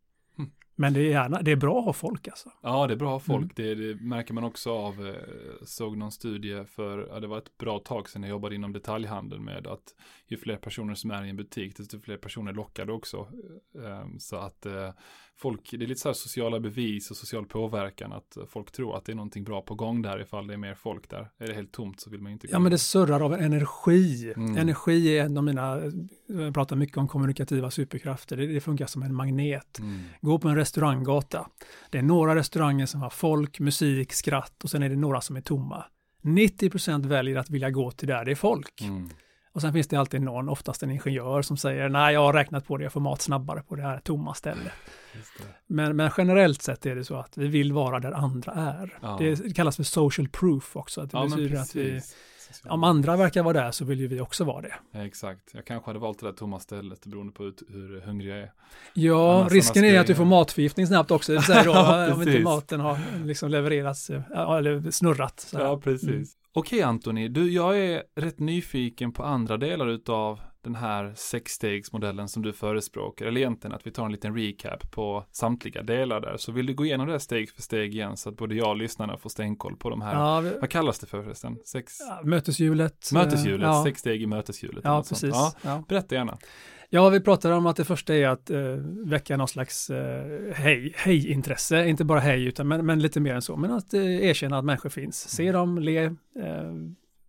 Men 0.76 0.92
det 0.92 1.00
är, 1.00 1.10
gärna, 1.10 1.42
det 1.42 1.52
är 1.52 1.56
bra 1.56 1.78
att 1.78 1.84
ha 1.84 1.92
folk 1.92 2.28
alltså. 2.28 2.50
Ja, 2.62 2.86
det 2.86 2.94
är 2.94 2.96
bra 2.96 3.16
att 3.16 3.26
ha 3.26 3.34
folk. 3.34 3.58
Mm. 3.58 3.78
Det, 3.78 3.88
det, 3.88 4.00
märker 4.00 4.34
man 4.34 4.44
också 4.44 4.72
av, 4.72 5.06
eh, 5.06 5.14
såg 5.64 5.96
någon 5.96 6.12
studie 6.12 6.64
för, 6.64 7.08
ja, 7.10 7.20
det 7.20 7.26
var 7.26 7.38
ett 7.38 7.58
bra 7.58 7.78
tag 7.78 8.08
sedan 8.08 8.22
jag 8.22 8.30
jobbade 8.30 8.54
inom 8.54 8.72
detaljhandeln 8.72 9.44
med 9.44 9.66
att 9.66 9.94
ju 10.26 10.36
fler 10.36 10.56
personer 10.56 10.94
som 10.94 11.10
är 11.10 11.24
i 11.24 11.30
en 11.30 11.36
butik, 11.36 11.76
desto 11.76 12.00
fler 12.00 12.16
personer 12.16 12.52
lockade 12.52 12.92
också. 12.92 13.28
Ehm, 13.84 14.18
så 14.18 14.36
att 14.36 14.66
eh, 14.66 14.90
folk, 15.36 15.70
det 15.70 15.84
är 15.84 15.86
lite 15.86 16.00
så 16.00 16.08
här 16.08 16.14
sociala 16.14 16.60
bevis 16.60 17.10
och 17.10 17.16
social 17.16 17.46
påverkan, 17.46 18.12
att 18.12 18.36
folk 18.48 18.72
tror 18.72 18.96
att 18.96 19.04
det 19.04 19.12
är 19.12 19.16
någonting 19.16 19.44
bra 19.44 19.62
på 19.62 19.74
gång 19.74 20.02
där 20.02 20.20
ifall 20.20 20.46
det 20.46 20.54
är 20.54 20.58
mer 20.58 20.74
folk 20.74 21.10
där. 21.10 21.30
Är 21.38 21.46
det 21.46 21.54
helt 21.54 21.72
tomt 21.72 22.00
så 22.00 22.10
vill 22.10 22.20
man 22.20 22.32
inte 22.32 22.46
Ja, 22.50 22.58
men 22.58 22.72
det 22.72 22.78
surrar 22.78 23.20
av 23.20 23.34
energi. 23.34 24.32
Mm. 24.36 24.56
Energi 24.56 25.18
är 25.18 25.24
en 25.24 25.36
av 25.36 25.44
mina, 25.44 25.80
jag 26.26 26.54
pratar 26.54 26.76
mycket 26.76 26.96
om 26.96 27.08
kommunikativa 27.08 27.70
superkrafter, 27.70 28.36
det, 28.36 28.46
det 28.46 28.60
funkar 28.60 28.86
som 28.86 29.02
en 29.02 29.14
magnet. 29.14 29.78
Mm. 29.78 30.00
Gå 30.20 30.38
på 30.38 30.48
en 30.48 30.56
restauranggata. 30.56 31.48
Det 31.90 31.98
är 31.98 32.02
några 32.02 32.34
restauranger 32.34 32.86
som 32.86 33.02
har 33.02 33.10
folk, 33.10 33.60
musik, 33.60 34.12
skratt 34.12 34.64
och 34.64 34.70
sen 34.70 34.82
är 34.82 34.88
det 34.88 34.96
några 34.96 35.20
som 35.20 35.36
är 35.36 35.40
tomma. 35.40 35.84
90% 36.22 37.06
väljer 37.06 37.36
att 37.36 37.50
vilja 37.50 37.70
gå 37.70 37.90
till 37.90 38.08
där 38.08 38.24
det 38.24 38.30
är 38.30 38.34
folk. 38.34 38.80
Mm. 38.80 39.08
Och 39.54 39.60
sen 39.60 39.72
finns 39.72 39.88
det 39.88 39.96
alltid 39.96 40.22
någon, 40.22 40.48
oftast 40.48 40.82
en 40.82 40.90
ingenjör, 40.90 41.42
som 41.42 41.56
säger 41.56 41.88
nej, 41.88 42.14
jag 42.14 42.20
har 42.20 42.32
räknat 42.32 42.66
på 42.66 42.76
det, 42.76 42.82
jag 42.82 42.92
får 42.92 43.00
mat 43.00 43.22
snabbare 43.22 43.62
på 43.62 43.76
det 43.76 43.82
här 43.82 43.98
tomma 43.98 44.34
stället. 44.34 44.72
Men, 45.66 45.96
men, 45.96 46.10
generellt 46.16 46.62
sett 46.62 46.86
är 46.86 46.94
det 46.94 47.04
så 47.04 47.16
att 47.16 47.38
vi 47.38 47.48
vill 47.48 47.72
vara 47.72 48.00
där 48.00 48.12
andra 48.12 48.52
är. 48.52 48.98
Ja. 49.02 49.16
Det 49.20 49.56
kallas 49.56 49.76
för 49.76 49.82
social 49.82 50.28
proof 50.28 50.76
också. 50.76 51.00
Att 51.00 51.10
det 51.10 51.18
ja, 51.18 51.24
betyder 51.24 51.58
att 51.58 51.74
vi, 51.74 52.00
om 52.64 52.84
andra 52.84 53.16
verkar 53.16 53.42
vara 53.42 53.64
där 53.64 53.70
så 53.70 53.84
vill 53.84 54.00
ju 54.00 54.06
vi 54.06 54.20
också 54.20 54.44
vara 54.44 54.60
det. 54.60 54.74
Ja, 54.90 55.06
exakt. 55.06 55.50
Jag 55.52 55.64
kanske 55.64 55.88
hade 55.88 55.98
valt 55.98 56.20
det 56.20 56.26
där 56.26 56.32
tomma 56.32 56.60
stället 56.60 57.06
beroende 57.06 57.32
på 57.32 57.42
hur, 57.42 57.54
hur 57.68 58.00
hungrig 58.00 58.30
jag 58.30 58.38
är. 58.38 58.52
Ja, 58.94 59.40
Annars 59.40 59.52
risken 59.52 59.84
är 59.84 60.00
att 60.00 60.06
du 60.06 60.14
får 60.14 60.24
matförgiftning 60.24 60.86
snabbt 60.86 61.10
också. 61.10 61.32
Det 61.32 61.42
säger 61.42 61.64
då, 61.64 61.70
ja, 61.74 62.14
om 62.14 62.22
inte 62.22 62.40
maten 62.40 62.80
har 62.80 62.98
liksom 63.24 63.50
levererats 63.50 64.10
eller 64.10 64.90
snurrat. 64.90 65.48
Ja, 65.52 65.80
precis. 65.80 66.08
Mm. 66.08 66.24
Okej 66.56 66.82
Antoni, 66.82 67.28
du, 67.28 67.52
jag 67.52 67.78
är 67.78 68.02
rätt 68.14 68.38
nyfiken 68.38 69.12
på 69.12 69.22
andra 69.22 69.56
delar 69.56 69.86
utav 69.86 70.40
den 70.62 70.74
här 70.74 71.12
sexstegsmodellen 71.16 72.28
som 72.28 72.42
du 72.42 72.52
förespråkar, 72.52 73.26
eller 73.26 73.40
egentligen 73.40 73.74
att 73.74 73.86
vi 73.86 73.90
tar 73.90 74.06
en 74.06 74.12
liten 74.12 74.36
recap 74.36 74.90
på 74.90 75.24
samtliga 75.30 75.82
delar 75.82 76.20
där. 76.20 76.36
Så 76.36 76.52
vill 76.52 76.66
du 76.66 76.74
gå 76.74 76.84
igenom 76.84 77.06
det 77.06 77.20
steg 77.20 77.50
för 77.50 77.62
steg 77.62 77.94
igen 77.94 78.16
så 78.16 78.28
att 78.28 78.36
både 78.36 78.54
jag 78.54 78.68
och 78.68 78.76
lyssnarna 78.76 79.16
får 79.16 79.30
stenkoll 79.30 79.76
på 79.76 79.90
de 79.90 80.02
här, 80.02 80.14
ja, 80.14 80.40
vi... 80.40 80.58
vad 80.60 80.70
kallas 80.70 80.98
det 80.98 81.06
för 81.06 81.22
förresten? 81.22 81.58
Sex... 81.66 81.96
Ja, 82.00 82.20
möteshjulet. 82.24 83.10
Möteshjulet, 83.12 83.66
ja. 83.66 83.84
sex 83.84 84.00
steg 84.00 84.22
i 84.22 84.26
möteshjulet. 84.26 84.84
Ja, 84.84 85.04
precis. 85.08 85.34
Ja, 85.62 85.84
Berätta 85.88 86.14
gärna. 86.14 86.38
Ja, 86.94 87.08
vi 87.08 87.20
pratar 87.20 87.50
om 87.50 87.66
att 87.66 87.76
det 87.76 87.84
första 87.84 88.14
är 88.14 88.28
att 88.28 88.50
eh, 88.50 88.58
väcka 89.06 89.36
någon 89.36 89.48
slags 89.48 89.90
eh, 89.90 90.54
hej, 90.54 90.94
hej-intresse, 90.96 91.86
inte 91.86 92.04
bara 92.04 92.20
hej, 92.20 92.44
utan 92.44 92.68
men, 92.68 92.86
men 92.86 92.98
lite 92.98 93.20
mer 93.20 93.34
än 93.34 93.42
så, 93.42 93.56
men 93.56 93.70
att 93.70 93.94
eh, 93.94 94.24
erkänna 94.24 94.58
att 94.58 94.64
människor 94.64 94.88
finns, 94.88 95.28
se 95.28 95.52
dem, 95.52 95.78
le, 95.78 96.04
eh, 96.04 96.12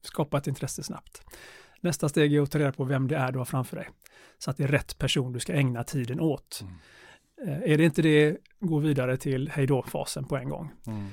skapa 0.01 0.37
ett 0.37 0.47
intresse 0.47 0.83
snabbt. 0.83 1.21
Nästa 1.81 2.09
steg 2.09 2.33
är 2.33 2.41
att 2.41 2.51
ta 2.51 2.59
reda 2.59 2.71
på 2.71 2.83
vem 2.83 3.07
det 3.07 3.15
är 3.15 3.31
du 3.31 3.37
har 3.37 3.45
framför 3.45 3.75
dig, 3.75 3.89
så 4.37 4.49
att 4.49 4.57
det 4.57 4.63
är 4.63 4.67
rätt 4.67 4.97
person 4.97 5.33
du 5.33 5.39
ska 5.39 5.53
ägna 5.53 5.83
tiden 5.83 6.19
åt. 6.19 6.63
Mm. 6.63 7.63
Eh, 7.63 7.71
är 7.71 7.77
det 7.77 7.83
inte 7.83 8.01
det, 8.01 8.37
gå 8.59 8.79
vidare 8.79 9.17
till 9.17 9.49
hej 9.49 9.67
då-fasen 9.67 10.25
på 10.25 10.37
en 10.37 10.49
gång. 10.49 10.71
Mm. 10.87 11.05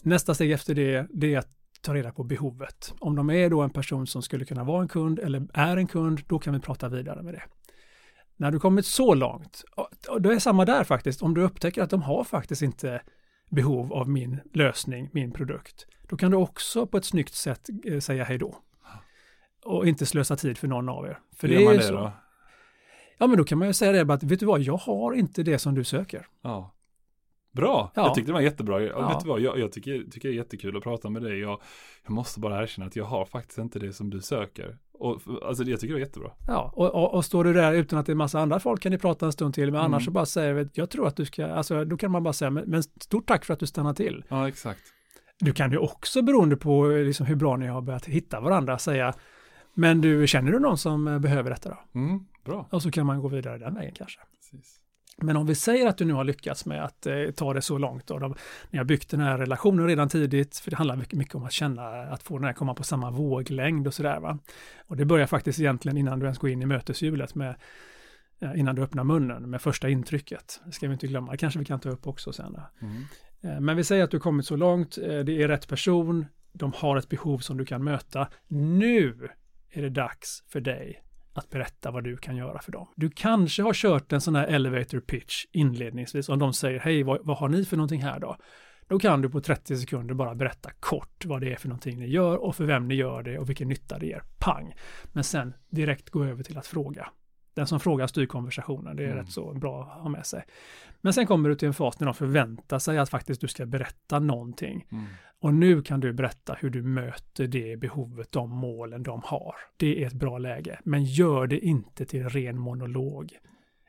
Nästa 0.00 0.34
steg 0.34 0.50
efter 0.50 0.74
det, 0.74 1.06
det 1.10 1.34
är 1.34 1.38
att 1.38 1.50
ta 1.80 1.94
reda 1.94 2.12
på 2.12 2.24
behovet. 2.24 2.94
Om 2.98 3.16
de 3.16 3.30
är 3.30 3.50
då 3.50 3.62
en 3.62 3.70
person 3.70 4.06
som 4.06 4.22
skulle 4.22 4.44
kunna 4.44 4.64
vara 4.64 4.82
en 4.82 4.88
kund 4.88 5.18
eller 5.18 5.46
är 5.52 5.76
en 5.76 5.86
kund, 5.86 6.20
då 6.26 6.38
kan 6.38 6.54
vi 6.54 6.60
prata 6.60 6.88
vidare 6.88 7.22
med 7.22 7.34
det. 7.34 7.42
När 8.36 8.50
du 8.50 8.58
kommit 8.60 8.86
så 8.86 9.14
långt, 9.14 9.64
då 10.18 10.30
är 10.30 10.38
samma 10.38 10.64
där 10.64 10.84
faktiskt, 10.84 11.22
om 11.22 11.34
du 11.34 11.42
upptäcker 11.42 11.82
att 11.82 11.90
de 11.90 12.02
har 12.02 12.24
faktiskt 12.24 12.62
inte 12.62 13.02
behov 13.50 13.92
av 13.92 14.08
min 14.08 14.40
lösning, 14.52 15.08
min 15.12 15.32
produkt, 15.32 15.86
då 16.08 16.16
kan 16.16 16.30
du 16.30 16.36
också 16.36 16.86
på 16.86 16.96
ett 16.96 17.04
snyggt 17.04 17.34
sätt 17.34 17.68
eh, 17.84 18.00
säga 18.00 18.24
hej 18.24 18.38
då. 18.38 18.56
Och 19.64 19.86
inte 19.86 20.06
slösa 20.06 20.36
tid 20.36 20.58
för 20.58 20.68
någon 20.68 20.88
av 20.88 21.06
er. 21.06 21.18
För 21.36 21.48
Hur 21.48 21.56
det 21.56 21.62
är 21.62 21.64
man 21.64 21.76
det 21.76 21.82
så. 21.82 21.92
Då? 21.92 22.12
Ja, 23.18 23.26
men 23.26 23.38
då 23.38 23.44
kan 23.44 23.58
man 23.58 23.68
ju 23.68 23.74
säga 23.74 24.04
det, 24.04 24.14
att 24.14 24.22
vet 24.22 24.40
du 24.40 24.46
vad, 24.46 24.60
jag 24.60 24.76
har 24.76 25.12
inte 25.12 25.42
det 25.42 25.58
som 25.58 25.74
du 25.74 25.84
söker. 25.84 26.26
Ja. 26.42 26.75
Bra, 27.56 27.92
ja. 27.94 28.02
jag 28.02 28.14
tyckte 28.14 28.28
det 28.28 28.34
var 28.34 28.40
jättebra. 28.40 28.82
Ja. 28.82 29.08
Vet 29.08 29.20
du 29.20 29.28
vad, 29.28 29.40
jag, 29.40 29.58
jag, 29.58 29.72
tycker, 29.72 30.04
tycker 30.10 30.28
det 30.28 30.34
är 30.34 30.36
jättekul 30.36 30.76
att 30.76 30.82
prata 30.82 31.10
med 31.10 31.22
dig. 31.22 31.40
Jag, 31.40 31.60
jag 32.04 32.12
måste 32.12 32.40
bara 32.40 32.62
erkänna 32.62 32.86
att 32.86 32.96
jag 32.96 33.04
har 33.04 33.24
faktiskt 33.24 33.58
inte 33.58 33.78
det 33.78 33.92
som 33.92 34.10
du 34.10 34.20
söker. 34.20 34.78
Och, 34.92 35.20
alltså 35.44 35.64
jag 35.64 35.80
tycker 35.80 35.94
det 35.94 36.00
är 36.00 36.04
jättebra. 36.04 36.30
Ja, 36.46 36.72
och, 36.74 36.94
och, 36.94 37.14
och, 37.14 37.24
står 37.24 37.44
du 37.44 37.52
där 37.52 37.72
utan 37.72 37.98
att 37.98 38.06
det 38.06 38.12
är 38.12 38.16
massa 38.16 38.40
andra 38.40 38.60
folk 38.60 38.82
kan 38.82 38.92
ni 38.92 38.98
prata 38.98 39.26
en 39.26 39.32
stund 39.32 39.54
till, 39.54 39.70
men 39.70 39.80
mm. 39.80 39.84
annars 39.84 40.04
så 40.04 40.10
bara 40.10 40.26
säger 40.26 40.68
jag 40.72 40.90
tror 40.90 41.06
att 41.06 41.16
du 41.16 41.24
ska, 41.24 41.46
alltså 41.46 41.84
då 41.84 41.96
kan 41.96 42.10
man 42.10 42.22
bara 42.22 42.32
säga, 42.32 42.50
men, 42.50 42.64
men 42.66 42.82
stort 42.82 43.26
tack 43.26 43.44
för 43.44 43.54
att 43.54 43.60
du 43.60 43.66
stannar 43.66 43.94
till. 43.94 44.24
Ja, 44.28 44.48
exakt. 44.48 44.80
Du 45.38 45.52
kan 45.52 45.70
ju 45.70 45.78
också 45.78 46.22
beroende 46.22 46.56
på 46.56 46.86
liksom 46.86 47.26
hur 47.26 47.36
bra 47.36 47.56
ni 47.56 47.66
har 47.66 47.82
börjat 47.82 48.06
hitta 48.06 48.40
varandra 48.40 48.78
säga, 48.78 49.14
men 49.74 50.00
du, 50.00 50.26
känner 50.26 50.52
du 50.52 50.58
någon 50.58 50.78
som 50.78 51.20
behöver 51.20 51.50
detta 51.50 51.68
då? 51.68 52.00
Mm, 52.00 52.20
bra. 52.44 52.68
Och 52.70 52.82
så 52.82 52.90
kan 52.90 53.06
man 53.06 53.20
gå 53.20 53.28
vidare 53.28 53.58
den 53.58 53.74
vägen 53.74 53.94
kanske. 53.94 54.20
Precis. 54.36 54.80
Men 55.22 55.36
om 55.36 55.46
vi 55.46 55.54
säger 55.54 55.86
att 55.86 55.98
du 55.98 56.04
nu 56.04 56.12
har 56.12 56.24
lyckats 56.24 56.66
med 56.66 56.84
att 56.84 57.06
eh, 57.06 57.30
ta 57.36 57.54
det 57.54 57.62
så 57.62 57.78
långt 57.78 58.10
och 58.10 58.20
de, 58.20 58.34
ni 58.70 58.78
har 58.78 58.84
byggt 58.84 59.10
den 59.10 59.20
här 59.20 59.38
relationen 59.38 59.86
redan 59.86 60.08
tidigt, 60.08 60.58
för 60.58 60.70
det 60.70 60.76
handlar 60.76 60.96
mycket, 60.96 61.18
mycket 61.18 61.34
om 61.34 61.44
att 61.44 61.52
känna, 61.52 61.88
att 61.88 62.22
få 62.22 62.38
den 62.38 62.46
här 62.46 62.52
komma 62.52 62.74
på 62.74 62.82
samma 62.82 63.10
våglängd 63.10 63.86
och 63.86 63.94
sådär 63.94 64.20
va. 64.20 64.38
Och 64.86 64.96
det 64.96 65.04
börjar 65.04 65.26
faktiskt 65.26 65.60
egentligen 65.60 65.96
innan 65.96 66.18
du 66.18 66.26
ens 66.26 66.38
går 66.38 66.50
in 66.50 66.62
i 66.62 66.66
möteshjulet 66.66 67.34
med 67.34 67.56
eh, 68.40 68.60
innan 68.60 68.74
du 68.74 68.82
öppnar 68.82 69.04
munnen 69.04 69.50
med 69.50 69.62
första 69.62 69.88
intrycket. 69.88 70.60
Det 70.66 70.72
ska 70.72 70.86
vi 70.86 70.92
inte 70.92 71.06
glömma, 71.06 71.32
det 71.32 71.38
kanske 71.38 71.58
vi 71.58 71.64
kan 71.64 71.80
ta 71.80 71.88
upp 71.88 72.06
också 72.06 72.32
sen. 72.32 72.60
Mm. 72.82 73.02
Eh, 73.40 73.60
men 73.60 73.76
vi 73.76 73.84
säger 73.84 74.04
att 74.04 74.10
du 74.10 74.20
kommit 74.20 74.46
så 74.46 74.56
långt, 74.56 74.98
eh, 74.98 75.18
det 75.18 75.42
är 75.42 75.48
rätt 75.48 75.68
person, 75.68 76.26
de 76.52 76.72
har 76.76 76.96
ett 76.96 77.08
behov 77.08 77.38
som 77.38 77.56
du 77.56 77.64
kan 77.64 77.84
möta. 77.84 78.28
Nu 78.48 79.28
är 79.70 79.82
det 79.82 79.90
dags 79.90 80.44
för 80.48 80.60
dig 80.60 81.02
att 81.38 81.50
berätta 81.50 81.90
vad 81.90 82.04
du 82.04 82.16
kan 82.16 82.36
göra 82.36 82.58
för 82.58 82.72
dem. 82.72 82.86
Du 82.94 83.10
kanske 83.10 83.62
har 83.62 83.74
kört 83.74 84.12
en 84.12 84.20
sån 84.20 84.34
här 84.34 84.46
elevator 84.46 85.00
pitch 85.00 85.44
inledningsvis 85.52 86.28
om 86.28 86.38
de 86.38 86.52
säger 86.52 86.80
hej, 86.80 87.02
vad, 87.02 87.26
vad 87.26 87.36
har 87.36 87.48
ni 87.48 87.64
för 87.64 87.76
någonting 87.76 88.02
här 88.02 88.20
då? 88.20 88.36
Då 88.88 88.98
kan 88.98 89.22
du 89.22 89.30
på 89.30 89.40
30 89.40 89.76
sekunder 89.76 90.14
bara 90.14 90.34
berätta 90.34 90.70
kort 90.80 91.24
vad 91.24 91.40
det 91.40 91.52
är 91.52 91.56
för 91.56 91.68
någonting 91.68 91.98
ni 91.98 92.06
gör 92.06 92.36
och 92.36 92.56
för 92.56 92.64
vem 92.64 92.88
ni 92.88 92.94
gör 92.94 93.22
det 93.22 93.38
och 93.38 93.48
vilken 93.48 93.68
nytta 93.68 93.98
det 93.98 94.06
ger. 94.06 94.22
Pang! 94.38 94.74
Men 95.12 95.24
sen 95.24 95.54
direkt 95.70 96.10
gå 96.10 96.24
över 96.24 96.42
till 96.42 96.58
att 96.58 96.66
fråga. 96.66 97.08
Den 97.56 97.66
som 97.66 97.80
frågar 97.80 98.06
styr 98.06 98.26
konversationen, 98.26 98.96
det 98.96 99.02
är 99.02 99.06
mm. 99.06 99.18
rätt 99.18 99.30
så 99.32 99.54
bra 99.54 99.82
att 99.82 100.02
ha 100.02 100.08
med 100.08 100.26
sig. 100.26 100.44
Men 101.00 101.12
sen 101.12 101.26
kommer 101.26 101.48
du 101.48 101.54
till 101.54 101.68
en 101.68 101.74
fas 101.74 102.00
när 102.00 102.04
de 102.04 102.14
förväntar 102.14 102.78
sig 102.78 102.98
att 102.98 103.10
faktiskt 103.10 103.40
du 103.40 103.48
ska 103.48 103.66
berätta 103.66 104.18
någonting. 104.18 104.86
Mm. 104.92 105.04
Och 105.40 105.54
nu 105.54 105.82
kan 105.82 106.00
du 106.00 106.12
berätta 106.12 106.56
hur 106.60 106.70
du 106.70 106.82
möter 106.82 107.46
det 107.46 107.76
behovet, 107.76 108.32
de 108.32 108.50
målen 108.50 109.02
de 109.02 109.22
har. 109.24 109.54
Det 109.76 110.02
är 110.02 110.06
ett 110.06 110.12
bra 110.12 110.38
läge, 110.38 110.80
men 110.84 111.04
gör 111.04 111.46
det 111.46 111.58
inte 111.58 112.04
till 112.04 112.28
ren 112.28 112.58
monolog. 112.58 113.32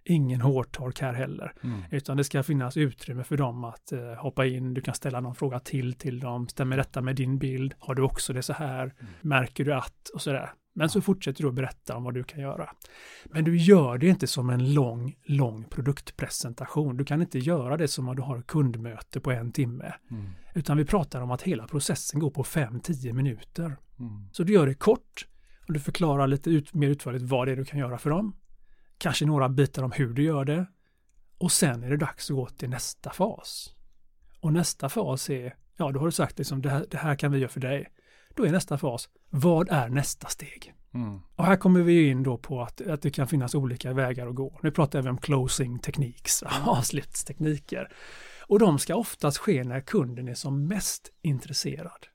Ingen 0.04 0.42
hårtork 0.42 1.02
här 1.02 1.14
heller, 1.14 1.54
mm. 1.64 1.84
utan 1.92 2.18
det 2.18 2.24
ska 2.24 2.44
finnas 2.44 2.78
utrymme 2.78 3.24
för 3.24 3.38
dem 3.38 3.64
att 3.64 3.94
uh, 3.94 4.14
hoppa 4.14 4.46
in. 4.46 4.74
Du 4.74 4.82
kan 4.82 4.94
ställa 4.94 5.20
någon 5.20 5.36
fråga 5.36 5.60
till 5.60 5.94
till 5.94 6.20
dem. 6.20 6.48
Stämmer 6.48 6.78
detta 6.78 7.02
med 7.02 7.16
din 7.16 7.38
bild? 7.38 7.74
Har 7.80 7.96
du 7.96 8.02
också 8.02 8.34
det 8.34 8.44
så 8.44 8.54
här? 8.54 8.84
Mm. 8.84 9.14
Märker 9.22 9.66
du 9.66 9.74
att? 9.74 10.10
Och 10.14 10.22
sådär. 10.22 10.52
Men 10.78 10.90
så 10.90 11.02
fortsätter 11.02 11.44
du 11.44 11.50
att 11.50 11.56
berätta 11.56 11.96
om 11.96 12.04
vad 12.04 12.14
du 12.14 12.24
kan 12.24 12.40
göra. 12.40 12.70
Men 13.26 13.44
du 13.44 13.58
gör 13.58 13.98
det 13.98 14.08
inte 14.08 14.28
som 14.28 14.50
en 14.50 14.74
lång, 14.74 15.16
lång 15.24 15.64
produktpresentation. 15.64 16.98
Du 16.98 17.06
kan 17.06 17.22
inte 17.22 17.40
göra 17.40 17.78
det 17.78 17.88
som 17.88 18.10
om 18.10 18.16
du 18.16 18.22
har 18.22 18.42
kundmöte 18.42 19.20
på 19.20 19.32
en 19.32 19.52
timme. 19.52 19.94
Mm. 20.12 20.26
Utan 20.56 20.78
vi 20.78 20.86
pratar 20.86 21.22
om 21.22 21.32
att 21.32 21.42
hela 21.42 21.68
processen 21.68 22.20
går 22.20 22.30
på 22.30 22.44
5-10 22.44 23.14
minuter. 23.14 23.78
Mm. 24.00 24.30
Så 24.32 24.44
du 24.44 24.54
gör 24.54 24.68
det 24.68 24.74
kort 24.74 25.28
och 25.68 25.74
du 25.74 25.80
förklarar 25.80 26.28
lite 26.28 26.50
ut, 26.50 26.74
mer 26.74 26.90
utförligt 26.90 27.24
vad 27.24 27.48
det 27.48 27.52
är 27.52 27.56
du 27.56 27.66
kan 27.66 27.80
göra 27.80 27.98
för 27.98 28.10
dem. 28.10 28.36
Kanske 28.98 29.26
några 29.26 29.50
bitar 29.50 29.84
om 29.84 29.92
hur 29.92 30.14
du 30.14 30.24
gör 30.24 30.46
det. 30.46 30.66
Och 31.38 31.52
sen 31.52 31.84
är 31.84 31.90
det 31.90 31.98
dags 31.98 32.30
att 32.30 32.36
gå 32.36 32.48
till 32.48 32.70
nästa 32.70 33.10
fas. 33.10 33.74
Och 34.40 34.54
nästa 34.54 34.90
fas 34.90 35.30
är, 35.30 35.56
ja 35.78 35.92
då 35.92 36.00
har 36.00 36.06
du 36.06 36.12
sagt 36.12 36.38
liksom, 36.38 36.62
det 36.62 36.70
här, 36.70 36.86
det 36.90 36.98
här 36.98 37.16
kan 37.16 37.32
vi 37.32 37.40
göra 37.40 37.50
för 37.50 37.60
dig. 37.60 37.88
Då 38.36 38.46
är 38.46 38.52
nästa 38.52 38.78
fas, 38.78 39.10
vad 39.30 39.70
är 39.70 39.90
nästa 39.90 40.28
steg? 40.28 40.74
Mm. 40.94 41.20
Och 41.36 41.46
här 41.46 41.56
kommer 41.56 41.82
vi 41.82 42.10
in 42.10 42.24
då 42.24 42.38
på 42.38 42.62
att, 42.62 42.82
att 42.82 43.02
det 43.02 43.12
kan 43.12 43.28
finnas 43.28 43.56
olika 43.56 43.94
vägar 43.94 44.28
att 44.28 44.36
gå. 44.36 44.60
Nu 44.64 44.72
pratar 44.72 45.02
vi 45.02 45.10
om 45.10 45.18
closing 45.18 45.80
techniques, 45.80 46.44
avslutstekniker. 46.66 47.90
Och 48.42 48.60
de 48.60 48.80
ska 48.80 48.96
oftast 48.96 49.38
ske 49.38 49.64
när 49.64 49.82
kunden 49.82 50.28
är 50.28 50.34
som 50.34 50.68
mest 50.68 51.12
intresserad. 51.22 52.08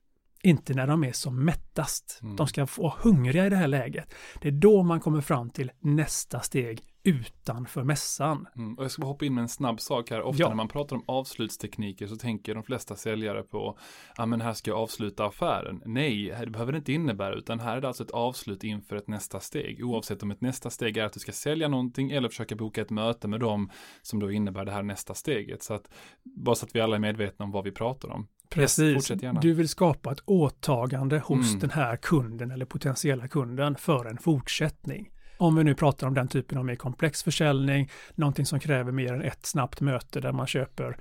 Inte 0.43 0.75
när 0.75 0.87
de 0.87 1.05
är 1.05 1.13
som 1.13 1.45
mättast. 1.45 2.19
Mm. 2.23 2.37
De 2.37 2.47
ska 2.47 2.67
vara 2.77 2.95
hungriga 2.99 3.47
i 3.47 3.51
det 3.51 3.57
här 3.57 3.69
läget. 3.69 4.15
Det 4.41 4.49
är 4.49 4.53
då 4.53 4.83
man 4.83 5.01
kommer 5.01 5.21
fram 5.21 5.51
till 5.51 5.71
nästa 5.81 6.41
steg 6.41 6.83
utanför 7.05 7.83
mässan. 7.83 8.47
Mm, 8.57 8.75
och 8.75 8.85
jag 8.85 8.91
ska 8.91 9.03
bara 9.03 9.07
hoppa 9.07 9.25
in 9.25 9.35
med 9.35 9.43
en 9.43 9.49
snabb 9.49 9.81
sak 9.81 10.11
här. 10.11 10.23
Ofta 10.23 10.43
ja. 10.43 10.49
när 10.49 10.57
man 10.57 10.69
pratar 10.69 10.97
om 10.97 11.05
avslutstekniker 11.07 12.07
så 12.07 12.17
tänker 12.17 12.55
de 12.55 12.63
flesta 12.63 12.97
säljare 12.97 13.43
på, 13.43 13.79
ja 14.17 14.27
men 14.27 14.41
här 14.41 14.53
ska 14.53 14.71
jag 14.71 14.79
avsluta 14.81 15.27
affären. 15.27 15.83
Nej, 15.87 16.37
det 16.41 16.51
behöver 16.51 16.73
det 16.73 16.79
inte 16.79 16.93
innebära, 16.93 17.35
utan 17.35 17.61
här 17.61 17.77
är 17.77 17.81
det 17.81 17.89
alltså 17.89 18.05
ett 18.05 18.11
avslut 18.11 18.65
inför 18.65 18.97
ett 18.97 19.09
nästa 19.09 19.41
steg. 19.41 19.85
Oavsett 19.85 20.23
om 20.23 20.31
ett 20.31 20.41
nästa 20.41 20.71
steg 20.71 20.97
är 20.97 21.05
att 21.05 21.13
du 21.13 21.21
ska 21.21 21.33
sälja 21.33 21.69
någonting 21.69 22.11
eller 22.11 22.29
försöka 22.29 22.57
boka 22.57 22.83
ett 22.83 22.91
möte 22.91 23.29
med 23.29 23.41
dem 23.41 23.71
som 24.03 24.21
då 24.21 24.31
innebär 24.31 24.65
det 24.65 24.73
här 24.73 24.83
nästa 24.83 25.15
steget. 25.15 25.63
Så 25.63 25.75
att, 25.75 25.89
bara 26.23 26.55
så 26.55 26.67
att 26.67 26.75
vi 26.75 26.81
alla 26.81 26.97
är 26.97 27.01
medvetna 27.01 27.45
om 27.45 27.51
vad 27.51 27.65
vi 27.65 27.73
pratar 27.73 28.11
om. 28.11 28.29
Precis, 28.49 29.13
du 29.41 29.53
vill 29.53 29.69
skapa 29.69 30.13
ett 30.13 30.23
åtagande 30.25 31.19
hos 31.19 31.49
mm. 31.49 31.61
den 31.61 31.71
här 31.71 31.97
kunden 31.97 32.51
eller 32.51 32.65
potentiella 32.65 33.29
kunden 33.29 33.77
för 33.77 34.05
en 34.05 34.19
fortsättning. 34.19 35.11
Om 35.43 35.57
vi 35.57 35.65
nu 35.65 35.75
pratar 35.75 36.07
om 36.07 36.15
den 36.15 36.29
typen 36.29 36.59
av 36.59 36.65
mer 36.65 36.75
komplex 36.75 37.23
försäljning, 37.23 37.91
någonting 38.15 38.47
som 38.47 38.61
kräver 38.61 38.93
mer 38.93 39.13
än 39.13 39.23
ett 39.23 39.47
snabbt 39.47 39.81
möte 39.81 40.21
där 40.21 40.33
man 40.33 40.47
köper 40.47 40.97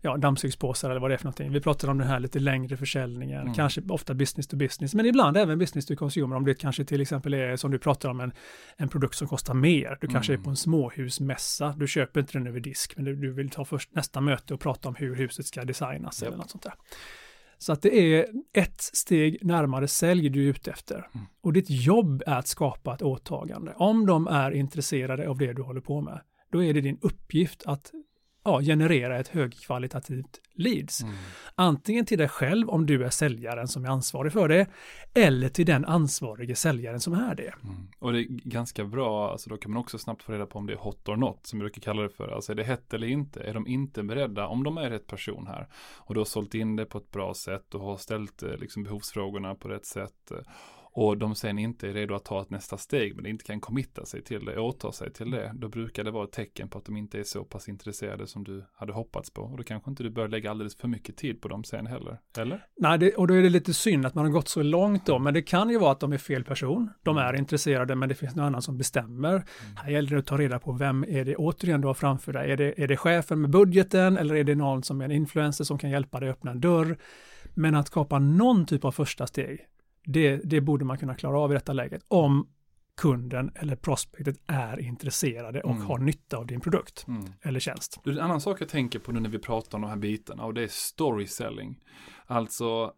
ja, 0.00 0.16
dammsugspåsar 0.16 0.90
eller 0.90 1.00
vad 1.00 1.10
det 1.10 1.14
är 1.14 1.18
för 1.18 1.24
någonting. 1.24 1.52
Vi 1.52 1.60
pratar 1.60 1.88
om 1.88 1.98
den 1.98 2.08
här 2.08 2.20
lite 2.20 2.38
längre 2.38 2.76
försäljningen, 2.76 3.40
mm. 3.40 3.54
kanske 3.54 3.82
ofta 3.88 4.14
business 4.14 4.46
to 4.46 4.56
business, 4.56 4.94
men 4.94 5.06
ibland 5.06 5.36
även 5.36 5.58
business 5.58 5.86
to 5.86 5.96
consumer 5.96 6.36
om 6.36 6.44
det 6.44 6.54
kanske 6.54 6.84
till 6.84 7.00
exempel 7.00 7.34
är 7.34 7.56
som 7.56 7.70
du 7.70 7.78
pratar 7.78 8.08
om 8.08 8.20
en, 8.20 8.32
en 8.76 8.88
produkt 8.88 9.14
som 9.14 9.28
kostar 9.28 9.54
mer. 9.54 9.98
Du 10.00 10.06
kanske 10.06 10.32
mm. 10.32 10.40
är 10.40 10.44
på 10.44 10.50
en 10.50 10.56
småhusmässa, 10.56 11.74
du 11.76 11.86
köper 11.86 12.20
inte 12.20 12.32
den 12.32 12.46
över 12.46 12.60
disk, 12.60 12.96
men 12.96 13.04
du, 13.04 13.16
du 13.16 13.32
vill 13.32 13.50
ta 13.50 13.64
först 13.64 13.94
nästa 13.94 14.20
möte 14.20 14.54
och 14.54 14.60
prata 14.60 14.88
om 14.88 14.94
hur 14.94 15.16
huset 15.16 15.46
ska 15.46 15.64
designas 15.64 16.22
yep. 16.22 16.28
eller 16.28 16.38
något 16.38 16.50
sånt 16.50 16.62
där. 16.62 16.74
Så 17.58 17.72
att 17.72 17.82
det 17.82 17.98
är 17.98 18.26
ett 18.52 18.80
steg 18.80 19.44
närmare 19.44 19.88
sälj 19.88 20.28
du 20.28 20.44
är 20.44 20.50
ute 20.50 20.70
efter. 20.70 21.08
Mm. 21.14 21.26
Och 21.40 21.52
ditt 21.52 21.70
jobb 21.70 22.22
är 22.26 22.38
att 22.38 22.46
skapa 22.46 22.94
ett 22.94 23.02
åtagande. 23.02 23.74
Om 23.76 24.06
de 24.06 24.26
är 24.26 24.50
intresserade 24.50 25.28
av 25.28 25.38
det 25.38 25.52
du 25.52 25.62
håller 25.62 25.80
på 25.80 26.00
med, 26.00 26.20
då 26.50 26.64
är 26.64 26.74
det 26.74 26.80
din 26.80 26.98
uppgift 27.00 27.62
att 27.66 27.92
ja, 28.48 28.60
generera 28.62 29.18
ett 29.18 29.28
högkvalitativt 29.28 30.40
leads. 30.54 31.02
Mm. 31.02 31.14
Antingen 31.54 32.06
till 32.06 32.18
dig 32.18 32.28
själv 32.28 32.68
om 32.70 32.86
du 32.86 33.04
är 33.04 33.10
säljaren 33.10 33.68
som 33.68 33.84
är 33.84 33.88
ansvarig 33.88 34.32
för 34.32 34.48
det, 34.48 34.66
eller 35.14 35.48
till 35.48 35.66
den 35.66 35.84
ansvarige 35.84 36.54
säljaren 36.54 37.00
som 37.00 37.12
är 37.12 37.34
det. 37.34 37.54
Mm. 37.64 37.88
Och 37.98 38.12
det 38.12 38.20
är 38.20 38.26
ganska 38.28 38.84
bra, 38.84 39.30
alltså 39.30 39.50
då 39.50 39.56
kan 39.56 39.72
man 39.72 39.80
också 39.80 39.98
snabbt 39.98 40.22
få 40.22 40.32
reda 40.32 40.46
på 40.46 40.58
om 40.58 40.66
det 40.66 40.72
är 40.72 40.76
hot 40.76 41.08
or 41.08 41.16
not, 41.16 41.46
som 41.46 41.58
vi 41.58 41.62
brukar 41.62 41.80
kalla 41.80 42.02
det 42.02 42.08
för. 42.08 42.28
Alltså 42.28 42.52
är 42.52 42.56
det 42.56 42.64
hett 42.64 42.94
eller 42.94 43.06
inte? 43.06 43.40
Är 43.40 43.54
de 43.54 43.66
inte 43.66 44.02
beredda, 44.02 44.46
om 44.46 44.64
de 44.64 44.78
är 44.78 44.90
rätt 44.90 45.06
person 45.06 45.46
här, 45.46 45.68
och 45.96 46.14
du 46.14 46.20
har 46.20 46.24
sålt 46.24 46.54
in 46.54 46.76
det 46.76 46.84
på 46.84 46.98
ett 46.98 47.10
bra 47.10 47.34
sätt 47.34 47.74
och 47.74 47.80
har 47.80 47.96
ställt 47.96 48.42
eh, 48.42 48.56
liksom 48.56 48.82
behovsfrågorna 48.82 49.54
på 49.54 49.68
rätt 49.68 49.86
sätt, 49.86 50.30
eh, 50.30 50.38
och 50.98 51.18
de 51.18 51.34
sen 51.34 51.58
inte 51.58 51.88
är 51.88 51.92
redo 51.92 52.14
att 52.14 52.24
ta 52.24 52.42
ett 52.42 52.50
nästa 52.50 52.76
steg 52.76 53.16
men 53.16 53.26
inte 53.26 53.44
kan 53.44 53.60
committa 53.60 54.04
sig 54.04 54.22
till 54.22 54.44
det, 54.44 54.58
åta 54.58 54.92
sig 54.92 55.12
till 55.12 55.30
det, 55.30 55.52
då 55.54 55.68
brukar 55.68 56.04
det 56.04 56.10
vara 56.10 56.24
ett 56.24 56.32
tecken 56.32 56.68
på 56.68 56.78
att 56.78 56.84
de 56.84 56.96
inte 56.96 57.18
är 57.18 57.24
så 57.24 57.44
pass 57.44 57.68
intresserade 57.68 58.26
som 58.26 58.44
du 58.44 58.64
hade 58.74 58.92
hoppats 58.92 59.30
på. 59.30 59.42
Och 59.42 59.56
då 59.56 59.62
kanske 59.62 59.90
inte 59.90 60.02
du 60.02 60.10
bör 60.10 60.28
lägga 60.28 60.50
alldeles 60.50 60.76
för 60.76 60.88
mycket 60.88 61.16
tid 61.16 61.40
på 61.40 61.48
dem 61.48 61.64
sen 61.64 61.86
heller, 61.86 62.18
eller? 62.38 62.66
Nej, 62.76 62.98
det, 62.98 63.14
och 63.14 63.26
då 63.26 63.34
är 63.34 63.42
det 63.42 63.48
lite 63.48 63.74
synd 63.74 64.06
att 64.06 64.14
man 64.14 64.24
har 64.24 64.32
gått 64.32 64.48
så 64.48 64.62
långt 64.62 65.06
då, 65.06 65.18
men 65.18 65.34
det 65.34 65.42
kan 65.42 65.70
ju 65.70 65.78
vara 65.78 65.92
att 65.92 66.00
de 66.00 66.12
är 66.12 66.18
fel 66.18 66.44
person. 66.44 66.90
De 67.02 67.16
mm. 67.18 67.28
är 67.28 67.38
intresserade, 67.38 67.94
men 67.94 68.08
det 68.08 68.14
finns 68.14 68.34
någon 68.36 68.44
annan 68.44 68.62
som 68.62 68.78
bestämmer. 68.78 69.32
Mm. 69.32 69.44
Här 69.76 69.90
gäller 69.90 70.10
det 70.10 70.18
att 70.18 70.26
ta 70.26 70.38
reda 70.38 70.58
på 70.58 70.72
vem 70.72 71.04
är 71.08 71.24
det 71.24 71.36
återigen 71.36 71.80
du 71.80 71.86
har 71.86 71.94
framför 71.94 72.32
dig. 72.32 72.50
Är 72.50 72.56
det, 72.56 72.82
är 72.82 72.88
det 72.88 72.96
chefen 72.96 73.40
med 73.40 73.50
budgeten 73.50 74.16
eller 74.16 74.34
är 74.34 74.44
det 74.44 74.54
någon 74.54 74.82
som 74.82 75.00
är 75.00 75.04
en 75.04 75.12
influencer 75.12 75.64
som 75.64 75.78
kan 75.78 75.90
hjälpa 75.90 76.20
dig 76.20 76.28
att 76.28 76.36
öppna 76.36 76.50
en 76.50 76.60
dörr? 76.60 76.98
Men 77.54 77.74
att 77.74 77.86
skapa 77.86 78.18
någon 78.18 78.66
typ 78.66 78.84
av 78.84 78.92
första 78.92 79.26
steg, 79.26 79.66
det, 80.10 80.36
det 80.36 80.60
borde 80.60 80.84
man 80.84 80.98
kunna 80.98 81.14
klara 81.14 81.38
av 81.38 81.50
i 81.50 81.54
detta 81.54 81.72
läget 81.72 82.04
om 82.08 82.48
kunden 82.96 83.50
eller 83.54 83.76
prospektet 83.76 84.36
är 84.46 84.80
intresserade 84.80 85.60
och 85.60 85.70
mm. 85.70 85.86
har 85.86 85.98
nytta 85.98 86.36
av 86.36 86.46
din 86.46 86.60
produkt 86.60 87.04
mm. 87.08 87.24
eller 87.42 87.60
tjänst. 87.60 88.00
en 88.04 88.18
annan 88.18 88.40
sak 88.40 88.60
jag 88.60 88.68
tänker 88.68 88.98
på 88.98 89.12
nu 89.12 89.20
när 89.20 89.30
vi 89.30 89.38
pratar 89.38 89.78
om 89.78 89.82
de 89.82 89.88
här 89.88 89.96
bitarna 89.96 90.44
och 90.44 90.54
det 90.54 90.62
är 90.62 90.68
story 90.68 91.26
selling. 91.26 91.80
Alltså 92.26 92.92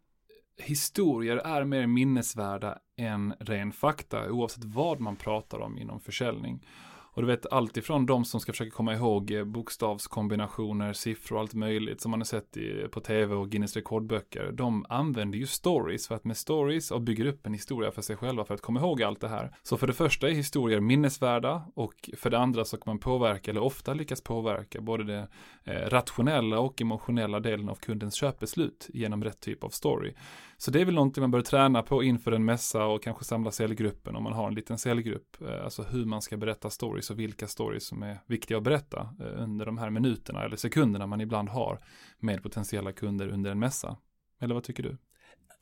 historier 0.57 1.37
är 1.37 1.65
mer 1.65 1.87
minnesvärda 1.87 2.79
än 2.97 3.35
ren 3.41 3.73
fakta 3.73 4.33
oavsett 4.33 4.65
vad 4.65 5.01
man 5.01 5.17
pratar 5.17 5.59
om 5.59 5.79
inom 5.79 6.01
försäljning. 6.01 6.67
Och 7.13 7.23
du 7.23 7.29
vet 7.29 7.47
allt 7.53 7.77
ifrån 7.77 8.07
de 8.07 8.25
som 8.25 8.41
ska 8.41 8.53
försöka 8.53 8.71
komma 8.71 8.95
ihåg 8.95 9.31
eh, 9.31 9.45
bokstavskombinationer, 9.45 10.93
siffror 10.93 11.37
och 11.37 11.41
allt 11.41 11.55
möjligt 11.55 12.01
som 12.01 12.11
man 12.11 12.21
har 12.21 12.25
sett 12.25 12.57
i, 12.57 12.89
på 12.91 13.01
tv 13.01 13.35
och 13.35 13.51
Guinness 13.51 13.77
rekordböcker. 13.77 14.53
De 14.53 14.87
använder 14.89 15.39
ju 15.39 15.47
stories 15.47 16.09
för 16.09 16.15
att 16.15 16.25
med 16.25 16.37
stories 16.37 16.91
och 16.91 17.01
bygger 17.01 17.27
upp 17.27 17.47
en 17.47 17.55
historia 17.55 17.93
för 17.93 18.03
sig 18.03 18.17
själva 18.17 18.45
för 18.45 18.55
att 18.55 18.61
komma 18.61 18.81
ihåg 18.81 19.03
allt 19.03 19.21
det 19.21 19.29
här. 19.29 19.55
Så 19.63 19.77
för 19.77 19.87
det 19.87 19.93
första 19.93 20.29
är 20.29 20.33
historier 20.33 20.81
minnesvärda 20.81 21.63
och 21.75 22.11
för 22.17 22.31
det 22.31 22.39
andra 22.39 22.65
så 22.65 22.77
kan 22.77 22.85
man 22.87 22.99
påverka 22.99 23.51
eller 23.51 23.63
ofta 23.63 23.95
lyckas 23.95 24.21
påverka 24.21 24.81
både 24.81 25.05
det 25.05 25.29
eh, 25.65 25.89
rationella 25.89 26.59
och 26.59 26.81
emotionella 26.81 27.41
delen 27.41 27.69
av 27.69 27.75
kundens 27.75 28.15
köpbeslut 28.15 28.89
genom 28.95 29.25
rätt 29.25 29.41
typ 29.41 29.65
av 29.65 29.69
story. 29.69 30.15
Så 30.63 30.71
det 30.71 30.81
är 30.81 30.85
väl 30.85 30.95
någonting 30.95 31.21
man 31.21 31.31
bör 31.31 31.43
träna 31.43 31.83
på 31.83 32.03
inför 32.03 32.33
en 32.33 32.45
mässa 32.45 32.85
och 32.85 33.03
kanske 33.03 33.25
samla 33.25 33.51
säljgruppen 33.51 34.17
om 34.17 34.23
man 34.23 34.33
har 34.33 34.49
en 34.49 34.55
liten 34.55 34.79
säljgrupp. 34.79 35.43
Eh, 35.43 35.65
alltså 35.65 35.83
hur 35.83 36.05
man 36.05 36.23
ska 36.23 36.37
berätta 36.37 36.71
stories 36.71 37.11
och 37.11 37.19
vilka 37.19 37.47
stories 37.47 37.87
som 37.87 38.03
är 38.03 38.19
viktiga 38.27 38.57
att 38.57 38.63
berätta 38.63 39.15
eh, 39.21 39.43
under 39.43 39.67
de 39.67 39.79
här 39.79 39.91
minuterna 39.91 40.45
eller 40.45 40.57
sekunderna 40.57 41.07
man 41.07 41.21
ibland 41.21 41.49
har 41.49 41.81
med 42.19 42.43
potentiella 42.43 42.93
kunder 42.93 43.29
under 43.29 43.51
en 43.51 43.59
mässa. 43.59 43.97
Eller 44.41 44.55
vad 44.55 44.65
tycker 44.65 44.83
du? 44.83 44.97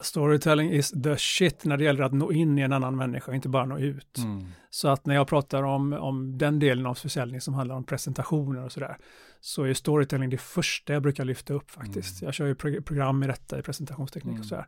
Storytelling 0.00 0.72
is 0.72 0.90
the 1.02 1.16
shit 1.16 1.64
när 1.64 1.76
det 1.76 1.84
gäller 1.84 2.04
att 2.04 2.12
nå 2.12 2.32
in 2.32 2.58
i 2.58 2.62
en 2.62 2.72
annan 2.72 2.96
människa, 2.96 3.34
inte 3.34 3.48
bara 3.48 3.64
nå 3.64 3.78
ut. 3.78 4.18
Mm. 4.18 4.46
Så 4.70 4.88
att 4.88 5.06
när 5.06 5.14
jag 5.14 5.28
pratar 5.28 5.62
om, 5.62 5.92
om 5.92 6.38
den 6.38 6.58
delen 6.58 6.86
av 6.86 6.94
försäljning 6.94 7.40
som 7.40 7.54
handlar 7.54 7.76
om 7.76 7.84
presentationer 7.84 8.64
och 8.64 8.72
sådär, 8.72 8.96
så 9.40 9.62
är 9.62 9.74
storytelling 9.74 10.30
det 10.30 10.38
första 10.38 10.92
jag 10.92 11.02
brukar 11.02 11.24
lyfta 11.24 11.54
upp 11.54 11.70
faktiskt. 11.70 12.22
Mm. 12.22 12.26
Jag 12.26 12.34
kör 12.34 12.46
ju 12.46 12.54
program 12.82 13.22
i 13.22 13.26
detta 13.26 13.58
i 13.58 13.62
presentationsteknik 13.62 14.32
mm. 14.32 14.40
och 14.40 14.46
sådär. 14.46 14.66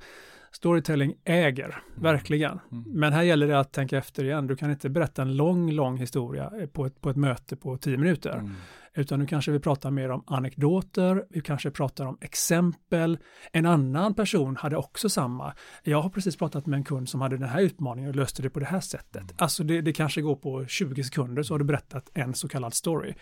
Storytelling 0.53 1.15
äger, 1.25 1.65
mm. 1.65 2.03
verkligen. 2.03 2.61
Mm. 2.73 2.85
Men 2.87 3.13
här 3.13 3.23
gäller 3.23 3.49
det 3.49 3.61
att 3.61 3.73
tänka 3.73 3.99
efter 3.99 4.25
igen. 4.25 4.47
Du 4.47 4.57
kan 4.57 4.71
inte 4.71 4.91
berätta 4.91 5.23
en 5.23 5.37
lång, 5.37 5.73
lång 5.73 5.97
historia 5.97 6.53
på 6.73 6.87
ett, 6.87 7.01
på 7.01 7.11
ett 7.11 7.17
möte 7.17 7.57
på 7.57 7.77
tio 7.77 7.97
minuter. 7.97 8.33
Mm. 8.39 8.53
Utan 8.95 9.19
nu 9.19 9.27
kanske 9.27 9.53
vi 9.53 9.61
pratar 9.61 9.91
mer 9.91 10.11
om 10.11 10.25
anekdoter, 10.27 11.25
vi 11.31 11.41
kanske 11.41 11.71
pratar 11.71 12.07
om 12.07 12.19
exempel. 12.21 13.19
En 13.53 13.67
annan 13.67 14.15
person 14.15 14.57
hade 14.57 14.77
också 14.77 15.09
samma. 15.09 15.55
Jag 15.83 16.03
har 16.03 16.11
precis 16.11 16.37
pratat 16.37 16.67
med 16.67 16.77
en 16.77 16.85
kund 16.85 17.09
som 17.09 17.21
hade 17.21 17.37
den 17.37 17.49
här 17.49 17.61
utmaningen 17.61 18.11
och 18.11 18.17
löste 18.17 18.43
det 18.43 18.51
på 18.51 18.61
det 18.61 18.67
här 18.67 18.81
sättet. 18.81 19.23
Mm. 19.23 19.35
Alltså 19.39 19.65
det, 19.65 19.81
det 19.81 19.93
kanske 19.93 20.21
går 20.21 20.37
på 20.37 20.67
20 20.67 21.05
sekunder 21.05 21.43
så 21.43 21.55
har 21.55 21.59
du 21.59 21.65
berättat 21.65 22.11
en 22.15 22.35
så 22.35 22.49
kallad 22.49 22.75
story. 22.75 23.15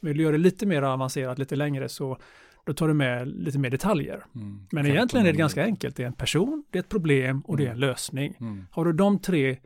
Vill 0.00 0.16
du 0.16 0.22
göra 0.22 0.32
det 0.32 0.38
lite 0.38 0.66
mer 0.66 0.82
avancerat, 0.82 1.38
lite 1.38 1.56
längre 1.56 1.88
så 1.88 2.18
då 2.64 2.74
tar 2.74 2.88
du 2.88 2.94
med 2.94 3.28
lite 3.28 3.58
mer 3.58 3.70
detaljer. 3.70 4.24
Mm. 4.34 4.66
Men 4.70 4.86
egentligen 4.86 5.26
är 5.26 5.32
det 5.32 5.38
ganska 5.38 5.64
enkelt. 5.64 5.96
Det 5.96 6.02
är 6.02 6.06
en 6.06 6.12
person, 6.12 6.64
det 6.70 6.78
är 6.78 6.82
ett 6.82 6.88
problem 6.88 7.40
och 7.40 7.56
det 7.56 7.62
är 7.62 7.70
en 7.70 7.76
mm. 7.76 7.88
lösning. 7.88 8.36
Mm. 8.40 8.66
Har 8.70 8.84
du 8.84 8.92
de 8.92 9.18
tre 9.18 9.58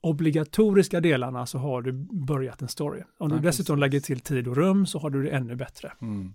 obligatoriska 0.00 1.00
delarna 1.00 1.46
så 1.46 1.58
har 1.58 1.82
du 1.82 1.92
börjat 2.10 2.62
en 2.62 2.68
story. 2.68 3.02
Om 3.18 3.28
du 3.28 3.38
dessutom 3.38 3.78
lägger 3.78 4.00
till 4.00 4.20
tid 4.20 4.48
och 4.48 4.56
rum 4.56 4.86
så 4.86 4.98
har 4.98 5.10
du 5.10 5.22
det 5.22 5.30
ännu 5.30 5.56
bättre. 5.56 5.92
Mm. 6.00 6.34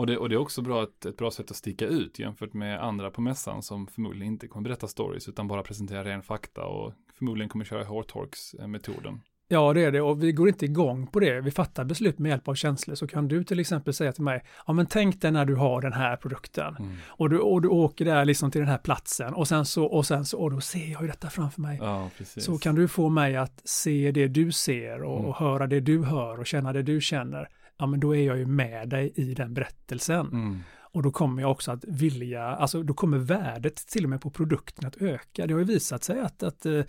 Och, 0.00 0.06
det, 0.06 0.18
och 0.18 0.28
det 0.28 0.34
är 0.34 0.38
också 0.38 0.62
bra 0.62 0.82
ett, 0.82 1.06
ett 1.06 1.16
bra 1.16 1.30
sätt 1.30 1.50
att 1.50 1.56
sticka 1.56 1.86
ut 1.86 2.18
jämfört 2.18 2.52
med 2.52 2.82
andra 2.84 3.10
på 3.10 3.20
mässan 3.20 3.62
som 3.62 3.86
förmodligen 3.86 4.32
inte 4.32 4.48
kommer 4.48 4.64
berätta 4.64 4.88
stories 4.88 5.28
utan 5.28 5.48
bara 5.48 5.62
presentera 5.62 6.04
ren 6.04 6.22
fakta 6.22 6.64
och 6.64 6.92
förmodligen 7.14 7.48
kommer 7.48 7.64
köra 7.64 7.84
Hortorks-metoden. 7.84 9.20
Ja, 9.52 9.72
det 9.72 9.84
är 9.84 9.92
det 9.92 10.00
och 10.00 10.22
vi 10.22 10.32
går 10.32 10.48
inte 10.48 10.64
igång 10.64 11.06
på 11.06 11.20
det. 11.20 11.40
Vi 11.40 11.50
fattar 11.50 11.84
beslut 11.84 12.18
med 12.18 12.30
hjälp 12.30 12.48
av 12.48 12.54
känslor. 12.54 12.94
Så 12.94 13.06
kan 13.06 13.28
du 13.28 13.44
till 13.44 13.60
exempel 13.60 13.94
säga 13.94 14.12
till 14.12 14.22
mig, 14.24 14.42
ja 14.66 14.72
men 14.72 14.86
tänk 14.86 15.20
dig 15.20 15.30
när 15.32 15.44
du 15.44 15.54
har 15.54 15.80
den 15.82 15.92
här 15.92 16.16
produkten 16.16 16.76
Mm. 16.78 16.92
och, 17.06 17.30
du, 17.30 17.38
och 17.38 17.62
du 17.62 17.68
åker 17.68 18.04
där 18.04 18.24
liksom 18.24 18.50
till 18.50 18.60
den 18.60 18.68
här 18.70 18.78
platsen 18.78 19.34
och 19.34 19.48
sen 19.48 19.64
så, 19.66 19.84
och 19.84 20.06
sen 20.06 20.24
så, 20.24 20.38
och 20.38 20.50
då 20.50 20.60
ser 20.60 20.92
jag 20.92 21.02
ju 21.02 21.08
detta 21.08 21.30
framför 21.30 21.60
mig. 21.60 21.78
Ja. 21.82 22.10
Så 22.36 22.58
kan 22.58 22.74
du 22.74 22.88
få 22.88 23.08
mig 23.08 23.36
att 23.36 23.60
se 23.64 24.10
det 24.12 24.28
du 24.28 24.52
ser 24.52 25.02
och, 25.02 25.18
Mm. 25.18 25.28
och 25.30 25.36
höra 25.36 25.66
det 25.66 25.80
du 25.80 26.02
hör 26.04 26.38
och 26.40 26.46
känna 26.46 26.72
det 26.72 26.82
du 26.82 27.00
känner. 27.00 27.48
Ja, 27.78 27.86
men 27.86 28.00
då 28.00 28.16
är 28.16 28.22
jag 28.26 28.38
ju 28.38 28.46
med 28.46 28.88
dig 28.88 29.12
i 29.14 29.34
den 29.34 29.54
berättelsen. 29.54 30.26
Mm. 30.26 30.60
Och 30.92 31.02
då 31.02 31.10
kommer 31.10 31.42
jag 31.42 31.50
också 31.50 31.72
att 31.72 31.84
vilja, 31.84 32.44
alltså 32.44 32.82
då 32.82 32.94
kommer 32.94 33.18
värdet 33.18 33.76
till 33.76 34.04
och 34.04 34.10
med 34.10 34.20
på 34.20 34.30
produkten 34.30 34.86
att 34.88 34.96
öka. 34.96 35.46
Det 35.46 35.52
har 35.52 35.58
ju 35.60 35.66
visat 35.66 36.04
sig 36.04 36.20
att, 36.20 36.42
att 36.42 36.66
eh, 36.66 36.80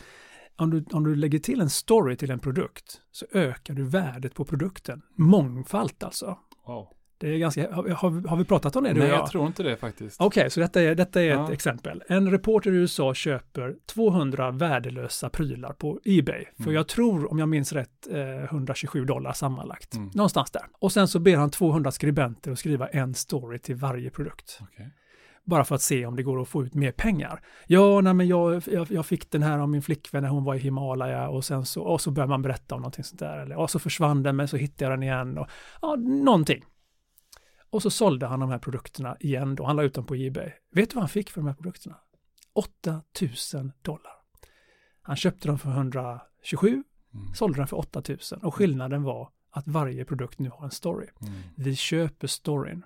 om, 0.62 0.70
du, 0.70 0.86
om 0.92 1.04
du 1.04 1.16
lägger 1.16 1.40
till 1.40 1.62
en 1.62 1.70
story 1.70 2.16
till 2.16 2.32
en 2.32 2.40
produkt 2.40 3.02
så 3.12 3.26
ökar 3.32 3.74
du 3.74 3.84
värdet 3.84 4.34
på 4.36 4.46
produkten. 4.46 5.02
Mångfalt 5.16 6.04
alltså. 6.04 6.38
Wow. 6.68 6.88
Det 7.18 7.28
är 7.34 7.38
ganska, 7.38 7.74
har, 7.76 8.28
har, 8.28 8.38
vi 8.38 8.46
pratat 8.46 8.76
om 8.76 8.84
det 8.84 8.94
Nej, 8.94 9.02
och 9.02 9.08
jag 9.18 9.28
tror 9.32 9.48
inte 9.48 9.64
det 9.64 9.78
faktiskt. 9.78 10.22
Okej, 10.22 10.50
så 10.50 10.60
detta 10.60 10.82
är, 10.82 10.96
detta 10.96 11.22
är 11.22 11.26
Ja. 11.26 11.44
ett 11.46 11.50
exempel. 11.50 12.04
En 12.08 12.32
reporter 12.32 12.72
i 12.72 12.76
USA 12.76 13.14
köper 13.14 13.76
200 13.86 14.52
värdelösa 14.52 15.30
prylar 15.30 15.74
på 15.74 16.00
Ebay. 16.06 16.46
För 16.58 16.64
Mm. 16.64 16.76
jag 16.76 16.88
tror, 16.88 17.32
om 17.32 17.40
jag 17.40 17.50
minns 17.50 17.74
rätt, 17.74 18.08
eh, 18.12 18.44
127 18.44 19.06
dollar 19.06 19.34
sammanlagt. 19.34 19.96
Mm. 19.96 20.10
Någonstans 20.14 20.52
där. 20.52 20.62
Och 20.80 20.92
sen 20.92 21.08
så 21.08 21.20
ber 21.20 21.36
han 21.38 21.50
200 21.50 21.92
skribenter 21.92 22.52
att 22.52 22.60
skriva 22.60 22.88
en 22.88 23.14
story 23.14 23.60
till 23.60 23.76
varje 23.76 24.10
produkt. 24.10 24.60
Okej. 24.62 24.94
Bara 25.44 25.64
för 25.64 25.76
att 25.76 25.82
se 25.82 26.06
om 26.06 26.16
det 26.16 26.24
går 26.24 26.42
att 26.42 26.48
få 26.48 26.64
ut 26.64 26.74
mer 26.74 26.92
pengar. 26.92 27.42
Ja, 27.68 28.02
nej 28.02 28.14
men 28.14 28.28
jag, 28.28 28.64
jag, 28.68 28.92
jag 28.92 29.06
fick 29.06 29.32
den 29.32 29.44
här 29.44 29.60
av 29.60 29.70
min 29.70 29.82
flickvän 29.82 30.24
när 30.24 30.30
hon 30.30 30.44
var 30.44 30.56
i 30.56 30.58
Himalaya 30.60 31.30
och 31.30 31.46
sen 31.46 31.66
så, 31.66 31.82
och 31.84 32.02
så 32.02 32.12
börjar 32.12 32.28
man 32.28 32.42
berätta 32.42 32.76
om 32.76 32.82
någonting 32.82 33.04
sånt 33.04 33.20
där. 33.20 33.38
Eller, 33.38 33.56
och 33.56 33.70
så 33.70 33.80
försvann 33.80 34.24
den 34.24 34.36
men 34.36 34.48
så 34.48 34.58
hittade 34.58 34.84
jag 34.86 35.00
den 35.00 35.04
igen. 35.04 35.38
Och, 35.38 35.48
ja, 35.82 35.96
någonting. 35.96 36.64
Och 37.70 37.82
så 37.82 37.90
sålde 37.90 38.26
han 38.28 38.40
de 38.40 38.50
här 38.50 38.60
produkterna 38.60 39.18
igen 39.20 39.56
då. 39.56 39.66
Han 39.66 39.76
la 39.76 39.84
ut 39.84 39.94
dem 39.94 40.06
på 40.06 40.16
Ebay. 40.16 40.52
Vet 40.76 40.90
du 40.90 40.96
vad 40.96 41.02
han 41.02 41.10
fick 41.10 41.30
för 41.30 41.42
de 41.42 41.48
här 41.48 41.54
produkterna? 41.54 41.96
8000 42.54 43.72
dollar. 43.82 44.12
Han 45.02 45.16
köpte 45.16 45.48
dem 45.48 45.60
för 45.60 45.70
127, 45.70 46.84
Mm. 47.14 47.34
sålde 47.34 47.58
dem 47.58 47.68
för 47.68 47.78
8000 47.78 48.40
och 48.40 48.56
skillnaden 48.56 49.04
var 49.04 49.30
att 49.52 49.68
varje 49.68 50.06
produkt 50.06 50.40
nu 50.40 50.50
har 50.50 50.66
en 50.66 50.72
story. 50.72 51.08
Mm. 51.22 51.34
Vi 51.56 51.76
köper 51.76 52.28
storyn. 52.28 52.84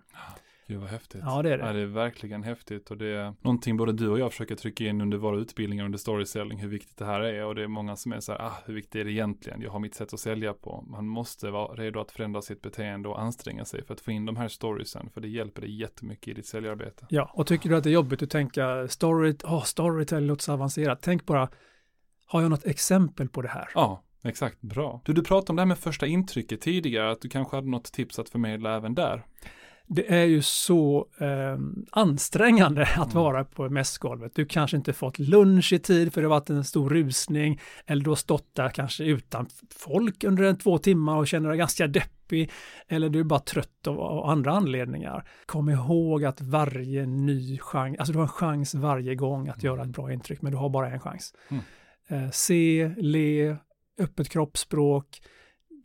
Gud 0.68 0.80
vad 0.80 0.90
häftigt. 0.90 1.22
Ja, 1.26 1.42
det 1.42 1.54
är 1.54 1.58
det. 1.58 1.66
Ja, 1.66 1.74
det 1.74 1.80
är 1.80 1.86
verkligen 1.86 2.44
häftigt 2.44 2.92
och 2.92 2.98
det 2.98 3.08
är 3.08 3.34
någonting 3.42 3.78
både 3.78 3.94
du 3.94 4.10
och 4.10 4.20
jag 4.20 4.32
försöker 4.32 4.56
trycka 4.56 4.84
in 4.84 5.02
under 5.02 5.18
våra 5.18 5.38
utbildningar 5.38 5.86
under 5.86 5.98
storyselling 5.98 6.60
hur 6.60 6.68
viktigt 6.68 6.98
det 6.98 7.06
här 7.06 7.22
är 7.22 7.46
och 7.46 7.56
det 7.56 7.64
är 7.64 7.68
många 7.68 7.96
som 7.96 8.14
är 8.14 8.20
så 8.20 8.32
här, 8.32 8.40
ah, 8.40 8.54
hur 8.66 8.74
viktigt 8.74 8.96
är 8.96 9.06
det 9.06 9.12
egentligen? 9.12 9.62
Jag 9.62 9.72
har 9.72 9.80
mitt 9.80 9.96
sätt 9.96 10.14
att 10.14 10.20
sälja 10.20 10.54
på. 10.54 10.86
Man 10.88 11.08
måste 11.08 11.52
vara 11.52 11.74
redo 11.76 12.00
att 12.00 12.12
förändra 12.12 12.42
sitt 12.42 12.62
beteende 12.62 13.10
och 13.10 13.22
anstränga 13.22 13.66
sig 13.66 13.86
för 13.86 13.94
att 13.94 14.02
få 14.02 14.12
in 14.12 14.26
de 14.26 14.38
här 14.38 14.48
storiesen 14.48 15.10
för 15.14 15.22
det 15.22 15.28
hjälper 15.28 15.62
dig 15.62 15.80
jättemycket 15.80 16.28
i 16.28 16.34
ditt 16.34 16.48
säljarbete. 16.48 17.06
Ja, 17.10 17.32
och 17.34 17.48
tycker 17.48 17.70
du 17.70 17.78
att 17.78 17.84
det 17.84 17.90
är 17.90 17.94
jobbigt 17.94 18.24
att 18.24 18.30
tänka 18.30 18.88
story, 18.88 19.36
oh, 19.44 19.64
storytelling 19.64 20.28
låter 20.28 20.44
så 20.44 20.54
avancerat. 20.54 21.00
Tänk 21.02 21.26
bara, 21.26 21.50
har 22.26 22.42
jag 22.42 22.50
något 22.50 22.66
exempel 22.66 23.30
på 23.30 23.42
det 23.42 23.50
här? 23.50 23.70
Ja, 23.74 24.04
exakt, 24.24 24.62
bra. 24.62 25.02
Du, 25.06 25.14
du 25.14 25.24
pratade 25.24 25.50
om 25.50 25.56
det 25.56 25.62
här 25.62 25.68
med 25.68 25.80
första 25.80 26.08
intrycket 26.08 26.62
tidigare, 26.62 27.12
att 27.12 27.22
du 27.22 27.30
kanske 27.30 27.56
hade 27.56 27.70
något 27.70 27.92
tips 27.92 28.20
att 28.20 28.30
förmedla 28.30 28.76
även 28.76 28.96
där. 28.96 29.26
Det 29.88 30.14
är 30.14 30.26
ju 30.26 30.42
så 30.42 31.08
eh, 31.18 31.58
ansträngande 31.92 32.82
att 32.82 33.14
Mm. 33.14 33.24
vara 33.24 33.44
på 33.46 33.70
mässgolvet. 33.70 34.36
Du 34.36 34.46
kanske 34.46 34.78
inte 34.78 34.94
fått 34.94 35.20
lunch 35.20 35.74
i 35.74 35.80
tid 35.80 36.14
för 36.14 36.22
det 36.22 36.28
har 36.28 36.36
varit 36.40 36.50
en 36.50 36.64
stor 36.64 36.90
rusning 36.90 37.60
eller 37.86 38.04
du 38.04 38.10
har 38.12 38.16
stått 38.16 38.56
där 38.56 38.70
kanske 38.70 39.04
utan 39.04 39.48
folk 39.76 40.24
under 40.24 40.44
en 40.44 40.58
två 40.58 40.78
timmar 40.78 41.18
och 41.18 41.28
känner 41.28 41.50
dig 41.50 41.58
ganska 41.58 41.88
deppig 41.88 42.52
eller 42.88 43.10
du 43.10 43.20
är 43.20 43.24
bara 43.24 43.40
trött 43.40 43.88
av, 43.88 44.00
av 44.00 44.26
andra 44.30 44.52
anledningar. 44.52 45.28
Kom 45.46 45.70
ihåg 45.70 46.26
att 46.26 46.42
varje 46.42 47.06
ny 47.06 47.58
chans, 47.60 48.00
alltså 48.00 48.14
du 48.14 48.18
har 48.20 48.24
en 48.26 48.30
chans 48.30 48.74
varje 48.76 49.16
gång 49.16 49.48
att 49.48 49.64
göra 49.64 49.82
ett 49.82 49.90
bra 49.90 50.14
intryck 50.14 50.42
men 50.42 50.52
du 50.52 50.58
har 50.58 50.70
bara 50.70 50.90
en 50.92 51.00
chans. 51.00 51.34
Mm. 51.50 51.64
Eh, 52.08 52.30
se, 52.32 52.92
le, 52.98 53.56
öppet 54.00 54.30
kroppsspråk, 54.30 55.22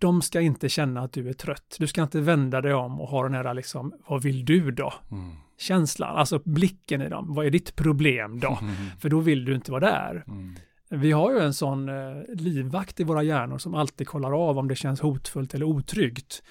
de 0.00 0.22
ska 0.22 0.40
inte 0.40 0.68
känna 0.68 1.00
att 1.00 1.12
du 1.12 1.28
är 1.28 1.32
trött. 1.32 1.76
Du 1.78 1.86
ska 1.86 2.02
inte 2.02 2.20
vända 2.20 2.60
dig 2.60 2.74
om 2.74 3.00
och 3.00 3.08
ha 3.08 3.22
den 3.22 3.34
här 3.34 3.54
liksom, 3.54 3.92
vad 4.06 4.22
vill 4.22 4.44
du 4.44 4.70
då? 4.70 4.92
Mm. 5.10 5.32
Känslan, 5.58 6.16
alltså 6.16 6.40
blicken 6.44 7.02
i 7.02 7.08
dem. 7.08 7.34
Vad 7.34 7.46
är 7.46 7.50
ditt 7.50 7.76
problem 7.76 8.40
då? 8.40 8.58
Mm. 8.62 8.74
För 8.98 9.08
då 9.08 9.20
vill 9.20 9.44
du 9.44 9.54
inte 9.54 9.70
vara 9.72 9.80
där. 9.80 10.24
Mm. 10.26 10.54
Vi 10.88 11.12
har 11.12 11.32
ju 11.32 11.38
en 11.38 11.54
sån 11.54 11.88
eh, 11.88 12.22
livvakt 12.34 13.00
i 13.00 13.04
våra 13.04 13.22
hjärnor 13.22 13.58
som 13.58 13.74
alltid 13.74 14.08
kollar 14.08 14.48
av 14.48 14.58
om 14.58 14.68
det 14.68 14.74
känns 14.74 15.00
hotfullt 15.00 15.54
eller 15.54 15.66
otryggt. 15.66 16.42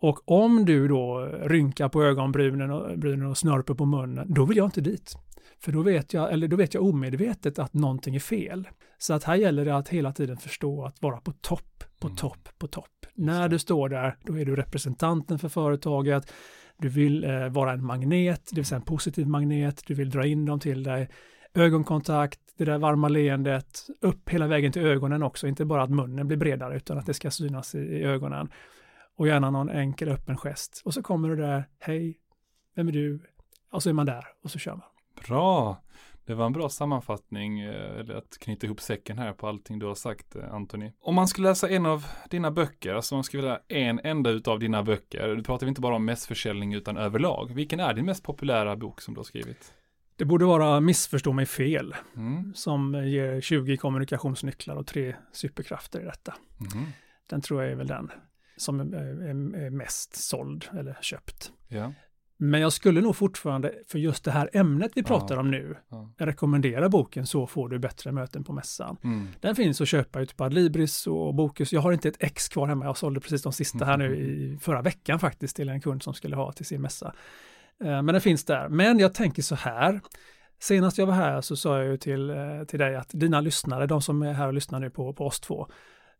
Och 0.00 0.30
om 0.30 0.64
du 0.64 0.88
då 0.88 1.20
rynkar 1.42 1.88
på 1.88 2.02
ögonbrynen 2.02 2.70
och, 2.70 3.30
och 3.30 3.38
snörper 3.38 3.74
på 3.74 3.84
munnen, 3.84 4.34
då 4.34 4.44
vill 4.44 4.56
jag 4.56 4.66
inte 4.66 4.80
dit. 4.80 5.16
För 5.60 5.72
då 5.72 5.82
vet 5.82 6.12
jag, 6.14 6.32
eller 6.32 6.48
då 6.48 6.56
vet 6.56 6.74
jag 6.74 6.82
omedvetet 6.84 7.58
att 7.58 7.74
någonting 7.74 8.14
är 8.14 8.20
fel. 8.20 8.68
Så 8.98 9.14
att 9.14 9.24
här 9.24 9.34
gäller 9.34 9.64
det 9.64 9.76
att 9.76 9.88
hela 9.88 10.12
tiden 10.12 10.36
förstå 10.36 10.84
att 10.84 11.02
vara 11.02 11.20
på 11.20 11.32
topp, 11.32 11.84
på 12.00 12.06
Mm. 12.06 12.16
topp, 12.16 12.48
på 12.58 12.66
topp. 12.66 13.06
När 13.14 13.48
du 13.48 13.58
står 13.58 13.88
där, 13.88 14.16
då 14.24 14.38
är 14.38 14.44
du 14.44 14.56
representanten 14.56 15.38
för 15.38 15.48
företaget. 15.48 16.32
Du 16.78 16.88
vill 16.88 17.24
eh, 17.24 17.48
vara 17.48 17.72
en 17.72 17.84
magnet, 17.84 18.42
det 18.50 18.56
vill 18.56 18.64
säga 18.66 18.76
en 18.76 18.84
positiv 18.84 19.28
magnet. 19.28 19.82
Du 19.86 19.94
vill 19.94 20.10
dra 20.10 20.26
in 20.26 20.44
dem 20.44 20.60
till 20.60 20.82
dig. 20.82 21.08
Ögonkontakt, 21.54 22.40
det 22.58 22.64
där 22.64 22.78
varma 22.78 23.08
leendet, 23.08 23.86
upp 24.00 24.28
hela 24.28 24.46
vägen 24.46 24.72
till 24.72 24.82
ögonen 24.86 25.22
också. 25.22 25.46
Inte 25.48 25.64
bara 25.64 25.82
att 25.82 25.90
munnen 25.90 26.26
blir 26.28 26.36
bredare, 26.36 26.76
utan 26.76 26.98
att 26.98 27.06
det 27.06 27.14
ska 27.14 27.30
synas 27.30 27.74
i, 27.74 27.78
i 27.78 28.02
ögonen. 28.04 28.48
Och 29.16 29.28
gärna 29.28 29.50
någon 29.50 29.70
enkel 29.70 30.08
öppen 30.08 30.36
gest. 30.36 30.82
Och 30.84 30.94
så 30.94 31.02
kommer 31.02 31.28
det 31.28 31.36
där, 31.36 31.68
hej, 31.78 32.18
vem 32.74 32.88
är 32.88 32.92
du? 32.92 33.20
Och 33.72 33.82
så 33.82 33.88
är 33.88 33.92
man 33.92 34.06
där 34.06 34.24
och 34.44 34.50
så 34.50 34.58
kör 34.58 34.72
man. 34.72 34.82
Bra! 35.26 35.82
Det 36.26 36.34
var 36.34 36.46
en 36.46 36.52
bra 36.52 36.68
sammanfattning, 36.68 37.60
eh, 37.60 37.98
eller 38.00 38.14
att 38.14 38.38
knyta 38.40 38.66
ihop 38.66 38.80
säcken 38.80 39.18
här 39.18 39.32
på 39.32 39.48
allting 39.48 39.78
du 39.78 39.86
har 39.86 39.94
sagt, 39.94 40.36
eh, 40.36 40.54
Anthony. 40.54 40.92
Om 41.00 41.14
man 41.14 41.28
skulle 41.28 41.48
läsa 41.48 41.68
en 41.68 41.86
av 41.86 42.06
dina 42.30 42.50
böcker, 42.50 42.94
alltså 42.94 43.14
om 43.14 43.16
man 43.16 43.24
skulle 43.24 43.42
vilja 43.42 43.60
en 43.68 44.00
enda 44.04 44.30
utav 44.30 44.58
dina 44.58 44.82
böcker, 44.82 45.28
du 45.28 45.42
pratar 45.42 45.66
inte 45.66 45.80
bara 45.80 45.94
om 45.96 46.04
mässförsäljning 46.04 46.74
utan 46.74 46.96
överlag. 46.96 47.54
Vilken 47.54 47.80
är 47.80 47.94
din 47.94 48.04
mest 48.06 48.22
populära 48.22 48.76
bok 48.76 49.00
som 49.00 49.14
du 49.14 49.18
har 49.18 49.24
skrivit? 49.24 49.74
Det 50.16 50.24
borde 50.24 50.44
vara 50.44 50.80
Missförstå 50.80 51.32
mig 51.32 51.46
fel, 51.46 51.94
Mm. 52.16 52.54
som 52.54 52.94
ger 53.08 53.40
20 53.40 53.76
kommunikationsnycklar 53.76 54.76
och 54.76 54.86
tre 54.86 55.16
superkrafter 55.32 56.00
i 56.00 56.04
detta. 56.04 56.34
Mhm. 56.56 56.86
Den 57.30 57.40
tror 57.40 57.62
jag 57.62 57.72
är 57.72 57.76
väl 57.76 57.86
den 57.86 58.10
som 58.56 58.80
är, 58.80 59.70
mest 59.70 60.16
såld 60.16 60.68
eller 60.78 60.98
köpt. 61.00 61.52
Ja. 61.68 61.92
Men 62.40 62.60
jag 62.60 62.72
skulle 62.72 63.00
nog 63.00 63.16
fortfarande, 63.16 63.74
för 63.86 63.98
just 63.98 64.24
det 64.24 64.30
här 64.30 64.50
ämnet 64.52 64.92
vi 64.94 65.02
pratar 65.02 65.34
Ja. 65.34 65.40
om 65.40 65.50
nu, 65.50 65.76
ja. 65.88 66.10
rekommendera 66.18 66.88
boken 66.88 67.26
Så 67.26 67.46
får 67.46 67.68
du 67.68 67.78
bättre 67.78 68.12
möten 68.12 68.44
på 68.44 68.52
mässan. 68.52 68.96
Mm. 69.04 69.28
Den 69.40 69.56
finns 69.56 69.80
att 69.80 69.88
köpa 69.88 70.20
ute 70.20 70.34
på 70.34 70.44
Adlibris 70.44 71.06
och 71.06 71.34
Bokus. 71.34 71.72
Jag 71.72 71.80
har 71.80 71.92
inte 71.92 72.08
ett 72.08 72.16
ex 72.22 72.48
kvar 72.48 72.66
hemma. 72.68 72.84
Jag 72.84 72.96
sålde 72.96 73.20
precis 73.20 73.42
de 73.42 73.52
sista 73.52 73.84
här 73.84 73.96
nu 73.96 74.16
i 74.16 74.58
förra 74.60 74.82
veckan 74.82 75.18
faktiskt 75.18 75.56
till 75.56 75.68
en 75.68 75.80
kund 75.80 76.02
som 76.02 76.14
skulle 76.14 76.36
ha 76.36 76.52
till 76.52 76.66
sin 76.66 76.80
mässa. 76.82 77.14
Eh, 77.84 77.86
Men 78.02 78.06
den 78.06 78.20
finns 78.20 78.44
där. 78.44 78.68
Men 78.68 78.98
jag 78.98 79.14
tänker 79.14 79.42
så 79.42 79.54
här. 79.54 80.00
Senast 80.60 80.98
jag 80.98 81.06
var 81.06 81.14
här 81.14 81.40
så 81.40 81.56
sa 81.56 81.78
jag 81.78 81.86
ju 81.86 81.96
till, 81.96 82.30
eh, 82.30 82.64
till 82.68 82.78
dig 82.78 82.96
att 82.96 83.10
dina 83.12 83.40
lyssnare, 83.40 83.86
de 83.86 84.02
som 84.02 84.22
är 84.22 84.32
här 84.32 84.46
och 84.46 84.54
lyssnar 84.54 84.80
nu 84.80 84.90
på, 84.90 85.12
på 85.12 85.26
oss 85.26 85.40
två, 85.40 85.68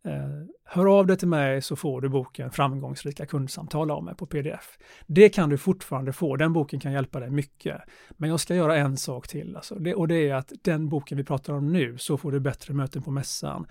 Eh, 0.05 0.29
hör 0.65 0.99
av 0.99 1.07
dig 1.07 1.17
till 1.17 1.29
mig 1.29 1.63
så 1.63 1.77
får 1.77 2.01
du 2.01 2.09
boken 2.09 2.51
Framgångsrika 2.51 3.27
kundsamtal 3.27 3.91
av 3.91 4.05
mig 4.05 4.15
på 4.15 4.27
pdf. 4.27 4.79
Det 5.07 5.29
kan 5.29 5.49
du 5.49 5.59
fortfarande 5.59 6.13
få, 6.13 6.37
den 6.37 6.53
boken 6.53 6.81
kan 6.81 6.93
hjälpa 6.93 7.21
dig 7.21 7.31
mycket. 7.31 7.81
Men 8.11 8.31
jag 8.31 8.41
ska 8.41 8.55
göra 8.55 8.77
en 8.77 8.97
sak 8.97 9.29
till, 9.29 9.57
alltså. 9.57 9.75
det, 9.75 9.95
och 9.95 10.09
det 10.09 10.29
är 10.29 10.35
att 10.35 10.53
den 10.63 10.89
boken 10.89 11.19
vi 11.19 11.25
pratar 11.25 11.53
om 11.53 11.73
nu, 11.73 11.99
så 11.99 12.17
får 12.17 12.33
du 12.33 12.41
bättre 12.41 12.75
möten 12.75 13.03
på 13.03 13.11
mässan. 13.11 13.67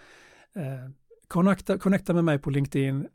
Eh, 0.55 0.89
connecta, 1.27 1.77
connecta 1.77 2.13
med 2.13 2.23
mig 2.23 2.39
på 2.39 2.49
LinkedIn, 2.49 3.07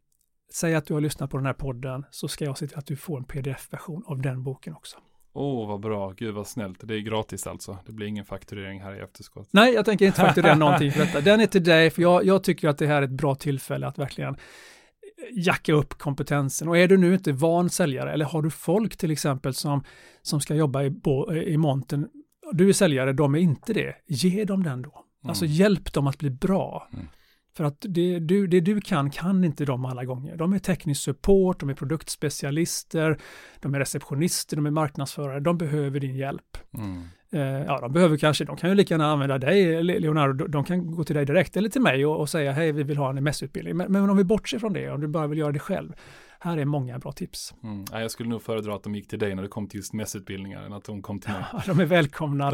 säg 0.52 0.74
att 0.74 0.86
du 0.86 0.94
har 0.94 1.00
lyssnat 1.00 1.30
på 1.30 1.36
den 1.36 1.46
här 1.46 1.52
podden, 1.52 2.04
så 2.10 2.28
ska 2.28 2.44
jag 2.44 2.58
se 2.58 2.66
till 2.66 2.78
att 2.78 2.86
du 2.86 2.96
får 2.96 3.18
en 3.18 3.24
pdf-version 3.24 4.02
av 4.06 4.22
den 4.22 4.42
boken 4.42 4.74
också. 4.74 4.98
Åh, 5.34 5.68
vad 5.68 5.80
bra. 5.80 6.10
Gud 6.16 6.34
vad 6.34 6.46
snällt. 6.46 6.78
Det 6.82 6.94
är 6.94 6.98
gratis 7.00 7.46
alltså. 7.46 7.78
Det 7.86 7.92
blir 7.92 8.06
ingen 8.06 8.24
fakturering 8.24 8.80
här 8.80 8.96
i 8.96 9.00
efterskott. 9.00 9.48
Nej, 9.50 9.74
jag 9.74 9.84
tänker 9.84 10.06
inte 10.06 10.20
fakturera 10.20 10.54
någonting 10.58 10.92
för 10.92 11.00
detta. 11.00 11.20
Den 11.20 11.40
är 11.40 11.46
till 11.46 11.64
dig, 11.64 11.90
för 11.90 12.02
jag, 12.02 12.24
jag 12.24 12.42
tycker 12.44 12.68
att 12.68 12.78
det 12.78 12.86
här 12.86 12.96
är 12.96 13.02
ett 13.02 13.10
bra 13.10 13.34
tillfälle 13.34 13.86
att 13.86 13.98
verkligen 13.98 14.36
jacka 15.32 15.72
upp 15.72 15.94
kompetensen. 15.98 16.68
Och 16.68 16.78
är 16.78 16.88
du 16.88 16.96
nu 16.96 17.14
inte 17.14 17.32
van 17.32 17.70
säljare, 17.70 18.12
eller 18.12 18.24
har 18.24 18.42
du 18.42 18.50
folk 18.50 18.96
till 18.96 19.10
exempel 19.10 19.54
som, 19.54 19.84
som 20.22 20.40
ska 20.40 20.54
jobba 20.54 20.82
i, 20.82 20.90
bo, 20.90 21.32
i 21.34 21.56
monten, 21.56 22.08
du 22.52 22.68
är 22.68 22.72
säljare, 22.72 23.12
de 23.12 23.34
är 23.34 23.38
inte 23.38 23.72
det, 23.72 23.94
ge 24.06 24.44
dem 24.44 24.62
den 24.62 24.82
då. 24.82 25.04
Alltså 25.24 25.44
Mm. 25.44 25.54
hjälp 25.56 25.92
dem 25.92 26.06
att 26.06 26.18
bli 26.18 26.30
bra. 26.30 26.88
Mm. 26.92 27.06
För 27.56 27.64
att 27.64 27.76
det 27.88 28.18
du, 28.18 28.46
det 28.46 28.60
du 28.60 28.80
kan, 28.80 29.10
kan 29.10 29.44
inte 29.44 29.64
de 29.64 29.84
alla 29.84 30.04
gånger. 30.04 30.36
De 30.36 30.52
är 30.52 30.58
teknisk 30.58 31.02
support, 31.02 31.60
de 31.60 31.70
är 31.70 31.74
produktspecialister, 31.74 33.18
de 33.60 33.74
är 33.74 33.78
receptionister, 33.78 34.56
de 34.56 34.66
är 34.66 34.70
marknadsförare, 34.70 35.40
de 35.40 35.58
behöver 35.58 36.00
din 36.00 36.16
hjälp. 36.16 36.58
Mm. 36.78 37.02
Eh, 37.32 37.64
ja, 37.66 37.80
de 37.80 37.92
behöver 37.92 38.16
kanske, 38.16 38.44
de 38.44 38.56
kan 38.56 38.70
ju 38.70 38.76
lika 38.76 38.94
gärna 38.94 39.12
använda 39.12 39.38
dig, 39.38 39.82
Leonardo, 39.82 40.46
de 40.46 40.64
kan 40.64 40.94
gå 40.94 41.04
till 41.04 41.16
dig 41.16 41.26
direkt 41.26 41.56
eller 41.56 41.68
till 41.68 41.80
mig 41.80 42.06
och, 42.06 42.20
och 42.20 42.28
säga 42.28 42.52
hej, 42.52 42.72
vi 42.72 42.82
vill 42.82 42.96
ha 42.96 43.10
en 43.10 43.24
mässutbildning. 43.24 43.76
Men, 43.76 43.92
men 43.92 44.10
om 44.10 44.16
vi 44.16 44.24
bortser 44.24 44.58
från 44.58 44.72
det, 44.72 44.90
om 44.90 45.00
du 45.00 45.08
bara 45.08 45.26
vill 45.26 45.38
göra 45.38 45.52
det 45.52 45.58
själv, 45.58 45.92
här 46.42 46.56
är 46.56 46.64
många 46.64 46.98
bra 46.98 47.12
tips. 47.12 47.54
Mm. 47.62 47.84
Ja, 47.92 48.00
jag 48.00 48.10
skulle 48.10 48.28
nog 48.28 48.42
föredra 48.42 48.74
att 48.74 48.82
de 48.82 48.94
gick 48.94 49.08
till 49.08 49.18
dig 49.18 49.34
när 49.34 49.42
det 49.42 49.48
kom 49.48 49.68
till 49.68 49.78
just 49.78 49.92
mässutbildningar 49.92 50.62
än 50.62 50.72
att 50.72 50.84
de 50.84 51.02
kom 51.02 51.20
till 51.20 51.30
mig. 51.30 51.44
De 51.66 51.80
är 51.80 51.84
välkomna. 51.84 52.50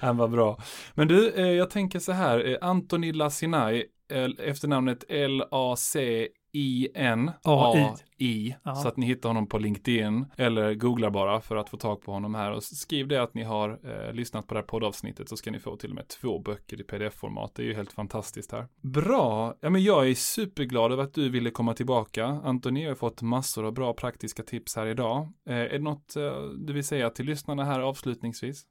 Han 0.00 0.16
var 0.16 0.28
bra. 0.28 0.58
Men 0.94 1.08
du, 1.08 1.30
eh, 1.30 1.46
jag 1.46 1.70
tänker 1.70 1.98
så 1.98 2.12
här, 2.12 2.50
eh, 2.52 2.68
Antoni 2.68 3.12
Lassinai, 3.12 3.84
eh, 4.12 4.48
efternamnet 4.48 5.04
L-A-C 5.08 6.28
I-N-A-I. 6.54 8.56
Ja. 8.62 8.74
Så 8.74 8.88
att 8.88 8.96
ni 8.96 9.06
hittar 9.06 9.28
honom 9.28 9.46
på 9.46 9.58
LinkedIn 9.58 10.26
eller 10.36 10.74
googlar 10.74 11.10
bara 11.10 11.40
för 11.40 11.56
att 11.56 11.68
få 11.68 11.76
tag 11.76 12.02
på 12.02 12.12
honom 12.12 12.34
här. 12.34 12.52
Och 12.52 12.62
skriv 12.62 13.08
det 13.08 13.22
att 13.22 13.34
ni 13.34 13.42
har 13.42 13.80
eh, 13.84 14.12
lyssnat 14.12 14.46
på 14.46 14.54
det 14.54 14.60
här 14.60 14.66
poddavsnittet 14.66 15.28
så 15.28 15.36
ska 15.36 15.50
ni 15.50 15.58
få 15.58 15.76
till 15.76 15.90
och 15.90 15.96
med 15.96 16.08
två 16.08 16.38
böcker 16.38 16.80
i 16.80 16.84
pdf-format. 16.84 17.54
Det 17.54 17.62
är 17.62 17.66
ju 17.66 17.74
helt 17.74 17.92
fantastiskt 17.92 18.52
här. 18.52 18.66
Bra, 18.80 19.54
ja 19.60 19.70
men 19.70 19.82
jag 19.82 20.08
är 20.08 20.14
superglad 20.14 20.92
över 20.92 21.02
att 21.02 21.14
du 21.14 21.28
ville 21.28 21.50
komma 21.50 21.74
tillbaka. 21.74 22.26
Antoni 22.26 22.86
har 22.86 22.94
fått 22.94 23.22
massor 23.22 23.64
av 23.64 23.72
bra 23.72 23.92
praktiska 23.92 24.42
tips 24.42 24.76
här 24.76 24.86
idag. 24.86 25.32
Eh, 25.48 25.56
är 25.56 25.68
det 25.68 25.78
något 25.78 26.16
eh, 26.16 26.42
du 26.58 26.72
vill 26.72 26.84
säga 26.84 27.10
till 27.10 27.26
lyssnarna 27.26 27.64
här 27.64 27.80
avslutningsvis? 27.80 28.64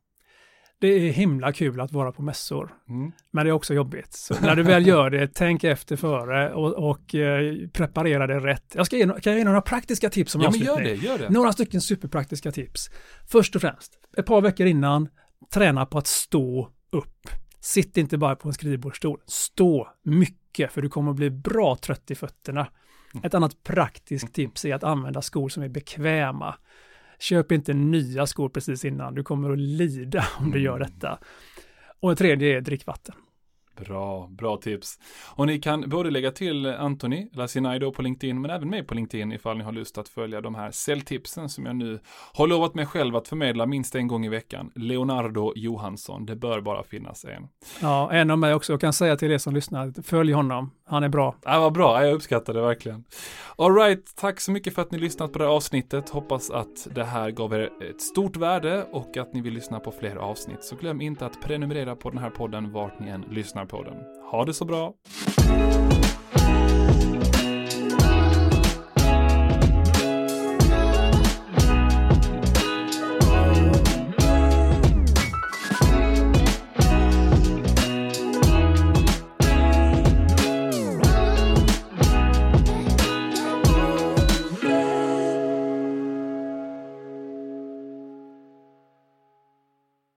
Det 0.88 1.08
är 1.08 1.12
himla 1.12 1.54
kul 1.54 1.80
att 1.80 1.92
vara 1.92 2.12
på 2.12 2.22
mässor. 2.22 2.74
Mm. 2.90 3.12
Men 3.32 3.46
det 3.46 3.50
är 3.50 3.54
också 3.54 3.74
jobbigt. 3.74 4.14
Så 4.14 4.36
när 4.42 4.56
du 4.56 4.64
väl 4.64 4.88
gör 4.88 5.10
det, 5.10 5.28
tänk 5.34 5.64
efter 5.64 5.96
före 5.96 6.54
och, 6.54 6.90
och 6.90 7.16
eh, 7.16 7.54
preparera 7.74 8.28
det 8.28 8.40
rätt. 8.40 8.74
Jag 8.76 8.86
ska 8.86 8.98
ge, 8.98 9.04
kan 9.04 9.34
jag 9.34 9.38
ge 9.38 9.44
några 9.44 9.62
praktiska 9.62 10.10
tips 10.10 10.32
som 10.32 10.42
ja, 10.42 10.52
men 10.52 10.60
gör 10.60 10.82
det, 10.82 10.94
gör 10.94 11.18
det. 11.18 11.30
Några 11.30 11.54
stycken 11.54 11.82
superpraktiska 11.82 12.52
tips. 12.52 12.90
Först 13.32 13.56
och 13.56 13.62
främst, 13.62 13.94
ett 14.18 14.26
par 14.26 14.42
veckor 14.42 14.68
innan, 14.68 15.10
träna 15.54 15.86
på 15.86 15.98
att 15.98 16.08
stå 16.08 16.70
upp. 16.92 17.30
Sitt 17.60 17.98
inte 17.98 18.18
bara 18.18 18.36
på 18.36 18.48
en 18.50 18.54
skrivbordsstol. 18.54 19.20
Stå 19.28 19.88
mycket, 20.04 20.72
för 20.72 20.82
du 20.82 20.90
kommer 20.90 21.12
att 21.12 21.18
bli 21.18 21.30
bra 21.30 21.76
trött 21.76 22.12
i 22.12 22.16
fötterna. 22.16 22.68
Mm. 23.14 23.26
Ett 23.26 23.34
annat 23.34 23.64
praktiskt 23.64 24.34
tips 24.34 24.66
är 24.66 24.76
att 24.76 24.84
använda 24.84 25.22
skor 25.22 25.50
som 25.50 25.64
är 25.64 25.70
bekväma. 25.70 26.56
Köp 27.24 27.52
inte 27.52 27.74
nya 27.74 28.28
skor 28.28 28.50
precis 28.50 28.86
innan, 28.86 29.16
du 29.16 29.24
kommer 29.24 29.50
att 29.50 29.60
lida 29.60 30.28
om 30.40 30.52
du 30.52 30.60
gör 30.60 30.76
mm. 30.76 30.88
detta. 30.88 31.20
Och 32.00 32.10
det 32.10 32.16
tredje 32.16 32.58
är 32.58 32.62
drickvatten. 32.62 33.16
Bra, 33.76 34.28
bra 34.28 34.58
tips. 34.58 35.00
Och 35.36 35.48
ni 35.48 35.60
kan 35.60 35.90
både 35.90 36.10
lägga 36.10 36.32
till 36.32 36.66
Anthony 36.66 37.28
Lassinai 37.34 37.80
då 37.80 37.92
på 37.92 38.02
LinkedIn, 38.02 38.42
men 38.42 38.52
även 38.52 38.70
mig 38.70 38.84
på 38.84 38.94
LinkedIn 38.94 39.32
ifall 39.32 39.58
ni 39.58 39.64
har 39.64 39.72
lust 39.72 39.98
att 39.98 40.10
följa 40.10 40.42
de 40.42 40.56
här 40.56 40.72
säljtipsen 40.72 41.50
som 41.50 41.66
jag 41.66 41.76
nu 41.76 42.00
har 42.34 42.48
lovat 42.48 42.76
mig 42.76 42.86
själv 42.86 43.16
att 43.16 43.28
förmedla 43.28 43.66
minst 43.66 43.96
en 43.96 44.08
gång 44.08 44.26
i 44.26 44.30
veckan. 44.30 44.72
Leonardo 44.76 45.54
Johansson, 45.56 46.26
det 46.26 46.36
bör 46.36 46.62
bara 46.62 46.84
finnas 46.84 47.26
en. 47.26 47.48
Ja, 47.82 48.12
en 48.12 48.32
av 48.32 48.38
mig 48.38 48.54
också. 48.54 48.74
Jag 48.74 48.82
kan 48.82 48.94
säga 48.94 49.16
till 49.16 49.32
er 49.32 49.38
som 49.38 49.54
lyssnar, 49.54 50.02
följ 50.04 50.32
honom. 50.32 50.72
Han 50.86 51.04
är 51.04 51.10
bra. 51.10 51.36
Ja, 51.44 51.60
vad 51.60 51.74
bra. 51.74 52.06
Jag 52.06 52.14
uppskattar 52.14 52.54
det 52.54 52.62
verkligen. 52.62 53.04
Alright, 53.58 54.16
tack 54.16 54.40
så 54.40 54.52
mycket 54.52 54.76
för 54.76 54.82
att 54.82 54.92
ni 54.92 55.00
lyssnat 55.00 55.34
på 55.34 55.40
det 55.40 55.46
här 55.46 55.52
avsnittet. 55.52 56.10
Hoppas 56.10 56.52
att 56.52 56.88
det 56.96 57.04
här 57.04 57.32
gav 57.32 57.54
er 57.54 57.70
ett 57.90 58.02
stort 58.02 58.38
värde 58.38 58.84
och 58.92 59.18
att 59.18 59.34
ni 59.34 59.42
vill 59.42 59.54
lyssna 59.54 59.80
på 59.80 59.92
fler 59.92 60.16
avsnitt. 60.16 60.64
Så 60.64 60.76
glöm 60.76 61.02
inte 61.02 61.26
att 61.26 61.42
prenumerera 61.42 61.96
på 61.96 62.10
den 62.10 62.20
här 62.20 62.30
podden 62.30 62.72
vart 62.72 63.00
ni 63.00 63.10
än 63.10 63.26
lyssnar 63.64 63.66
på 63.66 63.84
den. 63.84 63.98
Ha 64.32 64.46
det 64.46 64.54
så 64.54 64.66
bra! 64.66 64.94